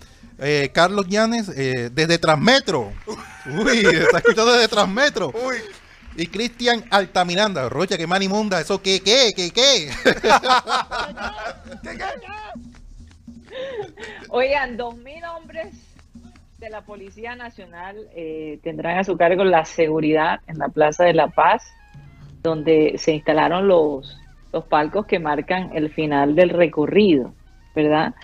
eh, 0.42 0.70
Carlos 0.72 1.06
Llanes, 1.08 1.48
eh, 1.56 1.90
desde 1.92 2.18
Transmetro. 2.18 2.92
Uy, 3.46 3.78
está 3.78 4.18
escuchando 4.18 4.52
desde 4.52 4.68
Transmetro. 4.68 5.28
Uy, 5.28 5.56
Y 6.16 6.26
Cristian 6.26 6.84
Altamiranda, 6.90 7.68
Rocha, 7.68 7.96
que 7.96 8.06
man 8.06 8.22
inmunda, 8.22 8.60
eso 8.60 8.82
qué, 8.82 9.00
qué, 9.04 9.32
qué, 9.34 9.50
qué. 9.50 9.90
oigan, 14.28 14.76
dos 14.76 14.96
mil 14.96 15.24
hombres 15.24 15.74
de 16.58 16.70
la 16.70 16.82
Policía 16.82 17.34
Nacional 17.34 17.96
eh, 18.14 18.58
tendrán 18.62 18.98
a 18.98 19.04
su 19.04 19.16
cargo 19.16 19.44
la 19.44 19.64
seguridad 19.64 20.40
en 20.46 20.58
la 20.58 20.68
Plaza 20.68 21.04
de 21.04 21.14
la 21.14 21.28
Paz, 21.28 21.64
donde 22.42 22.94
se 22.98 23.12
instalaron 23.12 23.68
los, 23.68 24.18
los 24.52 24.64
palcos 24.64 25.06
que 25.06 25.18
marcan 25.18 25.70
el 25.74 25.90
final 25.90 26.34
del 26.34 26.50
recorrido, 26.50 27.32
¿verdad? 27.74 28.14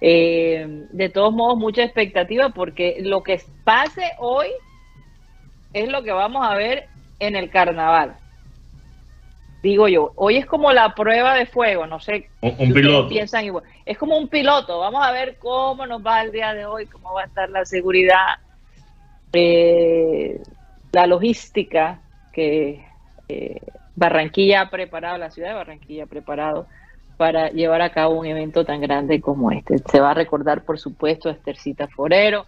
Eh, 0.00 0.86
de 0.90 1.08
todos 1.10 1.32
modos, 1.32 1.58
mucha 1.58 1.82
expectativa 1.82 2.50
porque 2.50 2.98
lo 3.00 3.22
que 3.22 3.40
pase 3.64 4.12
hoy 4.18 4.48
es 5.72 5.88
lo 5.88 6.02
que 6.02 6.12
vamos 6.12 6.46
a 6.46 6.54
ver 6.54 6.88
en 7.18 7.36
el 7.36 7.50
carnaval. 7.50 8.16
Digo 9.62 9.88
yo, 9.88 10.12
hoy 10.16 10.38
es 10.38 10.46
como 10.46 10.72
la 10.72 10.94
prueba 10.94 11.34
de 11.34 11.44
fuego, 11.44 11.86
no 11.86 12.00
sé. 12.00 12.30
Un, 12.40 12.72
piloto. 12.72 13.08
piensan 13.08 13.44
igual. 13.44 13.64
Es 13.84 13.98
como 13.98 14.16
un 14.16 14.28
piloto, 14.28 14.78
vamos 14.78 15.06
a 15.06 15.12
ver 15.12 15.36
cómo 15.38 15.86
nos 15.86 16.04
va 16.04 16.22
el 16.22 16.32
día 16.32 16.54
de 16.54 16.64
hoy, 16.64 16.86
cómo 16.86 17.12
va 17.12 17.22
a 17.22 17.26
estar 17.26 17.50
la 17.50 17.66
seguridad, 17.66 18.38
eh, 19.34 20.40
la 20.92 21.06
logística 21.06 22.00
que 22.32 22.86
eh, 23.28 23.60
Barranquilla 23.96 24.62
ha 24.62 24.70
preparado, 24.70 25.18
la 25.18 25.30
ciudad 25.30 25.50
de 25.50 25.54
Barranquilla 25.56 26.04
ha 26.04 26.06
preparado 26.06 26.66
para 27.20 27.50
llevar 27.50 27.82
a 27.82 27.92
cabo 27.92 28.18
un 28.18 28.24
evento 28.24 28.64
tan 28.64 28.80
grande 28.80 29.20
como 29.20 29.50
este. 29.50 29.76
Se 29.90 30.00
va 30.00 30.12
a 30.12 30.14
recordar, 30.14 30.64
por 30.64 30.78
supuesto, 30.78 31.28
a 31.28 31.32
Estercita 31.32 31.86
Forero, 31.86 32.46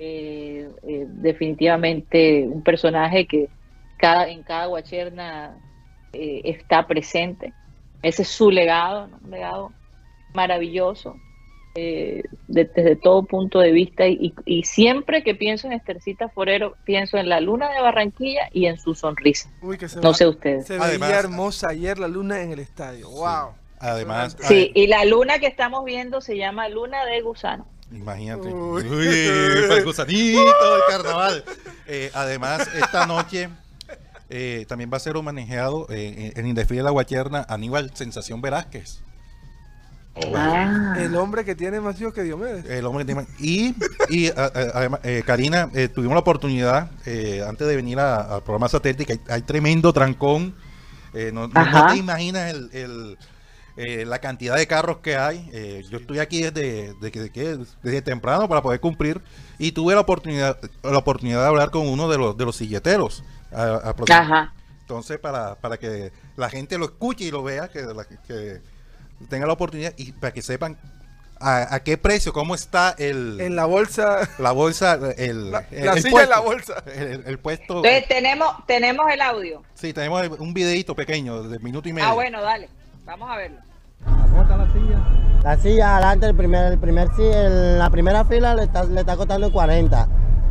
eh, 0.00 0.68
eh, 0.82 1.06
definitivamente 1.08 2.42
un 2.44 2.64
personaje 2.64 3.26
que 3.28 3.48
cada, 3.96 4.28
en 4.28 4.42
cada 4.42 4.66
guacherna 4.66 5.56
eh, 6.12 6.40
está 6.42 6.88
presente. 6.88 7.52
Ese 8.02 8.22
es 8.22 8.28
su 8.28 8.50
legado, 8.50 9.06
¿no? 9.06 9.18
un 9.24 9.30
legado 9.30 9.72
maravilloso 10.34 11.14
eh, 11.76 12.24
de- 12.48 12.64
desde 12.64 12.96
todo 12.96 13.22
punto 13.26 13.60
de 13.60 13.70
vista 13.70 14.08
y, 14.08 14.34
y 14.44 14.64
siempre 14.64 15.22
que 15.22 15.36
pienso 15.36 15.68
en 15.68 15.74
Estercita 15.74 16.28
Forero, 16.30 16.74
pienso 16.84 17.16
en 17.16 17.28
la 17.28 17.38
luna 17.40 17.72
de 17.72 17.80
Barranquilla 17.80 18.48
y 18.52 18.66
en 18.66 18.76
su 18.76 18.96
sonrisa. 18.96 19.48
Uy, 19.62 19.78
que 19.78 19.88
se, 19.88 20.00
No 20.00 20.08
va- 20.08 20.14
sé 20.14 20.26
ustedes. 20.26 20.66
se 20.66 20.74
Además- 20.78 20.98
veía 21.10 21.20
hermosa 21.20 21.68
ayer 21.70 21.96
la 22.00 22.08
luna 22.08 22.42
en 22.42 22.50
el 22.50 22.58
estadio. 22.58 23.08
Wow. 23.10 23.50
Además, 23.80 24.36
Sí, 24.42 24.72
y 24.74 24.86
la 24.86 25.04
luna 25.04 25.38
que 25.38 25.46
estamos 25.46 25.84
viendo 25.84 26.20
se 26.20 26.36
llama 26.36 26.68
luna 26.68 27.04
de 27.04 27.20
gusano. 27.22 27.66
Imagínate. 27.92 28.48
Uy. 28.48 28.84
El 28.86 29.84
gusanito 29.84 30.40
del 30.42 30.82
carnaval. 30.88 31.44
Eh, 31.86 32.10
además, 32.14 32.68
esta 32.74 33.06
noche 33.06 33.48
eh, 34.28 34.66
también 34.68 34.90
va 34.92 34.98
a 34.98 35.00
ser 35.00 35.16
homenajeado 35.16 35.86
eh, 35.90 36.32
en 36.36 36.46
el 36.46 36.54
desfile 36.54 36.80
de 36.80 36.84
la 36.84 36.90
Guacherna 36.90 37.46
Aníbal 37.48 37.90
Sensación 37.94 38.42
Velázquez. 38.42 39.00
Oh. 40.14 40.32
Ah. 40.34 40.96
El 40.98 41.14
hombre 41.16 41.44
que 41.44 41.54
tiene 41.54 41.80
más 41.80 41.98
hijos 42.00 42.12
que 42.12 42.22
Diomedes. 42.24 42.64
El 42.66 42.84
hombre 42.86 43.06
que 43.06 43.14
tiene- 43.14 43.28
Y, 43.38 43.74
y 44.10 44.28
a- 44.30 44.44
a- 44.46 44.70
además, 44.74 45.00
eh, 45.04 45.22
Karina, 45.24 45.70
eh, 45.74 45.88
tuvimos 45.88 46.14
la 46.14 46.20
oportunidad, 46.20 46.90
eh, 47.06 47.44
antes 47.48 47.66
de 47.68 47.76
venir 47.76 48.00
al 48.00 48.42
programa 48.42 48.68
satélite, 48.68 49.06
que 49.06 49.12
hay, 49.12 49.20
hay 49.28 49.42
tremendo 49.42 49.92
trancón. 49.92 50.54
Eh, 51.14 51.30
no, 51.32 51.46
no- 51.48 51.54
no 51.54 51.60
Ajá. 51.60 51.86
te 51.92 51.96
imaginas 51.98 52.52
el, 52.52 52.68
el, 52.72 53.18
eh, 53.78 54.04
la 54.04 54.18
cantidad 54.18 54.56
de 54.56 54.66
carros 54.66 54.98
que 54.98 55.16
hay. 55.16 55.48
Eh, 55.52 55.84
yo 55.88 55.98
estoy 55.98 56.18
aquí 56.18 56.42
desde, 56.42 56.92
de 57.00 57.10
que- 57.12 57.20
de 57.20 57.30
que- 57.30 57.58
desde 57.82 58.02
temprano 58.02 58.48
para 58.48 58.60
poder 58.60 58.80
cumplir 58.80 59.20
y 59.58 59.72
tuve 59.72 59.94
la 59.94 60.00
oportunidad, 60.00 60.58
la 60.82 60.98
oportunidad 60.98 61.42
de 61.42 61.46
hablar 61.48 61.70
con 61.70 61.86
uno 61.88 62.08
de 62.08 62.18
los, 62.18 62.36
de 62.36 62.44
los 62.44 62.56
silleteros. 62.56 63.22
a- 63.52 63.94
a- 63.94 63.94
Ajá. 64.20 64.52
entonces, 64.82 65.18
para, 65.18 65.54
para 65.54 65.78
que 65.78 66.12
la 66.36 66.50
gente 66.50 66.76
lo 66.76 66.84
escuche 66.84 67.24
y 67.24 67.30
lo 67.30 67.42
vea, 67.42 67.68
que, 67.68 67.80
la- 67.82 68.04
que 68.04 68.60
tenga 69.30 69.46
la 69.46 69.52
oportunidad 69.54 69.94
y 69.96 70.12
para 70.12 70.32
que 70.34 70.42
sepan 70.42 70.76
a, 71.40 71.72
a 71.76 71.80
qué 71.84 71.96
precio, 71.96 72.32
cómo 72.32 72.54
está 72.56 72.94
el, 72.98 73.40
En 73.40 73.54
la 73.56 73.64
bolsa. 73.64 74.28
la 74.38 74.50
bolsa, 74.52 74.98
el, 75.16 75.52
La, 75.52 75.64
el- 75.70 75.86
la 75.86 75.92
el 75.92 76.02
silla 76.02 76.10
puesto, 76.10 76.20
en 76.24 76.30
la 76.30 76.40
bolsa. 76.40 76.82
El, 76.94 77.22
el 77.26 77.38
puesto. 77.38 77.76
Entonces 77.76 78.08
tenemos, 78.08 78.66
tenemos 78.66 79.06
el 79.10 79.20
audio. 79.20 79.62
Sí, 79.74 79.92
tenemos 79.92 80.28
un 80.40 80.52
videito 80.52 80.94
pequeño 80.96 81.44
de 81.44 81.58
minuto 81.60 81.88
y 81.88 81.92
medio. 81.92 82.08
Ah, 82.08 82.12
bueno, 82.14 82.42
dale. 82.42 82.68
Vamos 83.04 83.30
a 83.30 83.36
verlo. 83.36 83.58
La 85.42 85.56
silla 85.56 85.96
adelante, 85.96 86.26
el 86.26 86.34
primer, 86.34 86.72
el 86.72 86.78
primer, 86.78 87.08
el- 87.18 87.78
la 87.78 87.90
primera 87.90 88.24
fila 88.24 88.54
le 88.54 88.64
está, 88.64 88.84
le 88.84 89.00
está 89.00 89.16
costando 89.16 89.46
en 89.46 89.52
40. 89.52 90.08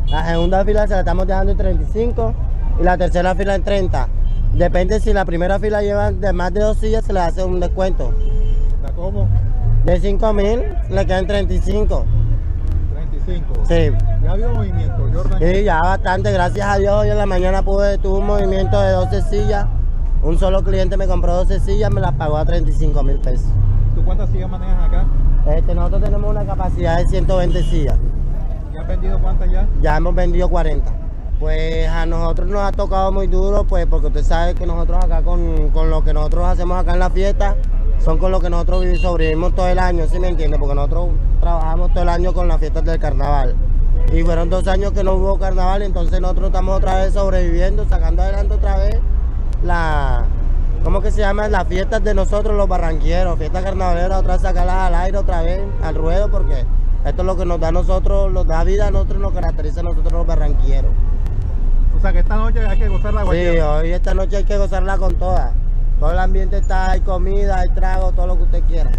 La 0.08 0.26
segunda 0.26 0.64
fila 0.64 0.86
se 0.86 0.94
la 0.94 1.00
estamos 1.00 1.26
dejando 1.26 1.52
en 1.52 1.58
35 1.58 2.34
y 2.80 2.82
la 2.84 2.96
tercera 2.96 3.34
fila 3.34 3.54
en 3.54 3.62
30. 3.62 4.08
Depende 4.54 4.98
si 5.00 5.12
la 5.12 5.24
primera 5.24 5.58
fila 5.58 5.82
lleva 5.82 6.10
de 6.10 6.32
más 6.32 6.52
de 6.52 6.60
dos 6.60 6.78
sillas, 6.78 7.04
se 7.04 7.12
le 7.12 7.20
hace 7.20 7.44
un 7.44 7.60
descuento. 7.60 8.12
cómo? 8.96 9.28
De 9.84 10.00
5 10.00 10.32
mil 10.32 10.60
le 10.90 11.06
quedan 11.06 11.26
35. 11.26 12.04
35. 12.92 13.54
Sí. 13.68 13.90
Ya 14.24 14.32
había 14.32 14.48
movimiento, 14.48 15.08
Jordan. 15.14 15.38
Sí, 15.38 15.62
ya 15.64 15.80
bastante, 15.80 16.32
gracias 16.32 16.66
a 16.66 16.78
Dios. 16.78 16.94
Hoy 16.94 17.10
en 17.10 17.18
la 17.18 17.26
mañana 17.26 17.62
pude, 17.62 17.98
tuve 17.98 18.18
un 18.18 18.26
movimiento 18.26 18.80
de 18.80 18.90
12 18.92 19.22
sillas. 19.22 19.66
Un 20.28 20.38
solo 20.38 20.62
cliente 20.62 20.98
me 20.98 21.06
compró 21.06 21.34
12 21.36 21.58
sillas, 21.60 21.90
me 21.90 22.02
las 22.02 22.12
pagó 22.12 22.36
a 22.36 22.44
35 22.44 23.02
mil 23.02 23.16
pesos. 23.16 23.46
¿Tú 23.94 24.04
cuántas 24.04 24.28
sillas 24.28 24.50
manejas 24.50 24.84
acá? 24.84 25.06
Este, 25.56 25.74
nosotros 25.74 26.02
tenemos 26.02 26.30
una 26.30 26.44
capacidad 26.44 26.98
de 26.98 27.06
120 27.06 27.62
sillas. 27.62 27.96
¿Ya 28.74 28.82
has 28.82 28.88
vendido 28.88 29.18
cuántas 29.20 29.50
ya? 29.50 29.66
Ya 29.80 29.96
hemos 29.96 30.14
vendido 30.14 30.50
40. 30.50 30.92
Pues 31.40 31.88
a 31.88 32.04
nosotros 32.04 32.46
nos 32.46 32.60
ha 32.60 32.72
tocado 32.72 33.10
muy 33.10 33.26
duro, 33.26 33.64
pues 33.64 33.86
porque 33.86 34.08
usted 34.08 34.22
sabe 34.22 34.54
que 34.54 34.66
nosotros 34.66 35.02
acá 35.02 35.22
con, 35.22 35.70
con 35.70 35.88
lo 35.88 36.04
que 36.04 36.12
nosotros 36.12 36.44
hacemos 36.44 36.76
acá 36.76 36.92
en 36.92 36.98
la 36.98 37.08
fiesta, 37.08 37.56
son 38.04 38.18
con 38.18 38.30
lo 38.30 38.38
que 38.38 38.50
nosotros 38.50 38.82
vivimos, 38.82 39.00
sobrevivimos 39.00 39.54
todo 39.54 39.68
el 39.68 39.78
año, 39.78 40.04
¿sí 40.10 40.20
me 40.20 40.28
entiende? 40.28 40.58
Porque 40.58 40.74
nosotros 40.74 41.08
trabajamos 41.40 41.90
todo 41.94 42.02
el 42.02 42.10
año 42.10 42.34
con 42.34 42.48
las 42.48 42.58
fiestas 42.58 42.84
del 42.84 42.98
carnaval. 42.98 43.54
Y 44.12 44.22
fueron 44.24 44.50
dos 44.50 44.68
años 44.68 44.92
que 44.92 45.02
no 45.02 45.14
hubo 45.14 45.38
carnaval, 45.38 45.80
entonces 45.80 46.20
nosotros 46.20 46.48
estamos 46.48 46.76
otra 46.76 46.96
vez 46.96 47.14
sobreviviendo, 47.14 47.86
sacando 47.86 48.20
adelante 48.20 48.52
otra 48.52 48.76
vez 48.76 49.00
la, 49.62 50.24
¿cómo 50.84 51.00
que 51.00 51.10
se 51.10 51.20
llama? 51.20 51.48
Las 51.48 51.66
fiestas 51.66 52.02
de 52.02 52.14
nosotros 52.14 52.56
los 52.56 52.68
barranquilleros, 52.68 53.38
fiestas 53.38 53.64
carnavaleras, 53.64 54.20
otra 54.20 54.34
vez 54.34 54.42
sacarlas 54.42 54.76
al 54.76 54.94
aire 54.94 55.18
otra 55.18 55.42
vez, 55.42 55.62
al 55.82 55.94
ruedo, 55.94 56.30
porque 56.30 56.64
esto 57.04 57.22
es 57.22 57.26
lo 57.26 57.36
que 57.36 57.44
nos 57.44 57.60
da 57.60 57.68
a 57.68 57.72
nosotros, 57.72 58.32
nos 58.32 58.46
da 58.46 58.64
vida 58.64 58.88
a 58.88 58.90
nosotros, 58.90 59.20
nos 59.20 59.32
caracteriza 59.32 59.80
a 59.80 59.84
nosotros 59.84 60.12
los 60.12 60.26
barranquilleros. 60.26 60.92
O 61.96 62.00
sea 62.00 62.12
que 62.12 62.20
esta 62.20 62.36
noche 62.36 62.64
hay 62.64 62.78
que 62.78 62.88
gozar 62.88 63.12
la 63.12 63.24
Sí, 63.24 63.58
hoy 63.58 63.90
esta 63.90 64.14
noche 64.14 64.36
hay 64.36 64.44
que 64.44 64.56
gozarla 64.56 64.98
con 64.98 65.14
todas. 65.16 65.52
Todo 65.98 66.12
el 66.12 66.18
ambiente 66.18 66.58
está, 66.58 66.92
hay 66.92 67.00
comida, 67.00 67.58
hay 67.58 67.70
trago, 67.70 68.12
todo 68.12 68.28
lo 68.28 68.36
que 68.36 68.42
usted 68.44 68.62
quiera. 68.68 68.90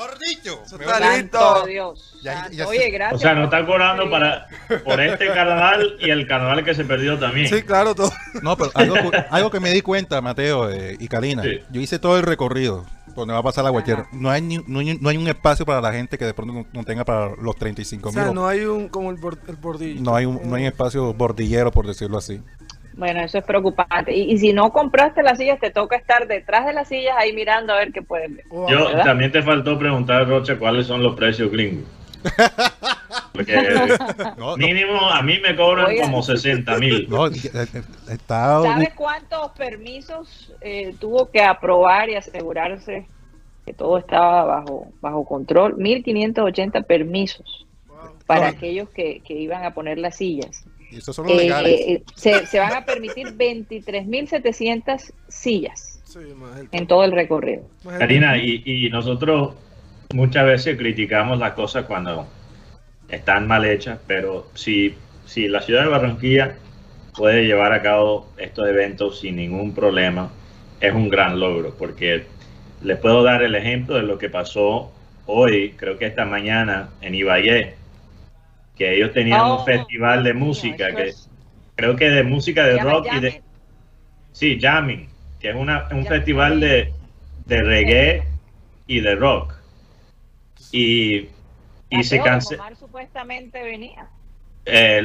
Mejor 0.00 0.18
dicho. 0.18 0.62
Está 0.80 1.16
listo. 1.16 1.66
Dios. 1.66 2.14
Ya- 2.22 2.34
Santo. 2.42 2.52
ya- 2.56 2.66
Oye, 2.68 2.88
O 2.88 2.92
gracias. 2.92 3.20
sea, 3.20 3.34
no 3.34 3.48
por- 3.48 3.54
está 3.54 3.66
cobrando 3.66 4.10
para, 4.10 4.46
por 4.84 5.00
este 5.00 5.26
carnaval 5.28 5.96
y 6.00 6.10
el 6.10 6.26
carnaval 6.26 6.64
que 6.64 6.74
se 6.74 6.84
perdió 6.84 7.18
también. 7.18 7.48
Sí, 7.48 7.62
claro, 7.62 7.94
todo. 7.94 8.10
No, 8.42 8.56
pero 8.56 8.70
algo, 8.74 8.96
algo 9.30 9.50
que 9.50 9.60
me 9.60 9.70
di 9.72 9.80
cuenta, 9.82 10.20
Mateo 10.20 10.70
eh, 10.70 10.96
y 10.98 11.08
Karina. 11.08 11.42
Sí. 11.42 11.60
Yo 11.70 11.80
hice 11.80 11.98
todo 11.98 12.16
el 12.18 12.22
recorrido 12.24 12.84
donde 13.16 13.34
va 13.34 13.40
a 13.40 13.42
pasar 13.42 13.64
la 13.64 13.70
guachera. 13.70 14.06
No 14.12 14.30
hay, 14.30 14.40
ni, 14.40 14.58
no, 14.66 14.78
hay, 14.78 14.96
no 14.98 15.08
hay 15.08 15.16
un 15.16 15.26
espacio 15.28 15.66
para 15.66 15.80
la 15.80 15.92
gente 15.92 16.16
que 16.16 16.24
de 16.24 16.32
pronto 16.32 16.64
no, 16.72 16.84
tenga 16.84 17.04
para 17.04 17.34
los 17.36 17.56
35 17.56 18.08
O 18.08 18.12
mil. 18.12 18.22
sea, 18.22 18.32
no 18.32 18.46
hay 18.46 18.60
un 18.64 18.88
como 18.88 19.10
el, 19.10 19.16
bor- 19.18 19.38
el 19.48 19.56
bordillo. 19.56 20.00
No 20.00 20.14
hay 20.14 20.26
un, 20.26 20.40
no 20.48 20.54
hay 20.56 20.66
espacio 20.66 21.12
bordillero, 21.12 21.70
por 21.72 21.86
decirlo 21.86 22.18
así. 22.18 22.40
Bueno, 23.00 23.20
eso 23.22 23.38
es 23.38 23.44
preocupante. 23.44 24.14
Y, 24.14 24.30
y 24.30 24.36
si 24.38 24.52
no 24.52 24.70
compraste 24.72 25.22
las 25.22 25.38
sillas, 25.38 25.58
te 25.58 25.70
toca 25.70 25.96
estar 25.96 26.28
detrás 26.28 26.66
de 26.66 26.74
las 26.74 26.86
sillas 26.86 27.14
ahí 27.18 27.32
mirando 27.32 27.72
a 27.72 27.78
ver 27.78 27.92
qué 27.92 28.02
puedes 28.02 28.30
ver. 28.36 28.44
Wow. 28.50 28.68
Yo 28.68 28.84
¿verdad? 28.88 29.04
también 29.04 29.32
te 29.32 29.42
faltó 29.42 29.78
preguntar, 29.78 30.28
Rocha, 30.28 30.58
cuáles 30.58 30.86
son 30.86 31.02
los 31.02 31.16
precios 31.16 31.50
gringos. 31.50 31.88
Porque 33.32 33.56
No, 34.36 34.50
no, 34.50 34.56
mínimo 34.58 35.00
a 35.08 35.22
mí 35.22 35.38
me 35.40 35.56
cobran 35.56 35.86
Oiga. 35.86 36.02
como 36.04 36.22
60 36.22 36.76
mil. 36.78 37.08
no, 37.08 37.26
eh, 37.28 37.30
eh, 37.54 37.82
está. 38.10 38.60
¿Sabes 38.60 38.92
cuántos 38.94 39.52
permisos 39.52 40.52
eh, 40.60 40.94
tuvo 41.00 41.30
que 41.30 41.42
aprobar 41.42 42.10
y 42.10 42.16
asegurarse 42.16 43.06
que 43.64 43.72
todo 43.72 43.96
estaba 43.96 44.44
bajo, 44.44 44.92
bajo 45.00 45.24
control? 45.24 45.76
1.580 45.78 46.84
permisos 46.84 47.66
para 48.26 48.50
No. 48.50 48.58
aquellos 48.58 48.90
que, 48.90 49.22
que 49.26 49.32
iban 49.32 49.64
a 49.64 49.72
poner 49.72 49.96
las 49.96 50.16
sillas. 50.16 50.64
Y 50.90 50.98
esos 50.98 51.14
son 51.16 51.26
los 51.26 51.36
Eh, 51.36 51.44
legales. 51.44 51.80
eh, 51.80 52.02
se, 52.16 52.46
se 52.46 52.58
van 52.58 52.74
a 52.74 52.84
permitir 52.84 53.26
23.700 53.36 55.12
sillas 55.28 56.00
Sí, 56.04 56.18
más 56.36 56.58
el- 56.58 56.68
en 56.72 56.86
todo 56.86 57.04
el 57.04 57.12
recorrido. 57.12 57.62
el- 57.84 57.98
Karina, 57.98 58.36
y, 58.38 58.62
y 58.64 58.90
nosotros 58.90 59.54
muchas 60.14 60.44
veces 60.46 60.76
criticamos 60.76 61.38
las 61.38 61.52
cosas 61.52 61.84
cuando 61.86 62.26
están 63.10 63.46
mal 63.46 63.64
hechas, 63.64 63.98
pero 64.06 64.46
si, 64.54 64.94
si 65.26 65.48
la 65.48 65.60
ciudad 65.62 65.82
de 65.84 65.88
Barranquilla 65.88 66.56
puede 67.16 67.44
llevar 67.44 67.72
a 67.72 67.82
cabo 67.82 68.26
estos 68.38 68.68
eventos 68.68 69.20
sin 69.20 69.36
ningún 69.36 69.74
problema, 69.74 70.30
es 70.80 70.94
un 70.94 71.08
gran 71.08 71.38
logro, 71.38 71.74
porque 71.78 72.24
les 72.82 72.98
puedo 72.98 73.22
dar 73.22 73.42
el 73.42 73.54
ejemplo 73.54 73.96
de 73.96 74.02
lo 74.02 74.18
que 74.18 74.30
pasó 74.30 74.90
hoy, 75.26 75.74
creo 75.76 75.98
que 75.98 76.06
esta 76.06 76.24
mañana 76.24 76.88
en 77.02 77.14
Ibagué, 77.14 77.74
que 78.80 78.94
ellos 78.96 79.12
tenían 79.12 79.42
Oh, 79.42 79.58
un 79.58 79.64
festival 79.66 80.24
de 80.24 80.32
mío, 80.32 80.46
música, 80.46 80.94
que 80.96 81.08
es- 81.08 81.28
creo 81.76 81.96
que 81.96 82.08
de 82.08 82.22
música 82.22 82.64
de 82.64 82.78
rock 82.78 83.08
y 83.14 83.20
de... 83.20 83.42
Sí, 84.32 84.58
jamming, 84.58 85.06
que 85.38 85.50
es 85.50 85.54
una, 85.54 85.82
un 85.82 85.88
Jamming. 85.88 86.06
festival 86.06 86.60
de, 86.60 86.90
de 87.44 87.62
reggae 87.62 88.22
y 88.86 89.00
de 89.00 89.14
rock. 89.16 89.52
Y 90.72 91.28
Y 91.90 92.04
se 92.04 92.22
canceló. 92.22 92.62
Supuestamente 92.74 93.62
venía. 93.62 94.08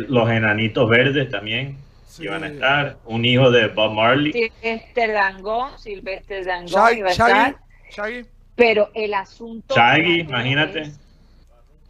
los 0.07 0.29
enanitos 0.29 0.89
verdes 0.89 1.29
también 1.29 1.77
Sí. 2.05 2.23
iban 2.23 2.45
a 2.45 2.47
estar. 2.47 2.97
Un 3.03 3.25
hijo 3.25 3.51
de 3.51 3.67
Bob 3.67 3.91
Marley. 3.91 4.31
Silvestre 4.31 5.07
Dangón, 5.11 5.77
Silvestre 5.77 6.45
Dangón 6.45 6.67
Shaggy, 6.67 6.99
iba 6.99 7.09
a 7.09 7.11
estar. 7.11 7.55
Shaggy. 7.91 8.25
Pero 8.55 8.89
el 8.93 9.13
asunto. 9.13 9.75
Shaggy, 9.75 10.21
imagínate. 10.21 10.79
es- 10.83 10.99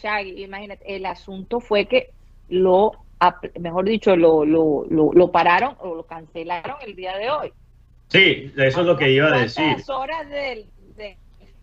Shaggy, 0.06 0.44
imagínate. 0.44 0.96
El 0.96 1.06
asunto 1.08 1.60
fue 1.60 1.88
que 1.88 2.12
lo, 2.50 2.92
mejor 3.60 3.86
dicho, 3.86 4.16
lo, 4.16 4.46
lo, 4.46 4.86
lo, 4.88 5.12
lo 5.14 5.32
pararon 5.32 5.76
o 5.80 5.96
lo 5.96 6.04
cancelaron 6.04 6.76
el 6.86 6.96
día 6.96 7.18
de 7.18 7.32
hoy. 7.32 7.54
Sí, 8.10 8.52
eso 8.56 8.82
es 8.82 8.86
lo 8.86 8.96
que 8.96 9.12
iba 9.12 9.34
a 9.34 9.40
decir. 9.40 9.64
¿Cuántas 9.64 9.90
horas 9.90 10.30
del, 10.30 10.66
del 10.96 11.16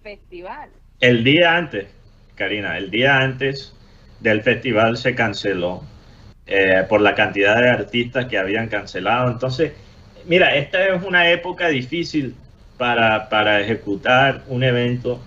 festival? 0.02 0.70
El 1.00 1.22
día 1.22 1.56
antes, 1.56 1.86
Karina, 2.34 2.76
el 2.78 2.90
día 2.90 3.18
antes 3.18 3.76
del 4.18 4.42
festival 4.42 4.96
se 4.96 5.14
canceló 5.14 5.82
eh, 6.46 6.84
por 6.88 7.00
la 7.00 7.14
cantidad 7.14 7.60
de 7.60 7.70
artistas 7.70 8.26
que 8.26 8.38
habían 8.38 8.68
cancelado. 8.68 9.30
Entonces, 9.30 9.72
mira, 10.26 10.56
esta 10.56 10.84
es 10.88 11.04
una 11.04 11.30
época 11.30 11.68
difícil 11.68 12.34
para, 12.76 13.28
para 13.28 13.60
ejecutar 13.60 14.42
un 14.48 14.64
evento 14.64 15.20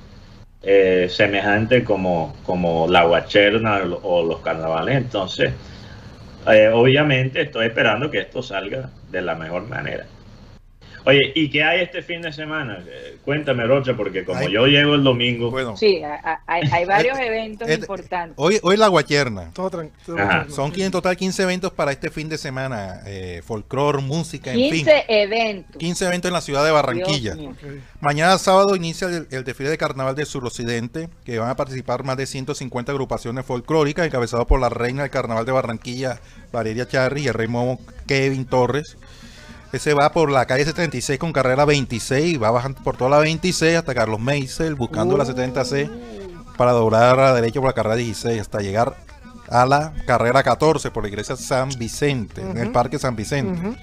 eh, 0.66 1.07
semejante 1.09 1.84
como, 1.84 2.36
como 2.43 2.88
la 2.88 3.03
Guacherna 3.03 3.82
o, 4.01 4.24
los 4.24 4.39
carnavales. 4.39 4.97
Entonces, 4.97 5.53
eh, 6.47 6.70
obviamente 6.74 7.41
estoy 7.41 7.68
esperando 7.68 8.09
que 8.09 8.20
esto 8.20 8.41
salga 8.41 8.89
de 9.11 9.22
la 9.22 9.36
mejor 9.36 9.68
manera. 9.68 10.05
Oye, 11.06 11.32
¿y 11.36 11.49
qué 11.49 11.64
hay 11.64 11.82
este 11.82 12.01
fin 12.01 12.22
de 12.22 12.34
semana? 12.34 12.84
Eh, 12.88 13.18
cuéntame, 13.24 13.64
Rocha, 13.66 13.95
porque 13.95 14.26
como 14.26 14.39
Ay. 14.39 14.51
yo 14.51 14.66
llego 14.66 14.95
el 14.95 15.03
domingo, 15.03 15.51
Bueno, 15.51 15.78
Sí, 15.78 16.01
hay, 16.47 16.62
hay 16.72 16.86
varios 16.86 17.18
eventos 17.20 17.70
importantes. 17.70 18.34
hoy, 18.38 18.60
hoy 18.64 18.76
la 18.76 18.88
Guacherna. 18.88 19.51
Todo 19.53 19.70
tranquilo. 19.70 20.18
Ajá. 20.20 20.47
Son 20.49 20.74
en 20.76 20.91
total 20.91 21.16
15 21.16 21.43
eventos 21.43 21.72
para 21.74 21.91
este 21.91 22.10
fin 22.10 22.28
de 22.28 22.38
semana. 22.38 23.01
Eh, 23.06 23.41
folclore, 23.45 24.01
música, 24.01 24.51
en 24.51 24.60
fin. 24.60 24.86
15 24.86 25.06
eventos. 25.08 25.78
15 25.78 26.06
eventos 26.06 26.30
en 26.30 26.34
la 26.34 26.41
ciudad 26.41 26.66
de 26.66 26.72
Barranquilla. 26.72 27.36
Mañana 28.01 28.38
sábado 28.38 28.76
inicia 28.76 29.08
el, 29.08 29.28
el 29.30 29.43
desfile 29.43 29.70
de 29.70 29.78
carnaval 29.78 30.16
del 30.16 30.26
suroccidente, 30.26 31.10
que 31.24 31.38
van 31.39 31.49
a 31.49 31.56
participar 31.56 32.03
más 32.03 32.18
de 32.18 32.26
150 32.26 32.91
agrupaciones 32.91 33.45
folclóricas, 33.45 34.06
encabezado 34.08 34.47
por 34.47 34.60
la 34.60 34.70
reina 34.70 35.03
del 35.03 35.12
carnaval 35.12 35.45
de 35.45 35.51
Barranquilla, 35.51 36.20
Valeria 36.51 36.88
Charri, 36.88 37.24
y 37.24 37.28
el 37.28 37.34
rey 37.34 37.47
momo 37.47 37.80
Kevin 38.08 38.45
Torres. 38.45 38.97
Ese 39.76 39.93
va 39.93 40.13
por 40.13 40.32
la 40.32 40.45
calle 40.45 40.63
76 40.63 41.19
con 41.19 41.34
carrera 41.34 41.65
26, 41.65 42.41
va 42.41 42.49
bajando 42.49 42.82
por 42.82 42.95
toda 42.95 43.09
la 43.09 43.17
26 43.17 43.76
hasta 43.76 43.93
Carlos 43.93 44.21
Meisel, 44.21 44.73
buscando 44.73 45.17
la 45.17 45.26
70C 45.26 45.91
para 46.55 46.71
doblar 46.71 47.19
a 47.19 47.23
la 47.23 47.34
derecha 47.34 47.59
por 47.59 47.67
la 47.67 47.73
carrera 47.73 47.97
16 47.97 48.39
hasta 48.39 48.61
llegar 48.61 48.95
a 49.49 49.65
la 49.65 49.93
carrera 50.07 50.43
14 50.43 50.91
por 50.91 51.03
la 51.03 51.09
iglesia 51.09 51.36
San 51.36 51.67
Vicente, 51.78 52.39
en 52.39 52.57
el. 52.57 52.71
Parque 52.71 52.97
San 52.97 53.17
Vicente. 53.17 53.78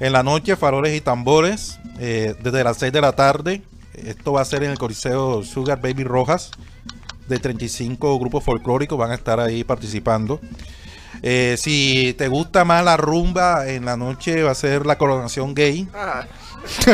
En 0.00 0.12
la 0.12 0.24
noche, 0.24 0.56
faroles 0.56 0.92
y 0.96 1.00
tambores, 1.00 1.78
eh, 2.00 2.34
desde 2.42 2.64
las 2.64 2.78
6 2.78 2.92
de 2.92 3.00
la 3.00 3.12
tarde. 3.12 3.62
Esto 3.94 4.32
va 4.32 4.40
a 4.40 4.44
ser 4.44 4.64
en 4.64 4.72
el 4.72 4.78
Coliseo 4.78 5.44
Sugar 5.44 5.80
Baby 5.80 6.02
Rojas. 6.02 6.50
De 7.28 7.38
35 7.38 8.18
grupos 8.18 8.42
folclóricos 8.42 8.98
van 8.98 9.12
a 9.12 9.14
estar 9.14 9.38
ahí 9.38 9.62
participando. 9.62 10.40
Eh, 11.22 11.54
si 11.56 12.14
te 12.18 12.26
gusta 12.28 12.64
más 12.64 12.84
la 12.84 12.96
rumba, 12.96 13.68
en 13.68 13.84
la 13.84 13.96
noche 13.96 14.42
va 14.42 14.50
a 14.50 14.54
ser 14.56 14.86
la 14.86 14.98
coronación 14.98 15.54
gay. 15.54 15.86
Ah, 15.94 16.24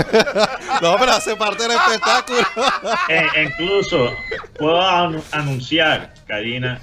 No, 0.83 0.97
pero 0.99 1.12
hace 1.12 1.35
parte 1.37 1.62
del 1.64 1.72
espectáculo. 1.72 2.39
Eh, 3.09 3.26
incluso 3.45 4.11
puedo 4.59 4.81
anu- 4.81 5.22
anunciar, 5.33 6.12
Karina, 6.26 6.81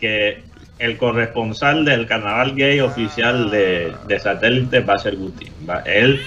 que 0.00 0.42
el 0.78 0.96
corresponsal 0.96 1.84
del 1.84 2.06
carnaval 2.06 2.54
gay 2.54 2.80
oficial 2.80 3.50
de, 3.50 3.92
de 4.06 4.18
satélite 4.20 4.80
va 4.80 4.94
a 4.94 4.98
ser 4.98 5.16
Guti. 5.16 5.46
Va- 5.68 5.82
él, 5.84 6.20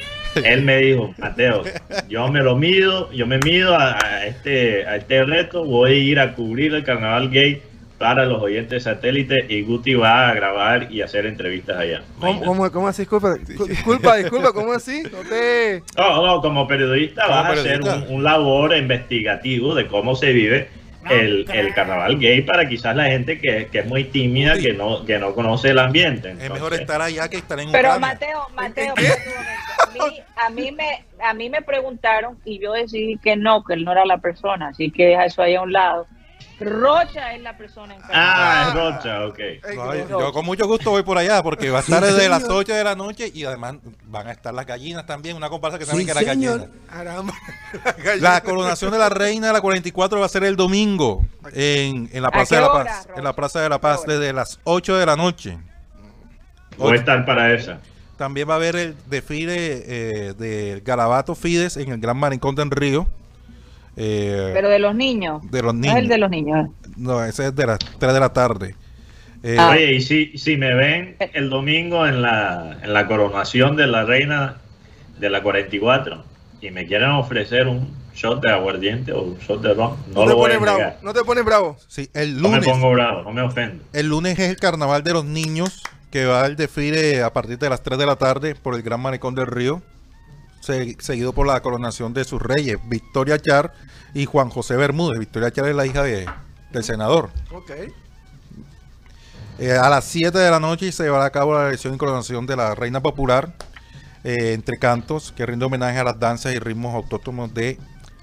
él 0.43 0.61
me 0.61 0.77
dijo, 0.77 1.13
Mateo, 1.17 1.63
yo 2.07 2.27
me 2.27 2.41
lo 2.41 2.55
mido, 2.55 3.11
yo 3.11 3.25
me 3.25 3.39
mido 3.39 3.75
a, 3.75 3.97
a 3.97 4.25
este, 4.27 4.85
a 4.85 4.97
este 4.97 5.23
reto, 5.23 5.63
voy 5.65 5.91
a 5.91 5.95
ir 5.95 6.19
a 6.19 6.33
cubrir 6.35 6.73
el 6.75 6.83
carnaval 6.83 7.29
gay 7.31 7.61
para 8.01 8.25
los 8.25 8.41
oyentes 8.41 8.83
satélite 8.83 9.45
y 9.47 9.61
Guti 9.61 9.93
va 9.93 10.29
a 10.29 10.33
grabar 10.33 10.91
y 10.91 11.01
hacer 11.01 11.25
entrevistas 11.25 11.77
allá. 11.77 12.01
¿Cómo, 12.19 12.43
cómo, 12.43 12.71
cómo 12.71 12.87
así? 12.87 13.03
Disculpa, 13.03 13.35
disculpa, 13.35 14.15
disculpa, 14.17 14.51
¿cómo 14.51 14.73
así? 14.73 15.03
No 15.03 15.19
te... 15.29 15.83
No, 15.95 16.25
no, 16.25 16.41
como 16.41 16.67
periodista 16.67 17.23
Como 17.23 17.35
vas 17.35 17.45
a 17.45 17.51
hacer 17.51 17.79
periodista. 17.79 18.09
un, 18.09 18.15
un 18.15 18.23
labor 18.23 18.75
investigativo 18.75 19.75
de 19.75 19.87
cómo 19.87 20.15
se 20.15 20.33
vive 20.33 20.67
el, 21.09 21.49
el 21.51 21.73
carnaval 21.73 22.19
gay 22.19 22.41
para 22.41 22.67
quizás 22.67 22.95
la 22.95 23.05
gente 23.05 23.39
que, 23.39 23.67
que 23.71 23.79
es 23.79 23.85
muy 23.85 24.03
tímida, 24.03 24.57
que 24.57 24.73
no, 24.73 25.05
que 25.05 25.17
no 25.17 25.33
conoce 25.33 25.69
el 25.69 25.79
ambiente. 25.79 26.35
Es 26.39 26.51
mejor 26.51 26.73
estar 26.73 27.01
allá 27.01 27.29
que 27.29 27.37
estar 27.37 27.59
en 27.59 27.71
Pero 27.71 27.89
Ucrania. 27.95 28.07
Mateo, 28.07 28.47
Mateo, 28.55 28.93
un 28.93 29.01
a 29.01 29.91
mí, 29.93 30.21
a 30.45 30.49
mí 30.49 30.71
me, 30.71 31.05
a 31.23 31.33
mí 31.33 31.49
me 31.49 31.61
preguntaron 31.61 32.37
y 32.45 32.59
yo 32.59 32.73
decidí 32.73 33.17
que 33.17 33.35
no, 33.35 33.63
que 33.63 33.73
él 33.73 33.83
no 33.83 33.91
era 33.91 34.05
la 34.05 34.17
persona, 34.19 34.69
así 34.69 34.91
que 34.91 35.07
deja 35.07 35.25
eso 35.25 35.41
ahí 35.41 35.55
a 35.55 35.61
un 35.61 35.73
lado. 35.73 36.07
Rocha 36.61 37.33
es 37.33 37.41
la 37.41 37.57
persona 37.57 37.95
encargada. 37.95 38.21
Ah, 38.23 38.67
es 38.67 38.73
Rocha, 38.73 39.25
ok. 39.25 40.09
Yo, 40.09 40.31
con 40.31 40.45
mucho 40.45 40.67
gusto 40.67 40.91
voy 40.91 41.03
por 41.03 41.17
allá 41.17 41.41
porque 41.41 41.69
va 41.69 41.79
a 41.79 41.81
estar 41.81 42.03
desde 42.03 42.29
las 42.29 42.43
8 42.47 42.73
de 42.73 42.83
la 42.83 42.95
noche 42.95 43.31
y 43.33 43.43
además 43.45 43.75
van 44.05 44.27
a 44.27 44.31
estar 44.31 44.53
las 44.53 44.65
gallinas 44.65 45.05
también, 45.05 45.35
una 45.35 45.49
comparsa 45.49 45.79
que 45.79 45.85
saben 45.85 46.05
que 46.05 46.11
era 46.11 46.23
gallina. 46.23 46.67
La 48.19 48.41
coronación 48.41 48.91
de 48.91 48.97
la 48.97 49.09
reina 49.09 49.47
de 49.47 49.53
la 49.53 49.61
44 49.61 50.19
va 50.19 50.25
a 50.25 50.29
ser 50.29 50.43
el 50.43 50.55
domingo 50.55 51.25
en, 51.53 52.09
en 52.11 52.21
la 52.21 52.27
¿A 52.27 52.31
Plaza 52.31 52.55
de 52.55 52.61
la 52.61 52.71
hora, 52.71 52.83
Paz. 52.83 53.07
En 53.15 53.23
la 53.23 53.33
Plaza 53.33 53.61
de 53.61 53.69
la 53.69 53.81
Paz 53.81 54.03
desde 54.05 54.33
las 54.33 54.59
8 54.63 54.97
de 54.97 55.05
la 55.05 55.15
noche. 55.15 55.57
Voy 56.77 56.93
a 56.93 56.95
estar 56.95 57.25
para 57.25 57.53
esa. 57.53 57.79
También 58.17 58.47
va 58.47 58.53
a 58.53 58.57
haber 58.57 58.75
el 58.75 58.95
desfile 59.07 59.55
eh, 59.57 60.33
del 60.37 60.81
Garabato 60.81 61.33
Fides 61.33 61.77
en 61.77 61.91
el 61.91 61.99
Gran 61.99 62.17
Marincón 62.17 62.55
del 62.55 62.69
Río. 62.69 63.07
Eh, 63.97 64.51
Pero 64.53 64.69
de 64.69 64.79
los 64.79 64.95
niños. 64.95 65.41
de 65.51 65.61
los 65.61 65.73
No 65.73 65.81
niños. 65.81 65.95
es 65.97 66.01
el 66.03 66.07
de 66.09 66.17
los 66.17 66.29
niños. 66.29 66.69
No, 66.97 67.23
ese 67.23 67.47
es 67.47 67.55
de 67.55 67.65
las 67.67 67.79
3 67.79 68.13
de 68.13 68.19
la 68.19 68.33
tarde. 68.33 68.75
Eh, 69.43 69.57
Ah. 69.59 69.71
Oye, 69.71 69.93
y 69.93 70.01
si, 70.01 70.37
si 70.37 70.55
me 70.57 70.73
ven 70.75 71.15
el 71.33 71.49
domingo 71.49 72.05
en 72.07 72.21
la, 72.21 72.77
en 72.83 72.93
la 72.93 73.07
coronación 73.07 73.75
de 73.75 73.87
la 73.87 74.03
reina 74.05 74.57
de 75.19 75.29
la 75.29 75.41
44 75.41 76.23
y 76.61 76.69
me 76.71 76.85
quieren 76.85 77.09
ofrecer 77.09 77.67
un 77.67 77.89
shot 78.13 78.41
de 78.41 78.51
aguardiente 78.51 79.13
o 79.13 79.21
un 79.23 79.37
shot 79.39 79.61
de 79.61 79.73
ron, 79.73 79.95
no, 80.13 80.13
No, 80.13 80.21
te 80.23 80.29
lo 80.29 80.35
voy 80.35 80.43
pones 80.43 80.57
a 80.57 80.59
bravo, 80.59 80.77
negar. 80.77 80.97
no 81.01 81.13
te 81.13 81.23
pones 81.23 81.45
bravo. 81.45 81.77
sí, 81.87 82.09
el 82.13 82.39
No 82.41 82.49
me 82.49 82.61
pongo 82.61 82.91
bravo, 82.91 83.23
no 83.23 83.31
me 83.33 83.41
ofendo. 83.41 83.83
El 83.93 84.07
lunes 84.09 84.37
es 84.37 84.49
el 84.49 84.57
carnaval 84.57 85.03
de 85.03 85.13
los 85.13 85.25
niños, 85.25 85.81
que 86.11 86.25
va 86.25 86.45
el 86.45 86.55
desfile 86.55 87.23
a 87.23 87.31
partir 87.33 87.57
de 87.57 87.69
las 87.69 87.81
3 87.81 87.97
de 87.97 88.05
la 88.05 88.17
tarde 88.17 88.53
por 88.53 88.75
el 88.75 88.81
Gran 88.83 88.99
Malecón 88.99 89.33
del 89.33 89.47
Río, 89.47 89.81
seguido 90.99 91.33
por 91.33 91.47
la 91.47 91.61
coronación 91.61 92.13
de 92.13 92.23
sus 92.23 92.41
reyes, 92.41 92.77
Victoria 92.87 93.39
Char 93.39 93.73
y 94.13 94.25
Juan 94.25 94.49
José 94.49 94.75
Bermúdez. 94.75 95.19
Victoria 95.19 95.51
Char 95.51 95.67
es 95.67 95.75
la 95.75 95.85
hija 95.85 96.03
de, 96.03 96.27
del 96.71 96.83
senador. 96.83 97.29
Ok. 97.51 97.71
Eh, 99.59 99.73
a 99.73 99.89
las 99.89 100.05
7 100.05 100.37
de 100.37 100.49
la 100.49 100.59
noche 100.59 100.91
se 100.91 101.03
llevará 101.03 101.25
a 101.25 101.29
cabo 101.29 101.53
la 101.53 101.67
elección 101.67 101.93
y 101.93 101.97
coronación 101.97 102.47
de 102.47 102.55
la 102.55 102.73
reina 102.73 102.99
popular, 102.99 103.53
eh, 104.23 104.53
entre 104.53 104.77
cantos, 104.79 105.31
que 105.31 105.45
rinde 105.45 105.65
homenaje 105.65 105.99
a 105.99 106.03
las 106.03 106.19
danzas 106.19 106.55
y 106.55 106.59
ritmos 106.59 106.95
autóctonos 106.95 107.53
de 107.53 107.77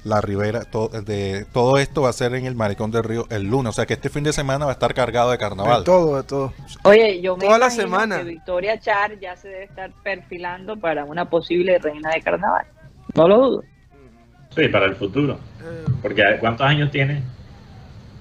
la 0.04 0.20
Ribera. 0.20 0.64
To- 0.64 0.88
de, 0.88 1.44
todo 1.52 1.76
esto 1.78 2.02
va 2.02 2.10
a 2.10 2.12
ser 2.12 2.34
en 2.34 2.46
el 2.46 2.54
Malecón 2.54 2.90
del 2.90 3.04
Río 3.04 3.26
el 3.30 3.44
lunes, 3.44 3.70
o 3.70 3.72
sea 3.72 3.86
que 3.86 3.94
este 3.94 4.08
fin 4.08 4.24
de 4.24 4.32
semana 4.32 4.64
va 4.64 4.70
a 4.70 4.74
estar 4.74 4.94
cargado 4.94 5.30
de 5.30 5.38
carnaval. 5.38 5.80
De 5.80 5.84
todo, 5.84 6.16
de 6.16 6.22
todo. 6.22 6.52
Oye, 6.84 7.20
yo 7.20 7.36
me 7.36 7.44
Toda 7.46 7.58
la 7.58 7.66
imagino 7.66 7.82
semana. 7.82 8.18
que 8.18 8.24
Victoria 8.24 8.78
Char 8.80 9.18
ya 9.20 9.36
se 9.36 9.48
debe 9.48 9.64
estar 9.64 9.90
perfilando 10.02 10.76
para 10.76 11.04
una 11.04 11.28
posible 11.28 11.78
reina 11.78 12.10
de 12.10 12.22
carnaval. 12.22 12.66
No 13.14 13.28
lo 13.28 13.36
dudo. 13.38 13.64
Sí, 14.56 14.68
para 14.68 14.86
el 14.86 14.96
futuro. 14.96 15.34
Eh, 15.60 15.84
Porque 16.02 16.22
¿cuántos 16.40 16.66
años 16.66 16.90
tiene? 16.90 17.22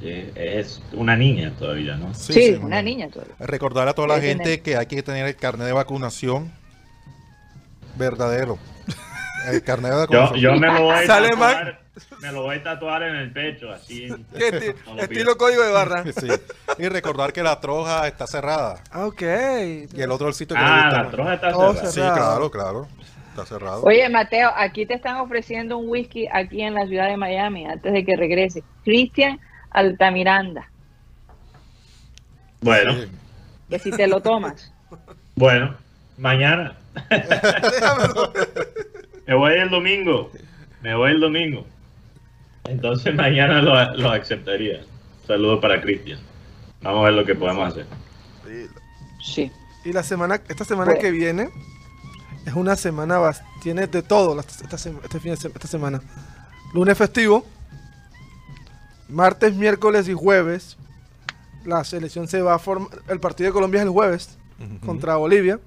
Eh, 0.01 0.32
es 0.59 0.82
una 0.93 1.15
niña 1.15 1.51
todavía, 1.57 1.95
¿no? 1.95 2.13
Sí, 2.13 2.55
una 2.61 2.82
niña 2.82 3.07
todavía. 3.09 3.34
Recordar 3.39 3.88
a 3.88 3.93
toda 3.93 4.07
la 4.09 4.19
gente 4.19 4.43
tener. 4.43 4.61
que 4.61 4.78
hay 4.78 4.86
que 4.86 5.01
tener 5.01 5.25
el 5.25 5.36
carnet 5.36 5.65
de 5.67 5.73
vacunación 5.73 6.51
verdadero. 7.95 8.57
El 9.46 9.64
carnet 9.64 9.92
de 9.94 10.08
Yo, 10.12 10.36
yo 10.36 10.56
me 10.56 10.68
lo 10.68 10.82
voy 10.84 10.96
a 10.96 11.06
Sale 11.08 11.30
tatuar, 11.30 11.80
me 12.22 12.32
lo 12.32 12.42
voy 12.44 12.56
a 12.58 12.64
tatuar 12.64 13.04
en 13.04 13.16
el 13.16 13.32
pecho, 13.32 13.72
así. 13.72 14.08
¿qué 14.38 14.76
estilo 15.00 15.38
código 15.38 15.64
de 15.64 15.72
barra. 15.72 16.04
Sí. 16.20 16.28
Y 16.80 16.88
recordar 16.90 17.32
que 17.34 17.44
la 17.44 17.60
troja 17.60 18.08
está 18.08 18.28
cerrada. 18.28 18.82
Ah, 18.92 19.06
ok. 19.06 19.22
Y 19.94 20.02
el 20.02 20.12
otro 20.12 20.28
el 20.28 20.34
sitio 20.34 20.56
que 20.56 20.62
Ah, 20.64 20.90
la 20.92 21.10
troja 21.10 21.34
está 21.36 21.52
cerrada. 21.52 21.92
Sí, 21.92 22.00
claro, 22.02 22.52
claro. 22.52 22.88
Está 23.30 23.46
cerrado. 23.46 23.84
Oye, 23.84 24.10
Mateo, 24.10 24.52
aquí 24.56 24.86
te 24.86 24.96
están 24.96 25.18
ofreciendo 25.18 25.78
un 25.78 25.88
whisky 25.90 26.28
aquí 26.32 26.62
en 26.62 26.74
la 26.74 26.88
ciudad 26.88 27.08
de 27.08 27.18
Miami 27.18 27.66
antes 27.68 27.94
de 27.94 28.04
que 28.04 28.16
regrese. 28.16 28.64
Cristian 28.84 29.40
Altamiranda, 29.70 30.70
Bueno, 32.62 32.94
Sí. 32.94 33.08
que 33.70 33.80
si 33.80 33.92
te 33.92 34.08
lo 34.08 34.22
tomas. 34.22 34.74
bueno, 35.36 35.76
mañana. 36.18 36.76
Me 39.28 39.36
voy 39.36 39.53
el 39.53 39.69
domingo. 39.69 40.32
Me 40.82 40.95
voy 40.95 41.11
el 41.11 41.19
domingo. 41.19 41.65
Entonces 42.65 43.13
mañana 43.15 43.61
lo, 43.61 43.95
lo 43.97 44.11
aceptaría. 44.11 44.82
Saludos 45.25 45.59
para 45.59 45.82
Cristian. 45.82 46.19
Vamos 46.82 47.01
a 47.01 47.05
ver 47.05 47.13
lo 47.13 47.25
que 47.25 47.36
podemos 47.36 47.67
hacer. 47.67 47.86
Sí. 49.23 49.51
Y 49.84 49.91
la 49.93 50.03
semana, 50.03 50.41
esta 50.47 50.63
semana 50.63 50.91
Bueno. 50.91 51.01
que 51.01 51.11
viene 51.11 51.49
es 52.45 52.53
una 52.53 52.75
semana, 52.75 53.19
bas- 53.19 53.43
tiene 53.61 53.88
de 53.88 54.01
todo 54.01 54.36
la- 54.36 54.41
esta, 54.41 54.75
este 54.75 55.19
fin 55.19 55.34
de 55.36 55.47
esta 55.49 55.67
semana. 55.67 56.01
Lunes 56.73 56.97
festivo, 56.97 57.45
martes, 59.09 59.53
miércoles 59.55 60.07
y 60.07 60.13
jueves. 60.13 60.78
La 61.65 61.84
selección 61.84 62.28
se 62.28 62.41
va 62.41 62.53
a 62.55 62.59
formar, 62.59 62.89
el 63.09 63.19
partido 63.19 63.49
de 63.49 63.53
Colombia 63.53 63.80
es 63.82 63.86
el 63.88 63.91
jueves 63.91 64.38
contra 64.86 65.15
Bolivia. 65.17 65.59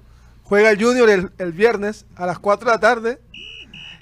Juega 0.43 0.71
el 0.71 0.83
Junior 0.83 1.09
el, 1.09 1.29
el 1.37 1.51
viernes 1.51 2.05
a 2.15 2.25
las 2.25 2.39
4 2.39 2.65
de 2.67 2.71
la 2.75 2.79
tarde. 2.79 3.19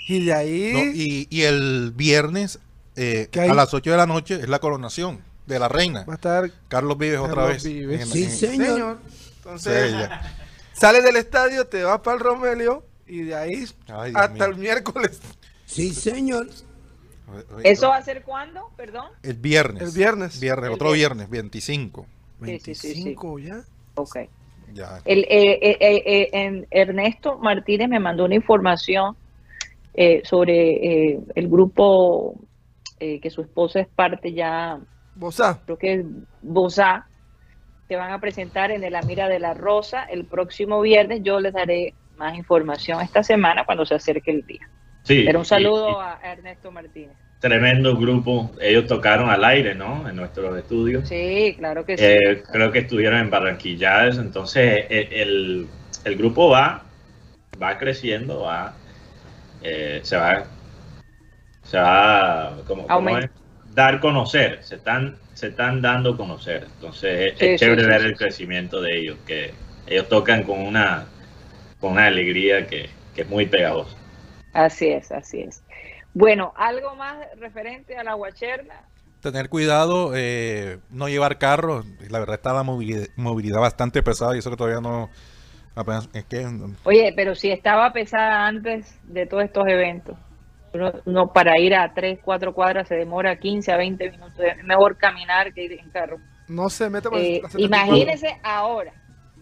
Y 0.09 0.25
de 0.25 0.33
ahí... 0.33 0.71
No, 0.73 0.79
y, 0.79 1.27
y 1.29 1.41
el 1.43 1.91
viernes 1.95 2.57
eh, 2.95 3.29
a 3.39 3.53
las 3.53 3.73
8 3.73 3.91
de 3.91 3.97
la 3.97 4.07
noche 4.07 4.35
es 4.41 4.49
la 4.49 4.57
coronación 4.59 5.21
de 5.45 5.59
la 5.59 5.67
reina. 5.67 6.03
va 6.09 6.13
a 6.13 6.15
estar 6.15 6.51
Carlos 6.67 6.97
Vives 6.97 7.19
otra 7.19 7.35
Carlos 7.35 7.53
vez. 7.53 7.63
Vives. 7.63 8.01
en- 8.01 8.07
Sí, 8.07 8.23
en- 8.23 8.31
señor. 8.31 8.97
Entonces, 9.37 9.91
Sí, 9.93 9.97
sales 10.73 11.03
del 11.03 11.15
estadio, 11.15 11.67
te 11.67 11.83
vas 11.83 11.99
para 12.01 12.17
el 12.17 12.23
Romelio 12.23 12.83
y 13.07 13.21
de 13.21 13.35
ahí 13.35 13.65
Ay, 13.87 14.11
hasta 14.15 14.29
mío. 14.33 14.45
el 14.45 14.55
miércoles. 14.55 15.19
Sí, 15.67 15.93
señor. 15.93 16.47
¿Eso 17.63 17.89
va 17.89 17.97
a 17.97 18.01
ser 18.03 18.23
cuándo? 18.23 18.71
Perdón. 18.75 19.05
El 19.21 19.35
viernes. 19.35 19.83
El 19.83 19.91
viernes. 19.91 20.39
Viernes, 20.39 20.67
El 20.69 20.73
otro 20.73 20.91
viernes. 20.93 21.29
viernes, 21.29 21.29
25. 21.29 22.07
Sí, 22.43 22.59
sí, 22.59 22.59
sí, 22.59 22.75
sí. 22.75 22.87
25 23.03 23.39
ya. 23.39 23.61
Ok. 23.93 24.17
Ya. 24.73 25.01
El, 25.05 25.19
eh, 25.19 25.59
eh, 25.61 25.77
eh, 25.79 26.03
eh, 26.05 26.29
en- 26.33 26.67
Ernesto 26.71 27.37
Martínez 27.37 27.87
me 27.89 27.99
mandó 27.99 28.25
una 28.25 28.33
información 28.35 29.15
eh, 29.93 30.21
sobre 30.23 31.11
eh, 31.13 31.19
el 31.35 31.47
grupo 31.47 32.35
eh, 32.99 33.19
que 33.19 33.29
su 33.29 33.41
esposa 33.41 33.79
es 33.79 33.87
parte 33.87 34.33
ya, 34.33 34.79
Bozá. 35.15 35.61
creo 35.65 35.77
que 35.77 35.93
es 35.95 36.05
Bozá, 36.41 37.07
se 37.87 37.95
van 37.95 38.11
a 38.11 38.19
presentar 38.19 38.71
en 38.71 38.89
la 38.91 39.01
Mira 39.01 39.27
de 39.27 39.39
la 39.39 39.53
Rosa 39.53 40.03
el 40.03 40.25
próximo 40.25 40.79
viernes. 40.81 41.21
Yo 41.23 41.39
les 41.39 41.53
daré 41.53 41.95
más 42.17 42.35
información 42.37 43.01
esta 43.01 43.23
semana 43.23 43.65
cuando 43.65 43.85
se 43.85 43.95
acerque 43.95 44.31
el 44.31 44.45
día. 44.45 44.69
Sí. 45.03 45.23
Pero 45.25 45.39
un 45.39 45.45
saludo 45.45 45.89
y 45.89 45.93
a 45.95 46.19
Ernesto 46.33 46.71
Martínez. 46.71 47.17
tremendo 47.39 47.95
grupo. 47.97 48.51
Ellos 48.61 48.85
tocaron 48.85 49.29
al 49.29 49.43
aire, 49.43 49.73
¿no? 49.73 50.07
En 50.07 50.15
nuestros 50.17 50.55
estudios. 50.57 51.07
Sí, 51.07 51.55
claro 51.57 51.83
que 51.85 51.97
sí. 51.97 52.03
Eh, 52.05 52.43
creo 52.51 52.71
que 52.71 52.79
estuvieron 52.79 53.19
en 53.19 53.29
Barranquilladas, 53.29 54.17
entonces 54.19 54.85
eh, 54.89 55.09
el, 55.13 55.67
el 56.05 56.15
grupo 56.15 56.49
va, 56.49 56.83
va 57.61 57.77
creciendo, 57.77 58.41
va, 58.41 58.75
eh, 59.61 60.01
se 60.03 60.17
va, 60.17 60.45
se 61.63 61.77
va, 61.77 62.57
¿cómo- 62.67 62.91
cómo 62.91 63.17
es? 63.17 63.29
dar 63.73 63.99
conocer, 63.99 64.63
se 64.63 64.75
están, 64.75 65.17
se 65.33 65.47
están 65.49 65.81
dando 65.81 66.11
a 66.13 66.17
conocer, 66.17 66.63
entonces 66.65 67.33
es, 67.33 67.41
Sí, 67.41 67.47
es 67.51 67.55
sí, 67.57 67.59
chévere 67.59 67.85
sí, 67.85 67.95
ver 67.95 68.01
sí, 68.03 68.11
el 68.11 68.15
sí. 68.15 68.25
crecimiento 68.25 68.81
de 68.81 68.99
ellos, 68.99 69.17
que 69.25 69.53
ellos 69.87 70.07
tocan 70.09 70.43
con 70.43 70.59
una, 70.59 71.05
con 71.79 71.93
una 71.93 72.07
alegría 72.07 72.67
que, 72.67 72.89
que 73.15 73.21
es 73.23 73.29
muy 73.29 73.45
pegajosa. 73.47 73.95
Así 74.53 74.87
es, 74.89 75.11
así 75.11 75.41
es. 75.41 75.63
Bueno, 76.13 76.53
algo 76.55 76.95
más 76.95 77.25
referente 77.37 77.97
a 77.97 78.03
la 78.03 78.13
guacherna. 78.13 78.87
Tener 79.21 79.49
cuidado, 79.49 80.13
eh, 80.15 80.79
no 80.89 81.09
llevar 81.09 81.37
carros. 81.39 81.85
La 82.09 82.19
verdad 82.19 82.35
está 82.35 82.53
la 82.53 82.63
movilidad, 82.63 83.05
movilidad 83.17 83.59
bastante 83.59 84.01
pesada 84.01 84.33
y 84.35 84.39
eso 84.39 84.49
que 84.49 84.55
todavía 84.55 84.79
no... 84.79 85.11
Apenas, 85.75 86.09
es 86.13 86.25
que 86.25 86.45
Oye, 86.83 87.13
pero 87.15 87.35
si 87.35 87.51
estaba 87.51 87.91
pesada 87.93 88.45
antes 88.47 88.97
de 89.03 89.25
todos 89.25 89.43
estos 89.43 89.67
eventos, 89.67 90.17
uno, 90.73 90.91
uno 91.05 91.31
para 91.33 91.57
ir 91.59 91.73
a 91.75 91.93
3, 91.93 92.19
4 92.23 92.53
cuadras 92.53 92.87
se 92.87 92.95
demora 92.95 93.37
15 93.39 93.71
a 93.71 93.77
20 93.77 94.11
minutos. 94.11 94.39
Es 94.39 94.63
mejor 94.63 94.97
caminar 94.97 95.53
que 95.53 95.63
ir 95.63 95.73
en 95.79 95.89
carro. 95.89 96.17
No 96.47 96.69
se 96.69 96.89
mete 96.89 97.09
por 97.09 97.19
Eh, 97.19 97.39
la 97.43 97.49
74. 97.49 97.59
imagínense 97.65 98.39
ahora. 98.43 98.91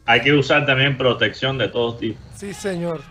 Hay 0.06 0.22
que 0.22 0.32
usar 0.34 0.66
también 0.66 0.98
protección 0.98 1.58
de 1.58 1.68
todos 1.70 2.00
tipos, 2.00 2.22
Sí, 2.36 2.54
señor. 2.54 3.02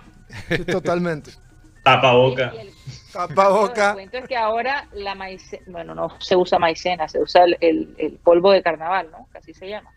Sí, 0.48 0.64
totalmente. 0.64 1.30
tapaboca. 1.82 2.52
El- 2.58 2.70
Tapa 3.12 3.46
El 3.46 3.52
boca. 3.52 3.94
cuento 3.94 4.18
es 4.18 4.28
que 4.28 4.36
ahora 4.36 4.86
la 4.92 5.14
maicena, 5.14 5.62
bueno, 5.68 5.94
no 5.94 6.20
se 6.20 6.36
usa 6.36 6.58
maicena, 6.58 7.08
se 7.08 7.18
usa 7.20 7.44
el, 7.44 7.56
el- 7.62 7.94
el 7.96 8.12
polvo 8.12 8.52
de 8.52 8.62
carnaval, 8.62 9.08
¿no? 9.10 9.26
Así 9.34 9.54
se 9.54 9.68
llama. 9.68 9.90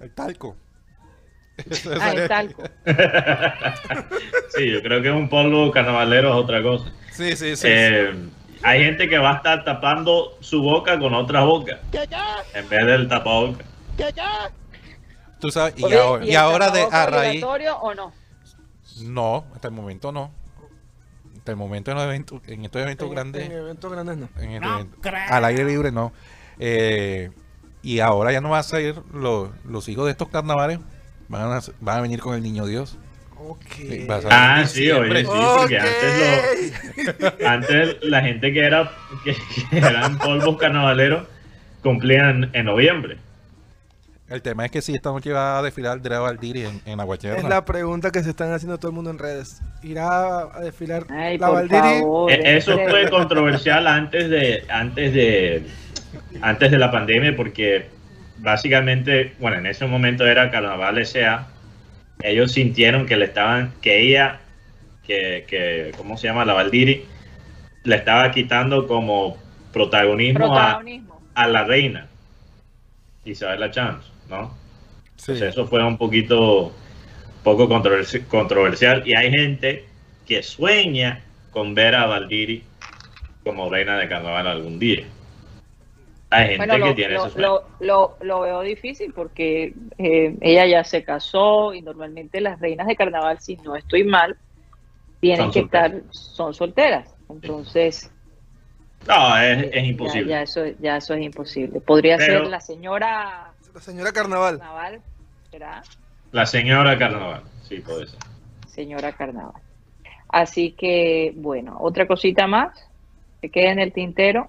el 0.00 0.10
talco. 0.12 0.56
Ah, 2.00 2.12
el 2.12 2.28
talco. 2.28 2.62
Sí, 4.56 4.70
yo 4.70 4.82
creo 4.82 5.02
que 5.02 5.10
un 5.10 5.28
polvo 5.28 5.70
carnavalero 5.70 6.30
es 6.30 6.34
otra 6.36 6.62
cosa. 6.62 6.86
Sí, 7.12 7.36
sí, 7.36 7.56
sí. 7.56 7.66
Eh, 7.68 8.12
hay 8.62 8.84
gente 8.84 9.08
que 9.08 9.18
va 9.18 9.32
a 9.32 9.36
estar 9.36 9.64
tapando 9.64 10.36
su 10.40 10.62
boca 10.62 10.98
con 10.98 11.14
otra 11.14 11.42
boca 11.42 11.80
en 12.54 12.68
vez 12.68 12.86
del 12.86 13.08
tapaboca. 13.08 13.64
Tú 15.40 15.50
sabes, 15.50 15.74
y, 15.78 15.84
Oye, 15.84 15.98
ahora, 15.98 16.24
y 16.26 16.30
el 16.30 16.36
ahora 16.36 16.66
de 16.70 16.80
tapabocas 16.80 17.00
a 17.00 17.06
raíz... 17.10 17.42
obligatorio 17.42 17.76
o 17.78 17.94
no? 17.94 18.12
No, 19.02 19.44
hasta 19.54 19.68
el 19.68 19.74
momento 19.74 20.12
no. 20.12 20.30
Hasta 21.38 21.52
el 21.52 21.56
momento 21.56 21.90
en 21.90 21.96
los 21.96 22.04
eventos, 22.04 22.40
en 22.46 22.64
estos 22.66 22.82
eventos 22.82 23.06
En- 23.08 23.14
grandes, 23.14 23.46
En 23.46 23.52
eventos 23.52 23.90
grandes 23.90 24.16
no. 24.18 24.28
en 24.38 24.50
este 24.52 24.66
evento- 24.68 24.98
al 25.30 25.44
aire 25.46 25.64
libre 25.64 25.90
no. 25.92 26.12
Eh, 26.58 27.30
y 27.82 28.00
ahora 28.00 28.30
ya 28.32 28.42
no 28.42 28.50
van 28.50 28.60
a 28.60 28.62
salir 28.62 28.96
los, 29.14 29.48
los 29.64 29.88
hijos 29.88 30.04
de 30.04 30.10
estos 30.10 30.28
carnavales, 30.28 30.80
van 31.30 31.52
a, 31.52 31.60
van 31.80 31.98
a 31.98 32.00
venir 32.02 32.20
con 32.20 32.34
el 32.34 32.42
niño 32.42 32.66
Dios. 32.66 32.98
Ok. 33.42 33.62
Sí, 33.74 34.04
va 34.06 34.16
a 34.16 34.20
salir 34.20 34.36
Ah, 34.38 34.66
sí, 34.66 34.90
oye, 34.90 35.20
sí, 35.20 35.26
porque 35.56 35.78
antes, 35.78 37.18
lo- 37.18 37.32
antes 37.48 37.96
la 38.02 38.20
gente 38.20 38.52
que 38.52 38.60
era 38.60 38.90
que, 39.24 39.34
que 39.70 39.78
eran 39.78 40.18
polvos 40.18 40.58
carnavaleros 40.58 41.26
cumplían 41.82 42.50
en 42.52 42.66
noviembre. 42.66 43.16
El 44.28 44.42
tema 44.42 44.64
es 44.66 44.70
que 44.70 44.80
si 44.82 44.94
esta 44.94 45.10
noche 45.10 45.32
va 45.32 45.58
a 45.58 45.62
desfilar 45.62 46.00
Drea 46.00 46.20
Valdiri 46.20 46.62
en, 46.64 46.80
en 46.84 47.00
Aguacherna. 47.00 47.38
Es 47.38 47.44
la 47.44 47.64
pregunta 47.64 48.12
que 48.12 48.22
se 48.22 48.30
están 48.30 48.52
haciendo 48.52 48.78
todo 48.78 48.90
el 48.90 48.94
mundo 48.94 49.10
en 49.10 49.18
redes. 49.18 49.60
¿Irá 49.82 50.42
a 50.56 50.60
desfilar 50.60 51.06
Ay, 51.10 51.36
la 51.38 51.48
Valdiri? 51.48 51.80
favor. 51.80 52.30
E- 52.30 52.56
Eso 52.56 52.78
fue 52.88 53.08
controversial 53.10 53.86
antes 53.88 54.28
de 54.30 54.64
antes 54.68 55.14
de 55.14 55.66
antes 56.42 56.70
de 56.70 56.78
la 56.78 56.92
pandemia 56.92 57.34
porque 57.34 57.88
básicamente, 58.40 59.34
bueno, 59.38 59.58
en 59.58 59.66
ese 59.66 59.86
momento 59.86 60.26
era 60.26 60.50
Carnaval 60.50 60.98
S.A. 60.98 61.46
Ellos 62.22 62.52
sintieron 62.52 63.06
que 63.06 63.16
le 63.16 63.26
estaban 63.26 63.72
que 63.80 64.00
ella 64.00 64.40
que, 65.06 65.44
que 65.48 65.92
¿cómo 65.96 66.16
se 66.16 66.26
llama? 66.28 66.44
La 66.44 66.52
Valdiri 66.54 67.04
le 67.84 67.96
estaba 67.96 68.30
quitando 68.30 68.86
como 68.86 69.36
protagonismo, 69.72 70.46
a, 70.56 70.76
Protagonismo. 70.78 71.20
a 71.34 71.48
la 71.48 71.64
reina 71.64 72.06
Isabel 73.24 73.70
Chance, 73.70 74.08
¿no? 74.28 74.54
Sí. 75.16 75.32
Pues 75.32 75.42
eso 75.42 75.66
fue 75.66 75.82
un 75.84 75.96
poquito 75.96 76.72
poco 77.42 77.68
controversi- 77.68 78.26
controversial 78.26 79.02
y 79.06 79.14
hay 79.14 79.30
gente 79.30 79.84
que 80.26 80.42
sueña 80.42 81.22
con 81.50 81.74
ver 81.74 81.94
a 81.94 82.06
Valdiri 82.06 82.62
como 83.44 83.70
reina 83.70 83.96
de 83.98 84.08
carnaval 84.08 84.46
algún 84.46 84.78
día. 84.78 85.04
Hay 86.32 86.56
gente 86.56 86.58
Bueno, 86.58 86.74
que 86.74 86.78
lo, 86.90 86.94
tiene 86.94 87.14
lo- 87.14 87.28
lo- 87.36 87.64
lo- 87.80 88.16
lo 88.20 88.40
veo 88.40 88.60
difícil 88.62 89.12
porque 89.12 89.74
eh, 89.98 90.36
ella 90.40 90.64
ya 90.66 90.84
se 90.84 91.02
casó 91.02 91.74
y 91.74 91.82
normalmente 91.82 92.40
las 92.40 92.60
reinas 92.60 92.86
de 92.86 92.94
carnaval, 92.96 93.40
si 93.40 93.56
no 93.56 93.74
estoy 93.74 94.04
mal, 94.04 94.36
tienen 95.20 95.40
Son 95.42 95.50
que 95.52 95.60
solteras. 95.60 95.92
estar, 95.92 96.14
son 96.14 96.54
solteras. 96.54 97.14
Entonces, 97.28 98.10
No, 99.08 99.36
es, 99.38 99.74
imposible. 99.84 100.28
Ya, 100.30 100.42
eso, 100.42 100.62
ya 100.78 100.98
eso 100.98 101.14
es 101.14 101.22
imposible. 101.22 101.80
Podría 101.80 102.16
Pero- 102.16 102.40
ser 102.44 102.46
la 102.50 102.60
señora 102.60 103.52
La 103.74 103.80
señora 103.80 104.12
Carnaval. 104.12 104.58
Carnaval, 104.58 105.00
¿será? 105.50 105.82
La 106.32 106.46
señora 106.46 106.96
carnaval, 106.98 107.42
sí, 107.68 107.78
puede 107.80 108.06
ser. 108.06 108.18
Señora 108.68 109.12
Carnaval. 109.12 109.60
Así 110.28 110.72
que, 110.72 111.32
bueno, 111.36 111.76
otra 111.80 112.06
cosita 112.06 112.46
más 112.46 112.88
que 113.40 113.50
queda 113.50 113.72
en 113.72 113.80
el 113.80 113.92
tintero. 113.92 114.48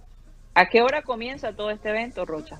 ¿A 0.53 0.65
qué 0.67 0.81
hora 0.81 1.01
comienza 1.01 1.53
todo 1.53 1.71
este 1.71 1.89
evento, 1.89 2.25
Rocha? 2.25 2.59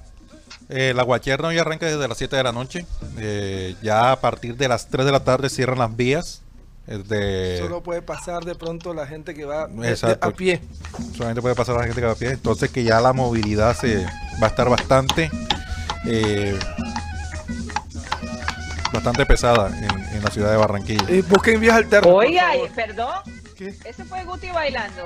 Eh, 0.70 0.94
la 0.96 1.04
Guacherna 1.04 1.50
hoy 1.50 1.58
arranca 1.58 1.86
desde 1.88 2.08
las 2.08 2.18
7 2.18 2.36
de 2.38 2.44
la 2.44 2.52
noche. 2.54 2.86
Eh, 3.18 3.76
ya 3.82 4.12
a 4.14 4.20
partir 4.22 4.56
de 4.56 4.68
las 4.70 4.88
3 4.88 5.06
de 5.06 5.12
la 5.12 5.24
tarde 5.24 5.50
cierran 5.50 5.80
las 5.80 5.96
vías. 5.96 6.42
Es 6.88 7.08
de- 7.10 7.58
Solo 7.60 7.84
puede 7.84 8.02
pasar 8.02 8.44
de 8.44 8.56
pronto 8.56 8.94
la 8.94 9.06
gente 9.06 9.34
que 9.34 9.46
va 9.46 9.68
Exacto. 9.84 10.28
a 10.30 10.32
pie. 10.32 10.62
solamente 11.16 11.42
puede 11.42 11.56
pasar 11.56 11.76
la 11.76 11.84
gente 11.84 12.00
que 12.00 12.08
va 12.08 12.14
a 12.14 12.16
pie. 12.16 12.32
Entonces 12.32 12.70
que 12.72 12.84
ya 12.84 13.00
la 13.02 13.12
movilidad 13.14 13.76
se 13.76 14.06
va 14.42 14.48
a 14.48 14.48
estar 14.48 14.70
bastante 14.70 15.30
eh, 16.06 16.58
bastante 18.92 19.26
pesada 19.26 19.68
en, 19.78 20.16
en 20.16 20.24
la 20.24 20.32
ciudad 20.32 20.52
de 20.52 20.58
Barranquilla. 20.58 21.06
Eh, 21.10 21.24
busquen 21.28 21.60
vías 21.60 21.76
alternas. 21.76 22.12
Oiga, 22.14 22.52
perdón, 22.76 23.14
¿Qué? 23.62 23.76
Ese 23.88 24.04
fue 24.06 24.24
Guti 24.24 24.50
bailando. 24.50 25.04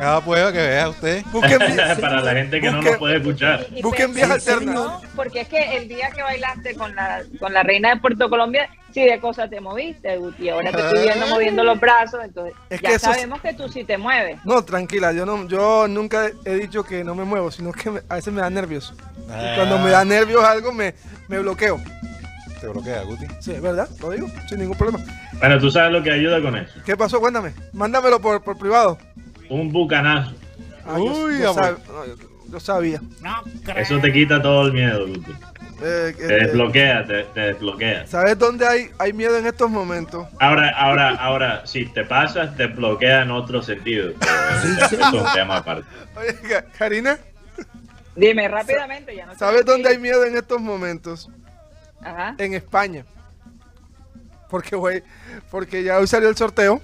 Ah, 0.00 0.20
pues 0.24 0.40
que 0.52 0.58
vea 0.58 0.88
usted. 0.88 1.24
Busquen, 1.32 1.58
Para 2.00 2.20
la 2.20 2.32
gente 2.32 2.60
que 2.60 2.70
no 2.70 2.80
nos 2.80 2.96
puede 2.96 3.16
escuchar. 3.16 3.66
Y 3.74 3.82
Busquen 3.82 4.14
vías 4.14 4.30
alternas. 4.30 4.74
¿no? 4.76 5.00
Porque 5.16 5.40
es 5.40 5.48
que 5.48 5.76
el 5.76 5.88
día 5.88 6.08
que 6.10 6.22
bailaste 6.22 6.76
con 6.76 6.94
la, 6.94 7.22
con 7.40 7.52
la 7.52 7.64
reina 7.64 7.92
de 7.92 7.96
Puerto 8.00 8.30
Colombia, 8.30 8.70
sí 8.94 9.02
de 9.04 9.18
cosas 9.18 9.50
te 9.50 9.60
moviste, 9.60 10.16
Guti. 10.16 10.48
Ahora 10.48 10.70
te 10.70 10.78
estoy 10.80 11.02
viendo 11.02 11.26
moviendo 11.26 11.64
los 11.64 11.80
brazos, 11.80 12.20
entonces 12.22 12.54
Es 12.70 12.80
ya 12.80 12.90
que 12.90 12.94
eso 12.94 13.10
es- 13.10 13.16
sabemos 13.16 13.40
que 13.40 13.52
tú 13.54 13.68
sí 13.68 13.82
te 13.82 13.98
mueves. 13.98 14.38
No, 14.44 14.64
tranquila, 14.64 15.12
yo 15.12 15.26
no, 15.26 15.48
yo 15.48 15.88
nunca 15.88 16.30
he 16.44 16.54
dicho 16.54 16.84
que 16.84 17.02
no 17.02 17.16
me 17.16 17.24
muevo, 17.24 17.50
sino 17.50 17.72
que 17.72 17.90
me- 17.90 18.02
a 18.08 18.14
veces 18.14 18.32
me 18.32 18.40
da 18.42 18.48
nervios. 18.48 18.94
Y 19.26 19.30
Ah, 19.32 19.54
cuando 19.56 19.76
me 19.80 19.90
da 19.90 20.04
nervios 20.04 20.44
algo 20.44 20.70
me, 20.72 20.94
me 21.26 21.40
bloqueo. 21.40 21.80
Te 22.60 22.66
bloquea, 22.68 23.02
Guti. 23.02 23.26
Sí, 23.40 23.52
¿verdad? 23.60 23.88
Lo 24.00 24.10
digo, 24.10 24.26
sin 24.48 24.58
ningún 24.58 24.76
problema. 24.76 25.04
Bueno, 25.38 25.58
tú 25.58 25.70
sabes 25.70 25.92
lo 25.92 26.02
que 26.02 26.10
ayuda 26.10 26.40
con 26.42 26.56
eso. 26.56 26.80
¿Qué 26.84 26.96
pasó? 26.96 27.20
Cuéntame. 27.20 27.52
Mándamelo 27.72 28.20
por, 28.20 28.42
por 28.42 28.58
privado. 28.58 28.98
Un 29.48 29.70
bucanazo. 29.72 30.32
Ah, 30.84 30.98
Uy, 30.98 31.38
yo, 31.40 31.50
amor. 31.50 31.62
sab- 31.62 31.86
no, 31.92 32.06
yo- 32.06 32.14
yo 32.50 32.60
sabía. 32.60 33.00
Eso 33.76 33.98
te 34.00 34.12
quita 34.12 34.40
todo 34.42 34.66
el 34.66 34.72
miedo, 34.72 35.06
Guti. 35.06 35.32
Eh, 35.80 36.12
Te 36.16 36.24
eh, 36.24 36.46
desbloquea, 36.46 37.04
te, 37.06 37.22
te 37.24 37.40
desbloquea. 37.40 38.04
¿Sabes 38.08 38.36
dónde 38.36 38.66
hay, 38.66 38.90
hay 38.98 39.12
miedo 39.12 39.36
en 39.38 39.46
estos 39.46 39.70
momentos? 39.70 40.26
Ahora, 40.40 40.70
ahora, 40.70 41.10
ahora, 41.14 41.66
si 41.66 41.86
te 41.86 42.04
pasas, 42.04 42.56
te 42.56 42.66
bloquea 42.66 43.22
en 43.22 43.30
otro 43.30 43.62
sentido. 43.62 44.12
Pero 44.20 44.86
Eso 44.86 44.96
es 45.00 45.12
un 45.12 45.32
tema 45.32 45.58
aparte. 45.58 45.84
Oye, 46.16 46.34
Ka- 46.48 46.64
Karina, 46.76 47.18
Dime 48.16 48.48
rápidamente, 48.48 49.14
ya 49.14 49.26
no 49.26 49.32
sé 49.34 49.38
¿sabes 49.38 49.64
dónde 49.64 49.90
hay 49.90 49.98
miedo 49.98 50.24
en 50.24 50.36
estos 50.36 50.60
momentos? 50.60 51.30
Ajá. 52.02 52.34
En 52.38 52.54
España. 52.54 53.04
Porque, 54.50 54.76
güey, 54.76 55.02
porque 55.50 55.82
ya 55.82 55.98
hoy 55.98 56.06
salió 56.06 56.28
el 56.28 56.36
sorteo 56.36 56.80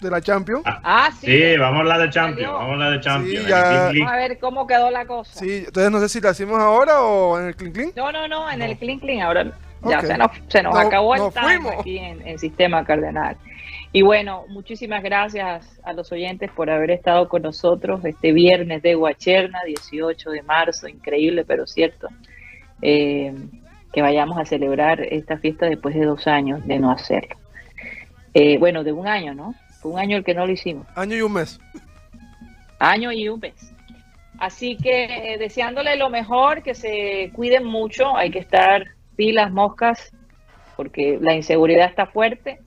de 0.00 0.10
la 0.10 0.20
Champions. 0.20 0.62
Ah, 0.66 1.10
sí. 1.20 1.26
Sí, 1.26 1.56
vamos 1.56 1.76
a 1.78 1.80
hablar 1.80 2.00
de 2.00 2.10
Champions. 2.10 2.50
Salió. 2.50 2.52
Vamos 2.54 2.70
a 2.70 2.72
hablar 2.74 2.92
de 2.92 3.00
Champions. 3.00 3.44
Sí, 3.44 3.48
ya. 3.48 3.90
Vamos 3.94 4.12
a 4.12 4.16
ver 4.16 4.38
cómo 4.38 4.66
quedó 4.66 4.90
la 4.90 5.06
cosa. 5.06 5.38
Sí, 5.38 5.64
entonces 5.66 5.90
no 5.92 6.00
sé 6.00 6.08
si 6.08 6.20
la 6.20 6.30
hacemos 6.30 6.58
ahora 6.58 7.00
o 7.02 7.38
en 7.38 7.46
el 7.46 7.56
Clean 7.56 7.72
Clean. 7.72 7.92
No, 7.96 8.10
no, 8.12 8.26
no, 8.28 8.50
en 8.50 8.62
el 8.62 8.76
Clean 8.76 8.98
Clean. 8.98 9.22
Ahora 9.22 9.52
ya 9.84 10.00
se 10.00 10.18
nos, 10.18 10.30
se 10.48 10.62
nos 10.62 10.74
No- 10.74 10.80
acabó 10.80 11.14
el 11.14 11.20
nos 11.20 11.34
time 11.34 11.70
aquí 11.78 11.98
en, 11.98 12.26
en 12.26 12.38
Sistema 12.38 12.84
Cardenal. 12.84 13.36
Y 13.92 14.02
bueno, 14.02 14.44
muchísimas 14.48 15.04
gracias 15.04 15.78
a 15.84 15.92
los 15.92 16.10
oyentes 16.10 16.50
por 16.50 16.68
haber 16.68 16.90
estado 16.90 17.28
con 17.28 17.42
nosotros 17.42 18.04
este 18.04 18.32
viernes 18.32 18.82
de 18.82 18.96
Guacherna, 18.96 19.60
18 19.66 20.30
de 20.30 20.42
marzo, 20.42 20.88
increíble 20.88 21.44
pero 21.44 21.64
cierto. 21.66 22.08
Eh, 22.82 23.32
que 23.94 24.02
vayamos 24.02 24.36
a 24.38 24.44
celebrar 24.44 25.00
esta 25.00 25.38
fiesta 25.38 25.66
después 25.66 25.94
de 25.94 26.04
dos 26.04 26.26
años 26.26 26.66
de 26.66 26.80
no 26.80 26.90
hacerlo. 26.90 27.36
Eh, 28.34 28.58
bueno, 28.58 28.82
de 28.82 28.92
un 28.92 29.06
año, 29.06 29.34
¿no? 29.34 29.54
Fue 29.80 29.92
un 29.92 29.98
año 30.00 30.16
el 30.16 30.24
que 30.24 30.34
no 30.34 30.44
lo 30.44 30.52
hicimos. 30.52 30.86
Año 30.96 31.16
y 31.16 31.22
un 31.22 31.32
mes. 31.32 31.60
año 32.80 33.12
y 33.12 33.28
un 33.28 33.38
mes. 33.38 33.72
Así 34.38 34.76
que 34.76 35.04
eh, 35.04 35.38
deseándole 35.38 35.96
lo 35.96 36.10
mejor, 36.10 36.64
que 36.64 36.74
se 36.74 37.30
cuiden 37.34 37.64
mucho, 37.64 38.16
hay 38.16 38.30
que 38.30 38.40
estar 38.40 38.84
pilas, 39.14 39.52
moscas, 39.52 40.12
porque 40.76 41.18
la 41.20 41.34
inseguridad 41.34 41.88
está 41.88 42.06
fuerte, 42.06 42.58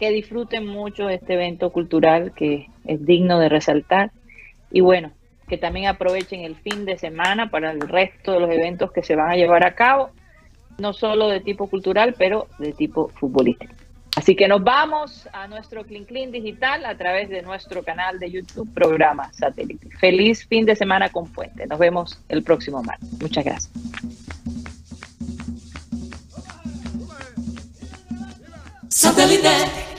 que 0.00 0.10
disfruten 0.10 0.66
mucho 0.66 1.08
este 1.08 1.34
evento 1.34 1.70
cultural 1.70 2.32
que 2.34 2.66
es 2.84 3.06
digno 3.06 3.38
de 3.38 3.48
resaltar 3.48 4.10
y 4.72 4.80
bueno, 4.80 5.12
que 5.48 5.58
también 5.58 5.86
aprovechen 5.86 6.40
el 6.40 6.56
fin 6.56 6.84
de 6.84 6.98
semana 6.98 7.50
para 7.50 7.70
el 7.70 7.80
resto 7.80 8.32
de 8.32 8.40
los 8.40 8.50
eventos 8.50 8.90
que 8.90 9.04
se 9.04 9.14
van 9.14 9.30
a 9.30 9.36
llevar 9.36 9.64
a 9.64 9.76
cabo, 9.76 10.10
no 10.78 10.92
solo 10.92 11.28
de 11.28 11.40
tipo 11.40 11.68
cultural, 11.68 12.14
pero 12.16 12.48
de 12.58 12.72
tipo 12.72 13.08
futbolístico. 13.08 13.74
Así 14.16 14.34
que 14.34 14.48
nos 14.48 14.64
vamos 14.64 15.28
a 15.32 15.46
nuestro 15.46 15.84
Clean 15.84 16.06
Clean 16.06 16.30
digital 16.30 16.86
a 16.86 16.96
través 16.96 17.28
de 17.28 17.42
nuestro 17.42 17.82
canal 17.82 18.18
de 18.18 18.30
YouTube, 18.30 18.72
programa 18.72 19.30
satélite. 19.34 19.90
Feliz 19.98 20.46
fin 20.46 20.64
de 20.64 20.74
semana 20.74 21.10
con 21.10 21.30
Puente. 21.30 21.66
Nos 21.66 21.78
vemos 21.78 22.18
el 22.30 22.42
próximo 22.42 22.82
martes. 22.82 23.12
Muchas 23.20 23.44
gracias. 23.44 23.70
Satellite. 28.88 29.95